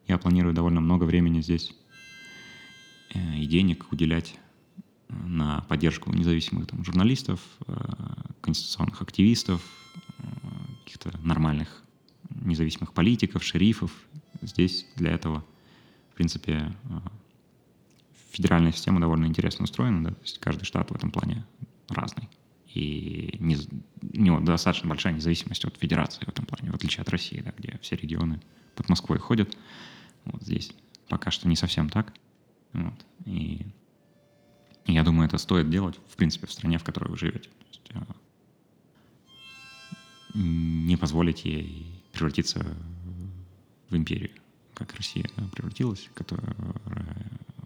я 0.08 0.18
планирую 0.18 0.54
довольно 0.54 0.82
много 0.82 1.06
времени 1.06 1.40
здесь 1.40 1.74
э, 3.14 3.38
и 3.38 3.46
денег 3.46 3.90
уделять 3.94 4.36
э, 5.08 5.14
на 5.14 5.62
поддержку 5.70 6.12
независимых 6.12 6.68
там, 6.68 6.84
журналистов, 6.84 7.40
конституционных 8.42 9.02
активистов, 9.02 9.62
каких-то 10.84 11.18
нормальных 11.24 11.84
независимых 12.42 12.92
политиков, 12.92 13.46
шерифов. 13.46 13.94
Здесь 14.42 14.86
для 14.98 15.12
этого, 15.12 15.46
в 16.12 16.16
принципе, 16.16 16.76
федеральная 18.32 18.72
система 18.72 19.00
довольно 19.00 19.26
интересно 19.26 19.66
устроена, 19.66 20.04
да, 20.04 20.10
то 20.12 20.22
есть 20.22 20.40
каждый 20.40 20.66
штат 20.66 20.90
в 20.90 20.96
этом 20.96 21.12
плане 21.12 21.46
разный. 21.90 22.30
И 22.74 23.36
не, 23.40 23.58
у 23.58 24.22
него 24.22 24.40
достаточно 24.40 24.88
большая 24.88 25.14
независимость 25.14 25.66
от 25.66 25.76
федерации 25.78 26.24
в 26.24 26.30
этом 26.30 26.46
плане, 26.46 26.72
в 26.72 26.76
отличие 26.76 27.02
от 27.02 27.10
России, 27.10 27.42
да, 27.42 27.54
где 27.58 27.78
все 27.82 27.98
регионы 27.98 28.42
под 28.76 28.88
Москвой 28.88 29.20
ходят. 29.20 29.58
Вот 30.24 30.42
здесь 30.42 30.72
пока 31.10 31.32
что 31.32 31.50
не 31.50 31.58
совсем 31.58 31.90
так. 31.90 32.14
Вот. 32.72 33.06
И 33.26 33.66
я 34.86 35.04
думаю, 35.04 35.28
это 35.28 35.38
стоит 35.38 35.70
делать, 35.70 36.00
в 36.08 36.16
принципе, 36.16 36.48
в 36.48 36.52
стране, 36.52 36.78
в 36.78 36.84
которой 36.84 37.10
вы 37.10 37.18
живете. 37.18 37.50
есть, 37.68 37.82
а, 37.94 38.06
не 40.34 40.96
позволить 40.96 41.44
ей 41.44 41.86
превратиться 42.14 42.66
в 43.90 43.98
империю, 43.98 44.32
как 44.74 44.96
Россия 44.96 45.30
превратилась, 45.52 46.10
которая 46.14 46.56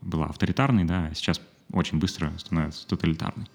была 0.06 0.28
авторитарной, 0.28 0.86
да, 0.86 1.08
а 1.08 1.16
сейчас 1.16 1.42
очень 1.72 2.00
быстро 2.00 2.32
становится 2.38 2.88
тоталитарной. 2.88 3.48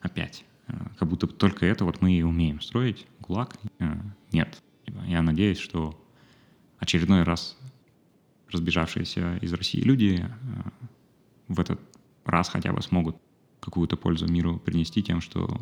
Опять. 0.00 0.44
Э, 0.68 0.72
как 0.98 1.08
будто 1.08 1.26
только 1.26 1.66
это 1.66 1.84
вот 1.84 2.00
мы 2.00 2.12
и 2.12 2.22
умеем 2.22 2.60
строить. 2.60 3.06
ГУЛАГ? 3.20 3.56
Э, 3.78 4.00
нет. 4.32 4.60
Я 5.06 5.22
надеюсь, 5.22 5.58
что 5.58 6.00
очередной 6.78 7.22
раз 7.22 7.56
разбежавшиеся 8.50 9.38
из 9.38 9.52
России 9.52 9.80
люди 9.80 10.24
э, 10.24 10.70
в 11.48 11.60
этот 11.60 11.80
раз 12.24 12.48
хотя 12.48 12.72
бы 12.72 12.82
смогут 12.82 13.16
какую-то 13.60 13.96
пользу 13.96 14.26
миру 14.26 14.58
принести 14.58 15.02
тем, 15.02 15.20
что 15.20 15.60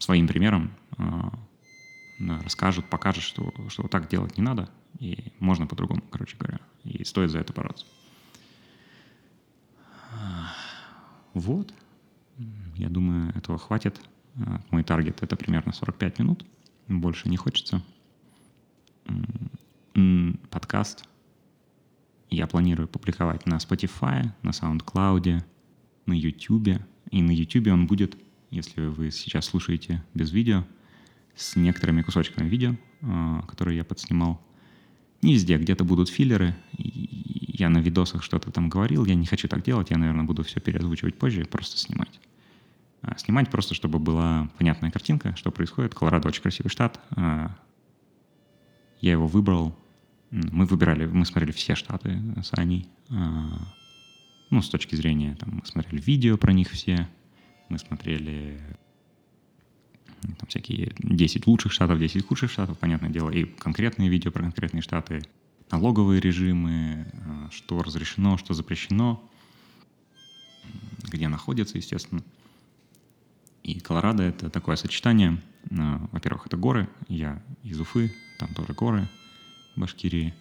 своим 0.00 0.26
примером 0.26 0.72
расскажут, 2.18 2.88
покажут, 2.90 3.22
что, 3.22 3.52
что 3.68 3.86
так 3.88 4.08
делать 4.08 4.36
не 4.36 4.42
надо, 4.42 4.68
и 4.98 5.32
можно 5.38 5.66
по-другому, 5.66 6.02
короче 6.10 6.36
говоря, 6.36 6.60
и 6.82 7.04
стоит 7.04 7.30
за 7.30 7.38
это 7.38 7.52
бороться. 7.52 7.86
Вот. 11.36 11.70
Я 12.76 12.88
думаю, 12.88 13.30
этого 13.36 13.58
хватит. 13.58 14.00
А, 14.36 14.62
мой 14.70 14.82
таргет— 14.82 15.18
это 15.22 15.36
примерно 15.36 15.72
45 15.72 16.18
минут. 16.18 16.46
Больше 16.88 17.28
не 17.28 17.36
хочется. 17.36 17.82
Подкаст 20.50 21.06
я 22.30 22.46
планирую 22.46 22.88
публиковать 22.88 23.44
на 23.44 23.56
Spotify, 23.56 24.30
на 24.42 24.50
SoundCloud, 24.50 25.42
на 26.06 26.12
YouTube. 26.14 26.80
И 27.10 27.22
на 27.22 27.30
YouTube 27.30 27.68
он 27.68 27.86
будет, 27.86 28.16
если 28.50 28.86
вы 28.86 29.10
сейчас 29.10 29.44
слушаете 29.44 30.02
без 30.14 30.32
видео, 30.32 30.64
с 31.34 31.54
некоторыми 31.54 32.00
кусочками 32.00 32.48
видео, 32.48 32.76
а, 33.02 33.42
которые 33.42 33.76
я 33.76 33.84
подснимал. 33.84 34.40
Не 35.20 35.34
везде, 35.34 35.58
где-то 35.58 35.84
будут 35.84 36.08
филлеры. 36.08 36.56
Я 37.58 37.70
на 37.70 37.78
видосах 37.78 38.22
что-то 38.22 38.50
там 38.50 38.68
говорил, 38.68 39.06
я 39.06 39.14
не 39.14 39.24
хочу 39.24 39.48
так 39.48 39.62
делать, 39.62 39.90
я, 39.90 39.96
наверное, 39.96 40.24
буду 40.24 40.42
все 40.42 40.60
переозвучивать 40.60 41.18
позже 41.18 41.40
и 41.40 41.44
просто 41.44 41.78
снимать. 41.78 42.20
А, 43.00 43.16
снимать 43.16 43.50
просто, 43.50 43.74
чтобы 43.74 43.98
была 43.98 44.50
понятная 44.58 44.90
картинка, 44.90 45.34
что 45.36 45.50
происходит. 45.50 45.94
Колорадо 45.94 46.28
очень 46.28 46.42
красивый 46.42 46.70
штат. 46.70 47.00
А, 47.12 47.56
я 49.00 49.12
его 49.12 49.26
выбрал. 49.26 49.74
Мы 50.30 50.66
выбирали, 50.66 51.06
мы 51.06 51.24
смотрели 51.24 51.52
все 51.52 51.74
штаты 51.74 52.20
с 52.42 52.50
Аней. 52.58 52.90
А, 53.08 53.58
ну, 54.50 54.60
с 54.60 54.68
точки 54.68 54.94
зрения, 54.94 55.34
там, 55.36 55.56
мы 55.56 55.66
смотрели 55.66 56.02
видео 56.02 56.36
про 56.36 56.52
них 56.52 56.70
все. 56.70 57.08
Мы 57.70 57.78
смотрели 57.78 58.60
там 60.20 60.46
всякие 60.48 60.92
10 60.98 61.46
лучших 61.46 61.72
штатов, 61.72 61.98
10 61.98 62.26
худших 62.26 62.50
штатов, 62.50 62.78
понятное 62.78 63.08
дело, 63.08 63.30
и 63.30 63.44
конкретные 63.44 64.10
видео 64.10 64.30
про 64.30 64.42
конкретные 64.42 64.82
штаты, 64.82 65.22
налоговые 65.70 66.20
режимы, 66.20 67.06
что 67.50 67.82
разрешено, 67.82 68.36
что 68.38 68.54
запрещено, 68.54 69.22
где 71.02 71.28
находятся, 71.28 71.78
естественно. 71.78 72.22
И 73.62 73.80
Колорадо— 73.80 74.22
это 74.24 74.48
такое 74.48 74.76
сочетание. 74.76 75.42
А, 75.76 76.08
во-первых, 76.12 76.46
это 76.46 76.56
горы. 76.56 76.88
Я 77.08 77.42
из 77.64 77.80
Уфы, 77.80 78.14
там 78.38 78.54
тоже 78.54 78.72
горы 78.74 79.08
в 79.74 79.80
Башкирии. 79.80 80.34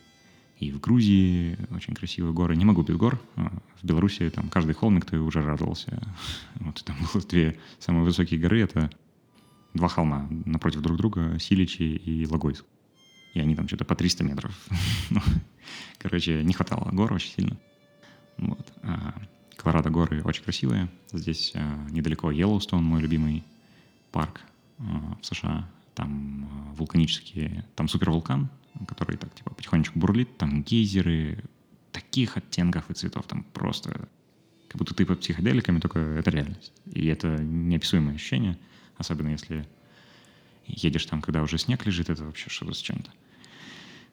И 0.59 0.71
в 0.71 0.79
Грузии 0.79 1.57
очень 1.71 1.95
красивые 1.95 2.33
горы. 2.33 2.55
Не 2.55 2.65
могу 2.65 2.83
без 2.83 2.95
гор. 2.95 3.19
А, 3.35 3.51
в 3.81 3.83
Беларуси 3.83 4.29
там 4.29 4.49
каждый 4.49 4.73
холмик 4.73 5.05
ты 5.05 5.19
уже 5.19 5.41
радовался. 5.41 6.01
Вот 6.59 6.83
там 6.85 6.97
было 7.01 7.23
две 7.23 7.59
самые 7.79 8.03
высокие 8.03 8.39
горы. 8.39 8.61
Это 8.61 8.91
два 9.73 9.87
холма 9.87 10.27
напротив 10.45 10.81
друг 10.81 10.97
друга, 10.97 11.39
Силичи 11.39 11.83
и 11.83 12.27
Логойск. 12.27 12.65
И 13.35 13.39
они 13.39 13.55
там 13.55 13.67
что-то 13.67 13.85
по 13.85 13.95
300 13.95 14.23
метров. 14.23 14.67
Ну, 15.11 15.21
короче, 15.99 16.43
не 16.43 16.53
хватало 16.53 16.89
гор 16.91 17.13
очень 17.13 17.31
сильно. 17.31 17.57
Вот. 18.37 18.73
А, 18.81 19.13
Колорадо 19.57 19.89
горы 19.89 20.21
очень 20.23 20.43
красивые. 20.43 20.89
Здесь 21.11 21.51
э, 21.53 21.87
недалеко 21.89 22.31
Йеллоустон, 22.31 22.83
мой 22.83 23.01
любимый 23.01 23.43
парк 24.11 24.41
э, 24.79 24.83
в 25.21 25.25
США. 25.25 25.69
Там 25.93 26.45
э, 26.45 26.75
вулканические, 26.75 27.65
там 27.75 27.87
супервулкан, 27.87 28.49
который 28.87 29.17
так 29.17 29.33
типа 29.33 29.53
потихонечку 29.53 29.97
бурлит, 29.99 30.37
там 30.37 30.63
гейзеры 30.63 31.43
таких 31.91 32.37
оттенков 32.37 32.89
и 32.89 32.93
цветов, 32.93 33.25
там 33.27 33.43
просто 33.53 34.07
как 34.67 34.77
будто 34.79 34.93
ты 34.93 35.05
под 35.05 35.21
психоделиками, 35.21 35.79
только 35.79 35.99
это 35.99 36.31
реальность. 36.31 36.73
И 36.93 37.07
это 37.07 37.37
неописуемое 37.37 38.15
ощущение, 38.15 38.57
особенно 38.97 39.29
если 39.29 39.67
едешь 40.67 41.05
там, 41.05 41.21
когда 41.21 41.41
уже 41.41 41.57
снег 41.57 41.85
лежит, 41.85 42.09
это 42.09 42.25
вообще 42.25 42.49
что-то 42.49 42.73
с 42.73 42.79
чем-то. 42.79 43.09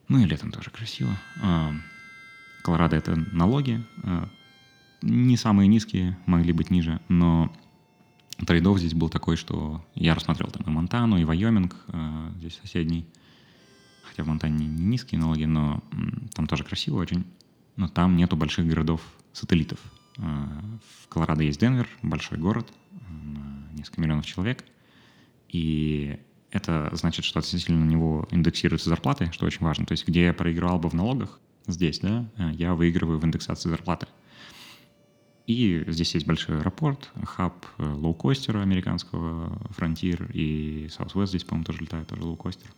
Ну 0.09 0.19
и 0.19 0.25
летом 0.25 0.53
тоже 0.53 0.71
красиво. 0.71 1.17
А, 1.43 1.73
Колорадо— 2.63 2.97
это 2.99 3.17
налоги, 3.33 3.85
не 5.03 5.37
самые 5.37 5.69
низкие, 5.69 6.17
могли 6.27 6.53
быть 6.53 6.71
ниже, 6.71 7.01
но 7.09 7.53
трейдов 8.47 8.79
здесь 8.79 8.95
был 8.95 9.09
такой, 9.09 9.37
что 9.37 9.85
я 9.95 10.15
рассмотрел 10.15 10.49
там 10.51 10.63
и 10.67 10.71
Монтану, 10.71 11.19
и 11.19 11.25
Вайоминг, 11.25 11.75
э, 11.89 12.31
здесь 12.39 12.59
соседний. 12.61 13.07
Хотя 14.05 14.25
в 14.25 14.27
Монтане 14.27 14.67
не 14.67 14.67
низкие 14.67 15.21
налоги, 15.21 15.45
но 15.45 15.83
там 16.35 16.47
тоже 16.47 16.65
красиво 16.65 16.99
очень. 16.99 17.25
Но 17.77 17.89
там 17.89 18.17
нету 18.17 18.37
больших 18.37 18.67
городов-сателлитов. 18.67 19.79
В 20.17 21.09
Колорадо 21.09 21.43
есть 21.43 21.59
Денвер, 21.59 21.89
большой 22.03 22.37
город, 22.37 22.71
несколько 23.73 24.03
миллионов 24.03 24.27
человек. 24.27 24.65
И 25.49 26.21
это 26.53 26.91
значит, 26.93 27.25
что 27.25 27.39
относительно 27.39 27.85
него 27.85 28.29
индексируются 28.31 28.91
зарплаты, 28.91 29.31
что 29.33 29.47
очень 29.47 29.65
важно. 29.65 29.87
То 29.87 29.93
есть 29.93 30.07
где 30.07 30.25
я 30.25 30.35
проигрывал 30.35 30.79
бы 30.79 30.91
в 30.91 30.95
налогах, 30.95 31.41
здесь, 31.67 32.01
да, 32.01 32.29
э, 32.37 32.51
я 32.53 32.75
выигрываю 32.75 33.19
в 33.19 33.25
индексации 33.25 33.71
зарплаты. 33.71 34.07
И 35.47 35.83
здесь 35.89 36.15
есть 36.15 36.27
большой 36.27 36.59
аэропорт, 36.59 37.11
хаб 37.25 37.67
э, 37.79 37.83
лоукостера 37.83 38.61
американского 38.61 39.59
Frontier, 39.77 40.31
и 40.33 40.87
Southwest 40.87 41.29
здесь, 41.29 41.45
по-моему, 41.45 41.65
тоже 41.65 41.81
летает, 41.81 42.09
тоже 42.09 42.23
лоукостер. 42.23 42.69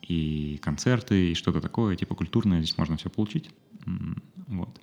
И 0.00 0.58
концерты, 0.62 1.32
и 1.32 1.34
что-то 1.34 1.60
такое, 1.60 1.96
типа 1.96 2.14
культурное, 2.14 2.60
здесь 2.60 2.78
можно 2.78 2.96
все 2.96 3.10
получить. 3.10 3.50
Вот. 4.48 4.80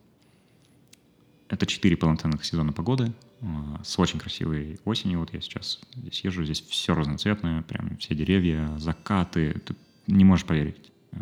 Это 1.49 1.65
четыре 1.65 1.97
полноценных 1.97 2.45
сезона 2.45 2.73
погоды 2.73 3.13
с 3.83 3.99
очень 3.99 4.19
красивой 4.19 4.79
осенью. 4.85 5.19
Вот 5.19 5.33
я 5.33 5.41
сейчас 5.41 5.79
здесь 5.95 6.23
езжу, 6.23 6.43
здесь 6.45 6.61
все 6.61 6.95
разноцветное, 6.95 7.61
прям 7.63 7.97
все 7.97 8.15
деревья, 8.15 8.77
закаты. 8.77 9.53
Ты 9.65 9.75
не 10.07 10.23
можешь 10.23 10.45
поверить 10.45 10.91
э, 11.11 11.17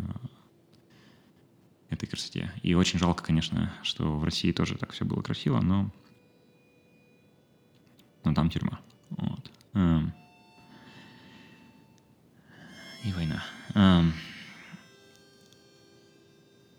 этой 1.90 2.06
красоте. 2.06 2.52
И 2.62 2.74
очень 2.74 2.98
жалко, 2.98 3.24
конечно, 3.24 3.74
что 3.82 4.18
в 4.18 4.24
России 4.24 4.52
тоже 4.52 4.76
так 4.76 4.92
все 4.92 5.04
было 5.04 5.20
красиво, 5.22 5.60
но, 5.60 5.90
но 8.24 8.34
там 8.34 8.50
тюрьма. 8.50 8.80
Вот. 9.10 9.50
Эм. 9.74 10.12
И 13.04 13.12
война. 13.12 13.42
Эм. 13.74 14.12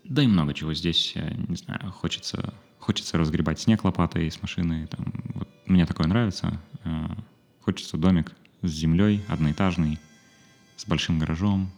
Да 0.06 0.22
и 0.22 0.28
много 0.28 0.54
чего 0.54 0.74
здесь, 0.74 1.16
не 1.16 1.56
знаю, 1.56 1.91
хочется, 1.91 2.54
хочется 2.84 3.18
разгребать 3.18 3.62
снег 3.62 3.86
лопатой 3.86 4.30
с 4.30 4.42
машины. 4.42 4.88
Там, 4.88 5.06
вот, 5.36 5.48
мне 5.66 5.86
такое 5.86 6.06
нравится. 6.08 6.60
Э, 6.84 7.08
хочется 7.62 7.98
домик 7.98 8.34
с 8.62 8.70
землей, 8.70 9.24
одноэтажный, 9.30 10.00
с 10.76 10.86
большим 10.86 11.18
гаражом, 11.18 11.72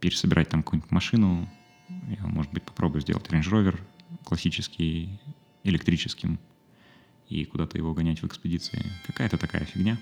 пересобирать 0.00 0.50
там 0.50 0.62
какую-нибудь 0.62 0.90
машину, 0.90 1.48
я, 2.08 2.26
может 2.26 2.52
быть, 2.52 2.64
попробую 2.64 3.00
сделать 3.00 3.26
Range 3.28 3.42
Rover 3.42 3.80
классический, 4.24 5.20
электрическим, 5.64 6.38
и 7.28 7.44
куда-то 7.44 7.78
его 7.78 7.94
гонять 7.94 8.22
в 8.22 8.26
экспедиции. 8.26 8.84
Какая-то 9.06 9.38
такая 9.38 9.64
фигня. 9.64 9.98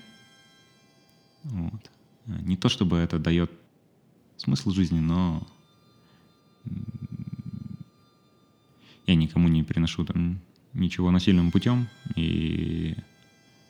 Вот. 1.43 1.91
Не 2.25 2.57
то 2.57 2.69
чтобы 2.69 2.97
это 2.97 3.19
дает 3.19 3.51
смысл 4.37 4.71
жизни, 4.71 4.99
но 4.99 5.47
Я 9.07 9.15
никому 9.15 9.47
не 9.47 9.63
приношу 9.63 10.05
там 10.05 10.39
ничего 10.73 11.11
насильным 11.11 11.51
путем, 11.51 11.87
и 12.15 12.95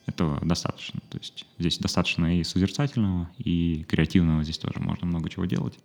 этого 0.05 0.39
достаточно. 0.45 1.01
То 1.09 1.17
есть 1.17 1.45
здесь 1.59 1.77
достаточно 1.77 2.39
и 2.39 2.43
созерцательного, 2.43 3.29
и 3.37 3.85
креативного 3.87 4.43
здесь 4.43 4.57
тоже 4.57 4.79
можно 4.79 5.07
много 5.07 5.29
чего 5.29 5.45
делать. 5.45 5.77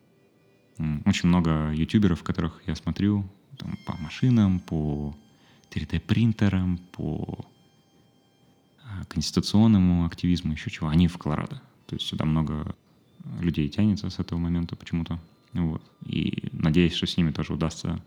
Очень 1.05 1.29
много 1.29 1.73
ютуберов, 1.73 2.23
которых 2.23 2.63
я 2.67 2.75
смотрю 2.75 3.29
там, 3.59 3.77
по 3.87 3.97
машинам, 3.99 4.61
по 4.61 5.15
3D-принтерам, 5.71 6.79
по 6.93 7.45
а, 8.83 9.05
конституционному 9.07 10.07
активизму, 10.07 10.53
еще 10.53 10.71
чего. 10.71 10.89
Они 10.89 11.07
в 11.07 11.19
Колорадо. 11.19 11.61
То 11.87 11.97
есть 11.97 12.07
сюда 12.07 12.25
много 12.25 12.75
людей 13.41 13.69
тянется 13.69 14.09
с 14.09 14.19
этого 14.19 14.39
момента 14.39 14.75
почему-то. 14.75 15.21
Вот. 15.53 15.83
И 16.07 16.49
надеюсь, 16.53 16.95
что 16.95 17.07
с 17.07 17.17
ними 17.17 17.31
тоже 17.31 17.53
удастся 17.53 18.01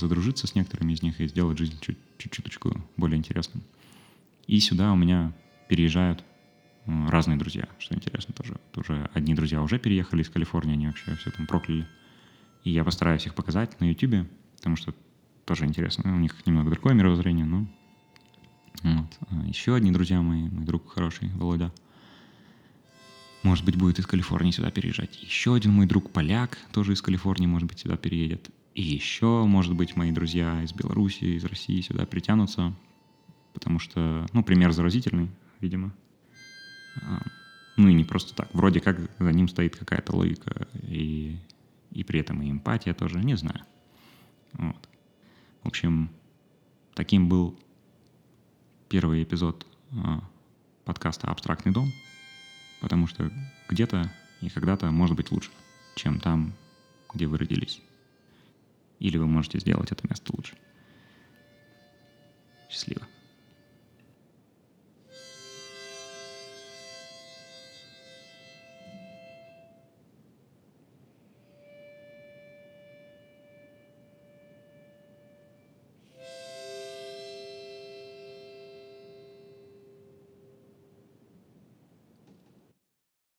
задружиться 0.00 0.46
с 0.46 0.54
некоторыми 0.54 0.92
из 0.92 1.02
них 1.02 1.20
и 1.20 1.28
сделать 1.28 1.58
жизнь 1.58 1.78
чуть-чуточку 2.18 2.82
более 2.96 3.18
интересной. 3.18 3.62
И 4.46 4.58
сюда 4.60 4.92
у 4.92 4.96
меня 4.96 5.32
переезжают 5.68 6.24
разные 6.86 7.36
друзья, 7.38 7.68
что 7.78 7.94
интересно 7.94 8.34
тоже. 8.34 8.58
Тоже 8.72 9.08
одни 9.14 9.34
друзья 9.34 9.62
уже 9.62 9.78
переехали 9.78 10.22
из 10.22 10.28
Калифорнии, 10.28 10.72
они 10.74 10.86
вообще 10.86 11.14
все 11.16 11.30
там 11.30 11.46
прокляли. 11.46 11.86
И 12.64 12.70
я 12.70 12.84
постараюсь 12.84 13.26
их 13.26 13.34
показать 13.34 13.78
на 13.80 13.84
YouTube, 13.84 14.28
потому 14.56 14.76
что 14.76 14.94
тоже 15.44 15.66
интересно. 15.66 16.14
У 16.14 16.18
них 16.18 16.34
немного 16.46 16.70
другое 16.70 16.94
мировоззрение, 16.94 17.44
но... 17.44 17.66
Вот. 18.82 19.18
А 19.28 19.46
еще 19.46 19.74
одни 19.74 19.90
друзья 19.90 20.20
мои, 20.22 20.48
мой 20.48 20.64
друг 20.64 20.92
хороший, 20.92 21.28
Володя, 21.30 21.72
может 23.42 23.64
быть, 23.64 23.76
будет 23.76 23.98
из 23.98 24.06
Калифорнии 24.06 24.50
сюда 24.50 24.70
переезжать. 24.70 25.22
Еще 25.22 25.54
один 25.54 25.72
мой 25.72 25.86
друг 25.86 26.10
поляк, 26.10 26.58
тоже 26.72 26.92
из 26.92 27.02
Калифорнии, 27.02 27.46
может 27.46 27.68
быть, 27.68 27.78
сюда 27.78 27.96
переедет. 27.96 28.50
И 28.74 28.82
еще, 28.82 29.44
может 29.44 29.74
быть, 29.74 29.96
мои 29.96 30.12
друзья 30.12 30.62
из 30.62 30.72
Беларуси, 30.72 31.24
из 31.24 31.44
России 31.44 31.80
сюда 31.80 32.06
притянутся 32.06 32.74
потому 33.52 33.78
что, 33.78 34.26
ну, 34.32 34.42
пример 34.42 34.72
заразительный, 34.72 35.30
видимо. 35.60 35.92
А, 37.02 37.22
ну 37.76 37.88
и 37.88 37.94
не 37.94 38.04
просто 38.04 38.34
так. 38.34 38.52
Вроде 38.54 38.80
как 38.80 38.98
за 39.18 39.32
ним 39.32 39.48
стоит 39.48 39.76
какая-то 39.76 40.14
логика, 40.14 40.68
и, 40.82 41.36
и 41.90 42.04
при 42.04 42.20
этом 42.20 42.42
и 42.42 42.50
эмпатия 42.50 42.94
тоже, 42.94 43.18
не 43.20 43.36
знаю. 43.36 43.60
Вот. 44.52 44.88
В 45.62 45.68
общем, 45.68 46.10
таким 46.94 47.28
был 47.28 47.58
первый 48.88 49.22
эпизод 49.22 49.66
а, 49.92 50.22
подкаста 50.84 51.28
«Абстрактный 51.28 51.72
дом», 51.72 51.92
потому 52.80 53.06
что 53.06 53.30
где-то 53.68 54.10
и 54.40 54.48
когда-то 54.48 54.90
может 54.90 55.16
быть 55.16 55.30
лучше, 55.30 55.50
чем 55.96 56.18
там, 56.18 56.54
где 57.12 57.26
вы 57.26 57.38
родились. 57.38 57.82
Или 59.00 59.16
вы 59.16 59.26
можете 59.26 59.58
сделать 59.58 59.90
это 59.90 60.06
место 60.08 60.32
лучше. 60.36 60.54
Счастливо. 62.68 63.06